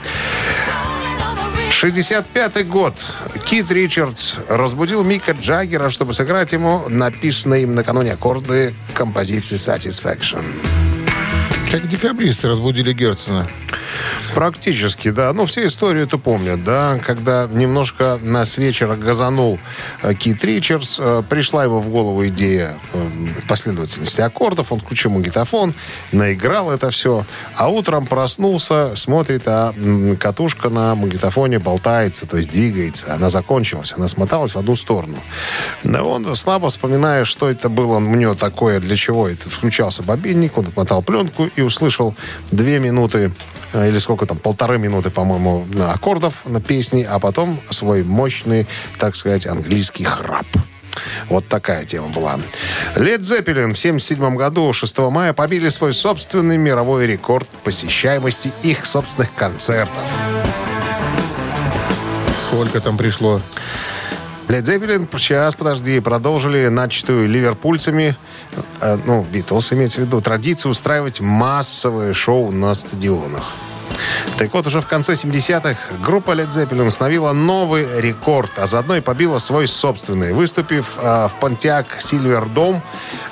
65 1.81 2.69
год. 2.69 2.95
Кит 3.47 3.71
Ричардс 3.71 4.35
разбудил 4.51 5.03
Мика 5.03 5.33
Джаггера, 5.33 5.89
чтобы 5.89 6.13
сыграть 6.13 6.53
ему 6.53 6.87
написанные 6.91 7.63
им 7.63 7.75
накануне 7.75 8.13
аккорды 8.13 8.75
композиции 8.93 9.57
Satisfaction. 9.57 10.45
Как 11.71 11.89
декабристы 11.89 12.49
разбудили 12.49 12.93
Герцена. 12.93 13.49
Практически, 14.35 15.11
да. 15.11 15.33
Ну, 15.33 15.47
все 15.47 15.67
историю 15.67 16.05
это 16.05 16.19
помнят, 16.19 16.63
да. 16.63 16.99
Когда 17.05 17.49
немножко 17.51 18.19
на 18.23 18.45
с 18.45 18.59
вечера 18.59 18.97
газанул 18.97 19.59
э, 20.03 20.15
Кит 20.15 20.45
Ричардс, 20.45 20.99
э, 21.01 21.23
пришла 21.29 21.65
ему 21.65 21.81
в 21.81 21.89
голову 21.89 22.27
идея 22.27 22.77
э, 22.93 23.09
последовательности 23.49 24.21
аккордов, 24.21 24.73
он 24.73 24.81
включил 24.81 25.11
магнитофон, 25.11 25.75
наиграл 26.13 26.71
это 26.71 26.91
все, 26.91 27.25
а 27.57 27.69
утром 27.69 28.07
проснулся, 28.07 28.93
смотрит, 28.97 29.43
а 29.47 29.75
катушка 30.19 30.69
на 30.69 30.95
магнитофоне 30.95 31.59
болтается, 31.59 32.27
то 32.27 32.37
есть 32.37 32.51
двигается. 32.51 33.13
Она 33.13 33.29
закончилась, 33.29 33.93
она 33.97 34.09
смоталась 34.09 34.55
в 34.55 34.59
одну 34.59 34.77
сторону. 34.77 35.19
Да 35.83 36.03
он 36.03 36.35
слабо 36.37 36.69
вспоминая, 36.69 37.25
что 37.25 37.51
это 37.51 37.69
было 37.69 37.97
у 37.97 38.01
него 38.01 38.35
такое, 38.35 38.81
для 38.81 38.97
чего 38.97 39.29
это. 39.29 39.49
Включался 39.49 40.03
бобинник, 40.03 40.57
он 40.57 40.67
отмотал 40.67 41.03
пленку 41.03 41.49
и 41.57 41.63
услышал 41.63 42.15
две 42.51 42.79
минуты 42.79 43.33
или 43.73 43.99
сколько 43.99 44.20
там, 44.27 44.39
полторы 44.39 44.79
минуты, 44.79 45.11
по-моему, 45.11 45.67
аккордов 45.89 46.35
на 46.45 46.61
песни, 46.61 47.07
а 47.09 47.19
потом 47.19 47.61
свой 47.71 48.03
мощный, 48.05 48.67
так 48.99 49.17
сказать, 49.17 49.47
английский 49.47 50.05
храп. 50.05 50.47
Вот 51.29 51.47
такая 51.47 51.85
тема 51.85 52.09
была. 52.09 52.39
Лед 52.97 53.25
Зеппелин 53.25 53.75
в 53.75 53.79
1977 53.79 54.37
году, 54.37 54.73
6 54.73 54.99
мая, 54.99 55.33
побили 55.33 55.69
свой 55.69 55.93
собственный 55.93 56.57
мировой 56.57 57.07
рекорд 57.07 57.49
посещаемости 57.65 58.53
их 58.63 58.85
собственных 58.85 59.33
концертов. 59.35 60.03
Сколько 62.49 62.81
там 62.81 62.97
пришло? 62.97 63.41
Лед 64.49 64.67
Зеппелин, 64.67 65.09
сейчас, 65.17 65.55
подожди, 65.55 66.01
продолжили 66.01 66.67
начатую 66.67 67.29
ливерпульцами, 67.29 68.17
э, 68.81 68.99
ну, 69.07 69.25
Битлз 69.31 69.73
имеется 69.75 70.01
в 70.01 70.05
виду, 70.05 70.21
традицию 70.21 70.73
устраивать 70.73 71.21
массовые 71.21 72.15
шоу 72.15 72.51
на 72.51 72.75
стадионах. 72.75 73.53
Так 74.39 74.55
вот, 74.55 74.67
уже 74.67 74.81
в 74.81 74.87
конце 74.87 75.15
70-х 75.15 75.77
группа 76.03 76.31
Led 76.31 76.51
Zeppelin 76.51 76.87
установила 76.87 77.33
новый 77.33 77.87
рекорд, 78.01 78.53
а 78.59 78.67
заодно 78.67 78.97
и 78.97 79.01
побила 79.01 79.39
свой 79.39 79.69
собственный, 79.69 80.33
выступив 80.33 80.97
э, 80.97 81.29
в 81.29 81.35
Сильвер 81.99 82.47
Дом, 82.47 82.81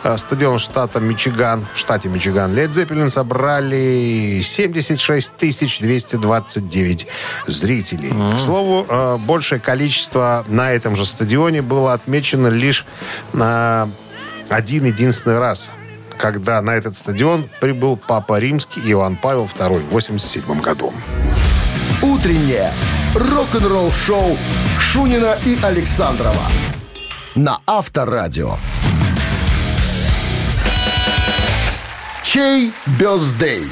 э, 0.05 0.19
стадион 0.19 0.59
штата 0.59 1.01
Мичиган, 1.01 1.67
в 1.75 1.79
штате 1.79 2.09
Мичиган. 2.09 2.53
Led 2.53 2.71
Zeppelin 2.71 3.09
собрали 3.09 4.41
76 4.43 5.33
229 5.81 7.07
зрителей. 7.47 8.13
К 8.37 8.39
слову, 8.39 8.87
э, 8.89 9.17
большее 9.19 9.61
количество 9.61 10.45
на 10.49 10.73
этом 10.73 10.95
же 10.97 11.05
стадионе 11.05 11.63
было 11.63 11.95
отмечено 11.95 12.49
лишь 12.49 12.85
на 13.33 13.89
один 14.49 14.85
единственный 14.85 15.39
раз, 15.39 15.71
когда 16.19 16.61
на 16.61 16.71
этот 16.71 16.97
стадион 16.97 17.49
прибыл 17.61 17.97
Папа 17.97 18.39
Римский 18.39 18.81
Иоанн 18.91 19.17
Павел 19.17 19.45
II 19.45 19.89
в 19.89 19.93
87 19.93 20.61
году. 20.61 20.93
Утреннее 22.03 22.73
рок-н-ролл-шоу 23.15 24.37
Шунина 24.79 25.39
и 25.47 25.59
Александрова 25.63 26.43
на 27.35 27.61
Авторадио. 27.67 28.57
Чей 32.23 32.73
бездей? 32.99 33.65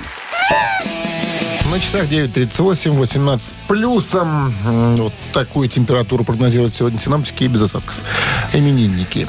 На 1.70 1.80
часах 1.80 2.04
9.38, 2.04 2.96
18 2.96 3.54
плюсом. 3.68 4.54
Вот 4.96 5.12
такую 5.32 5.68
температуру 5.68 6.24
прогнозируют 6.24 6.74
сегодня 6.74 6.98
синоптики 6.98 7.44
и 7.44 7.48
без 7.48 7.62
осадков. 7.62 7.96
Именинники. 8.54 9.26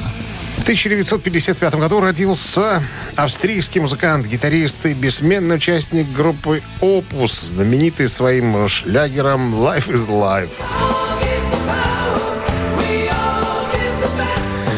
В 0.58 0.62
1955 0.62 1.74
году 1.76 2.00
родился 2.00 2.82
австрийский 3.16 3.80
музыкант, 3.80 4.26
гитарист 4.26 4.84
и 4.84 4.92
бессменный 4.92 5.56
участник 5.56 6.12
группы 6.12 6.62
«Опус», 6.80 7.40
знаменитый 7.40 8.08
своим 8.08 8.68
шлягером 8.68 9.54
«Life 9.54 9.88
is 9.88 10.08
Life». 10.08 10.97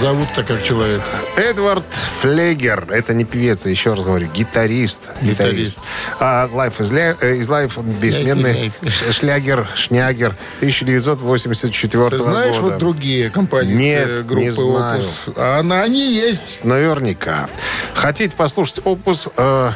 Зовут-то 0.01 0.43
как 0.45 0.63
человек. 0.65 1.03
Эдвард 1.37 1.85
Флегер. 2.21 2.87
Это 2.91 3.13
не 3.13 3.25
певец, 3.25 3.67
еще 3.67 3.91
раз 3.93 4.03
говорю, 4.03 4.29
гитарист. 4.29 5.01
Гитарист. 5.21 5.77
А 6.19 6.49
Life 6.49 6.79
is, 6.81 6.91
Li- 6.93 7.17
э, 7.21 7.35
is 7.37 7.49
Life 7.49 7.83
бессменный 8.01 8.73
Life 8.81 9.13
шлягер, 9.13 9.69
шнягер 9.75 10.37
1984 10.61 12.09
Ты 12.09 12.19
знаешь 12.19 12.57
года. 12.57 12.67
вот 12.75 12.79
другие 12.79 13.29
композиции 13.31 13.75
Нет, 13.77 14.27
группы 14.27 14.45
не 14.45 14.51
знаю. 14.51 15.03
Opus? 15.03 15.33
А 15.37 15.59
она 15.61 15.83
они 15.83 16.15
есть. 16.15 16.65
Наверняка. 16.65 17.49
Хотите 17.95 18.35
послушать 18.35 18.81
опус, 18.85 19.29
э, 19.37 19.71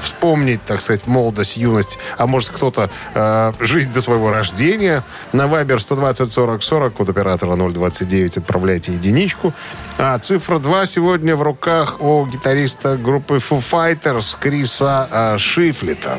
вспомнить, 0.00 0.64
так 0.64 0.80
сказать, 0.80 1.06
молодость, 1.06 1.56
юность, 1.56 1.98
а 2.18 2.26
может 2.26 2.50
кто-то 2.50 2.90
э, 3.14 3.52
жизнь 3.60 3.92
до 3.92 4.00
своего 4.00 4.30
рождения, 4.30 5.02
на 5.32 5.42
Viber 5.42 5.78
120 5.78 6.32
40 6.32 6.62
40, 6.62 6.92
код 6.92 7.08
оператора 7.08 7.56
029, 7.56 8.38
отправляйте 8.38 8.92
единичку. 8.92 9.52
А 9.98 10.18
цифра 10.18 10.58
2 10.58 10.86
сегодня 10.86 11.36
в 11.36 11.42
руках 11.42 12.00
у 12.00 12.26
гитариста 12.26 12.96
группы 12.96 13.36
Foo 13.36 13.62
Fighters 13.62 14.36
Криса 14.38 15.08
э, 15.10 15.38
Шифлета. 15.38 16.18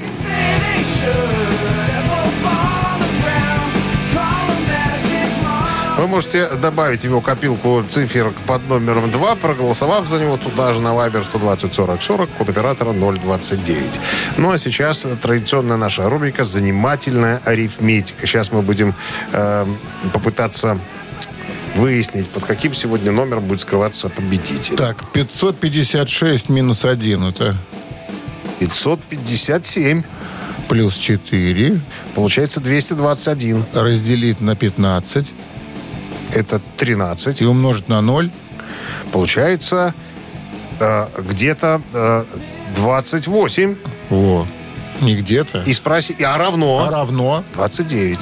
Вы 6.08 6.12
можете 6.12 6.48
добавить 6.48 7.04
его 7.04 7.20
копилку 7.20 7.84
цифр 7.84 8.32
под 8.46 8.70
номером 8.70 9.12
2, 9.12 9.36
проголосовав 9.36 10.08
за 10.08 10.20
него 10.20 10.38
туда 10.38 10.72
же 10.72 10.80
на 10.80 10.94
Viber 10.94 11.22
120 11.22 11.74
40 11.74 12.02
40, 12.02 12.30
код 12.30 12.48
оператора 12.48 12.94
029. 12.94 14.00
Ну 14.38 14.52
а 14.54 14.58
сейчас 14.58 15.06
традиционная 15.22 15.76
наша 15.76 16.10
рубрика 16.10 16.46
«Занимательная 16.46 17.42
арифметика». 17.44 18.26
Сейчас 18.26 18.54
мы 18.54 18.62
будем 18.62 18.96
э, 19.34 19.66
попытаться 20.14 20.80
выяснить, 21.76 22.30
под 22.30 22.46
каким 22.46 22.74
сегодня 22.74 23.12
номером 23.12 23.44
будет 23.44 23.60
скрываться 23.60 24.08
победитель. 24.08 24.78
Так, 24.78 25.04
556 25.12 26.48
минус 26.48 26.86
1 26.86 27.24
это 27.26 27.58
557. 28.60 30.04
плюс 30.70 30.96
4 30.96 31.82
Получается 32.16 32.62
221. 32.62 33.66
разделить 33.74 34.40
на 34.40 34.56
15 34.56 35.34
Это 36.34 36.62
13. 36.78 37.42
и 37.42 37.46
умножить 37.46 37.90
на 37.90 38.02
0. 38.02 38.32
Получается 39.12 39.94
э, 40.80 41.08
где-то 41.18 41.82
э, 41.94 42.26
28. 42.76 43.76
Во. 44.10 44.48
Не 45.02 45.16
где-то. 45.16 45.62
И 45.66 45.74
спроси, 45.74 46.16
а 46.24 46.38
равно 46.38 46.86
А 46.88 46.92
равно. 46.92 47.44
29. 47.54 48.20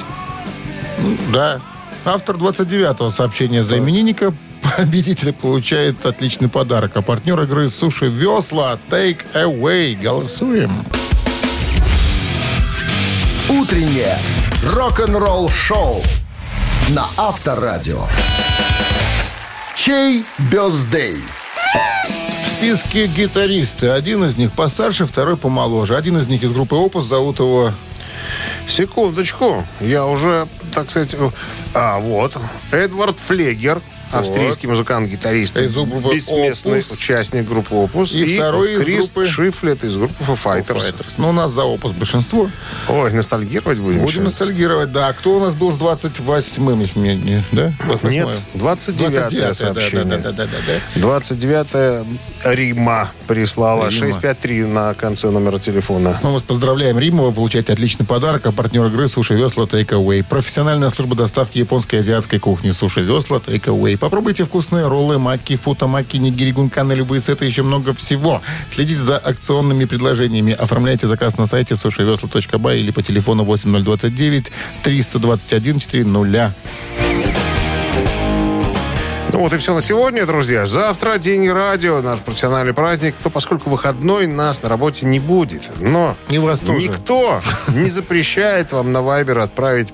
Да. 1.32 1.60
Автор 2.04 2.36
29-го 2.36 3.10
сообщения 3.10 3.64
за 3.64 3.78
именинника 3.78 4.32
победитель 4.76 5.32
получает 5.32 6.04
отличный 6.06 6.48
подарок. 6.48 6.92
А 6.94 7.02
партнер 7.02 7.40
игры 7.42 7.70
«Суши 7.70 8.06
Весла» 8.06 8.78
Take 8.90 9.18
Away. 9.34 10.00
Голосуем. 10.00 10.72
Утреннее 13.48 14.18
рок-н-ролл-шоу 14.74 16.02
на 16.90 17.06
Авторадио. 17.16 18.06
Чей 19.74 20.24
birthday? 20.50 21.16
В 22.44 22.48
списке 22.56 23.06
гитаристы. 23.06 23.88
Один 23.88 24.24
из 24.24 24.36
них 24.36 24.52
постарше, 24.52 25.04
второй 25.06 25.36
помоложе. 25.36 25.96
Один 25.96 26.16
из 26.18 26.28
них 26.28 26.42
из 26.42 26.52
группы 26.52 26.74
«Опус». 26.76 27.06
Зовут 27.06 27.40
его... 27.40 27.72
Секундочку. 28.68 29.64
Я 29.80 30.06
уже, 30.06 30.48
так 30.74 30.90
сказать... 30.90 31.14
э, 31.14 31.30
А, 31.74 31.98
вот. 31.98 32.36
Эдвард 32.72 33.16
Флегер. 33.18 33.80
Австрийский 34.12 34.68
музыкант-гитарист. 34.68 35.56
Из 35.58 35.72
группы 35.74 36.14
Бессместный 36.14 36.80
«Опус». 36.80 36.92
участник 36.92 37.46
группы 37.48 37.74
«Опус». 37.74 38.12
И 38.14 38.36
второй 38.36 38.74
из 38.74 38.80
Крис 38.80 39.10
группы- 39.10 39.26
Шифлет 39.26 39.84
из 39.84 39.96
группы 39.96 40.14
Foo 40.24 40.38
Fighters. 40.42 40.94
Ну, 41.16 41.30
у 41.30 41.32
нас 41.32 41.52
за 41.52 41.64
«Опус» 41.64 41.92
большинство. 41.92 42.50
Ой, 42.88 43.12
ностальгировать 43.12 43.78
будем? 43.78 44.00
Будем 44.00 44.20
ли? 44.20 44.24
ностальгировать. 44.26 44.92
Да, 44.92 45.12
кто 45.12 45.36
у 45.36 45.40
нас 45.40 45.54
был 45.54 45.72
с 45.72 45.78
28-м, 45.78 46.80
если 46.80 46.98
мне 46.98 47.16
не... 47.16 47.42
Да? 47.52 47.72
28-е? 47.88 48.10
Нет, 48.26 48.36
29 48.54 49.32
29-е, 49.32 49.54
сообщение. 49.54 50.04
Да, 50.18 50.32
да, 50.32 50.32
да, 50.32 50.46
да, 50.46 50.58
да. 50.94 51.00
29 51.00 52.06
Рима 52.44 53.10
прислала. 53.26 53.88
Рима. 53.88 53.90
653 53.90 54.64
на 54.64 54.94
конце 54.94 55.30
номера 55.30 55.58
телефона. 55.58 56.18
Мы 56.22 56.32
вас 56.32 56.42
поздравляем, 56.42 56.98
Рима. 56.98 57.24
Вы 57.24 57.32
получаете 57.32 57.72
отличный 57.72 58.06
подарок. 58.06 58.46
А 58.46 58.52
партнер 58.52 58.86
игры 58.86 59.08
«Суши 59.08 59.34
Весла 59.34 59.64
Take 59.64 59.88
Away». 59.88 60.24
Профессиональная 60.24 60.90
служба 60.90 61.16
доставки 61.16 61.58
японской 61.58 61.96
и 61.96 61.98
азиатской 61.98 62.38
кухни 62.38 62.70
«Суши 62.70 63.02
Весла 63.02 63.38
Take 63.38 63.64
Away». 63.64 63.95
Попробуйте 63.96 64.44
вкусные 64.44 64.86
роллы, 64.88 65.18
маки, 65.18 65.56
футамаки, 65.56 66.16
нигири, 66.18 66.52
гунканы, 66.52 66.92
любые 66.94 67.20
сеты, 67.20 67.44
еще 67.44 67.62
много 67.62 67.92
всего. 67.94 68.42
Следите 68.70 69.00
за 69.00 69.18
акционными 69.18 69.84
предложениями. 69.84 70.52
Оформляйте 70.52 71.06
заказ 71.06 71.38
на 71.38 71.46
сайте 71.46 71.76
сушивесла.бай 71.76 72.78
или 72.80 72.90
по 72.90 73.02
телефону 73.02 73.44
8029 73.44 74.52
321 74.82 75.78
400. 75.78 76.54
Ну 79.32 79.40
вот 79.40 79.52
и 79.52 79.58
все 79.58 79.74
на 79.74 79.82
сегодня, 79.82 80.24
друзья. 80.24 80.64
Завтра 80.64 81.18
день 81.18 81.50
радио, 81.50 82.00
наш 82.00 82.20
профессиональный 82.20 82.72
праздник. 82.72 83.14
То 83.22 83.28
поскольку 83.28 83.68
выходной, 83.68 84.26
нас 84.26 84.62
на 84.62 84.68
работе 84.70 85.04
не 85.04 85.18
будет. 85.18 85.70
Но 85.78 86.16
И 86.30 86.38
вас 86.38 86.60
тоже. 86.60 86.88
никто 86.88 87.42
не 87.68 87.90
запрещает 87.90 88.72
вам 88.72 88.92
на 88.92 89.02
Вайбер 89.02 89.40
отправить 89.40 89.92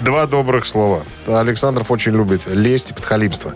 два 0.00 0.26
добрых 0.26 0.66
слова. 0.66 1.04
Александров 1.26 1.90
очень 1.90 2.12
любит 2.12 2.42
лесть 2.46 2.90
и 2.90 2.94
подхалимство. 2.94 3.54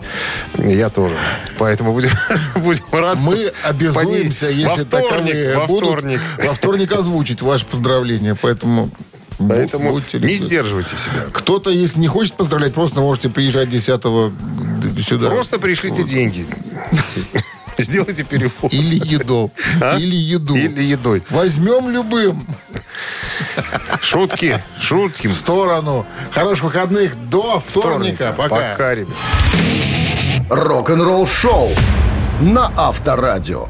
Я 0.57 0.89
тоже. 0.89 1.15
Поэтому 1.57 1.93
будем, 1.93 2.11
будем 2.55 2.83
рады. 2.91 3.21
Мы 3.21 3.51
обязуемся, 3.63 4.47
Во 4.47 4.51
если 4.51 4.83
вторник, 4.83 5.09
таковые 5.09 5.57
во 5.57 5.65
будут, 5.67 5.83
вторник. 5.89 6.21
во 6.43 6.53
вторник 6.53 6.91
озвучить 6.91 7.41
ваше 7.41 7.65
поздравление. 7.65 8.35
Поэтому, 8.35 8.89
Поэтому 9.37 9.91
будьте 9.91 10.19
не 10.19 10.35
сдерживайте 10.35 10.97
себя. 10.97 11.25
Кто-то, 11.31 11.69
если 11.69 11.99
не 11.99 12.07
хочет 12.07 12.33
поздравлять, 12.35 12.73
просто 12.73 13.01
можете 13.01 13.29
приезжать 13.29 13.69
10 13.69 13.87
сюда. 15.01 15.29
Просто 15.29 15.59
пришлите 15.59 16.03
деньги. 16.03 16.45
Сделайте 17.83 18.23
перевод. 18.23 18.73
Или 18.73 18.95
еду. 18.95 19.51
А? 19.81 19.97
Или 19.97 20.15
еду. 20.15 20.55
Или 20.55 20.83
едой. 20.83 21.23
Возьмем 21.29 21.89
любым 21.89 22.45
Шутки, 24.01 24.61
шутки. 24.79 25.27
в 25.27 25.33
сторону. 25.33 26.05
Хороших 26.31 26.65
выходных. 26.65 27.15
До 27.29 27.63
вторника. 27.65 28.33
Пока. 28.37 28.71
Пока, 28.71 28.95
ребят. 28.95 29.15
Рок-н-ролл-шоу 30.49 31.69
на 32.41 32.71
Авторадио. 32.75 33.69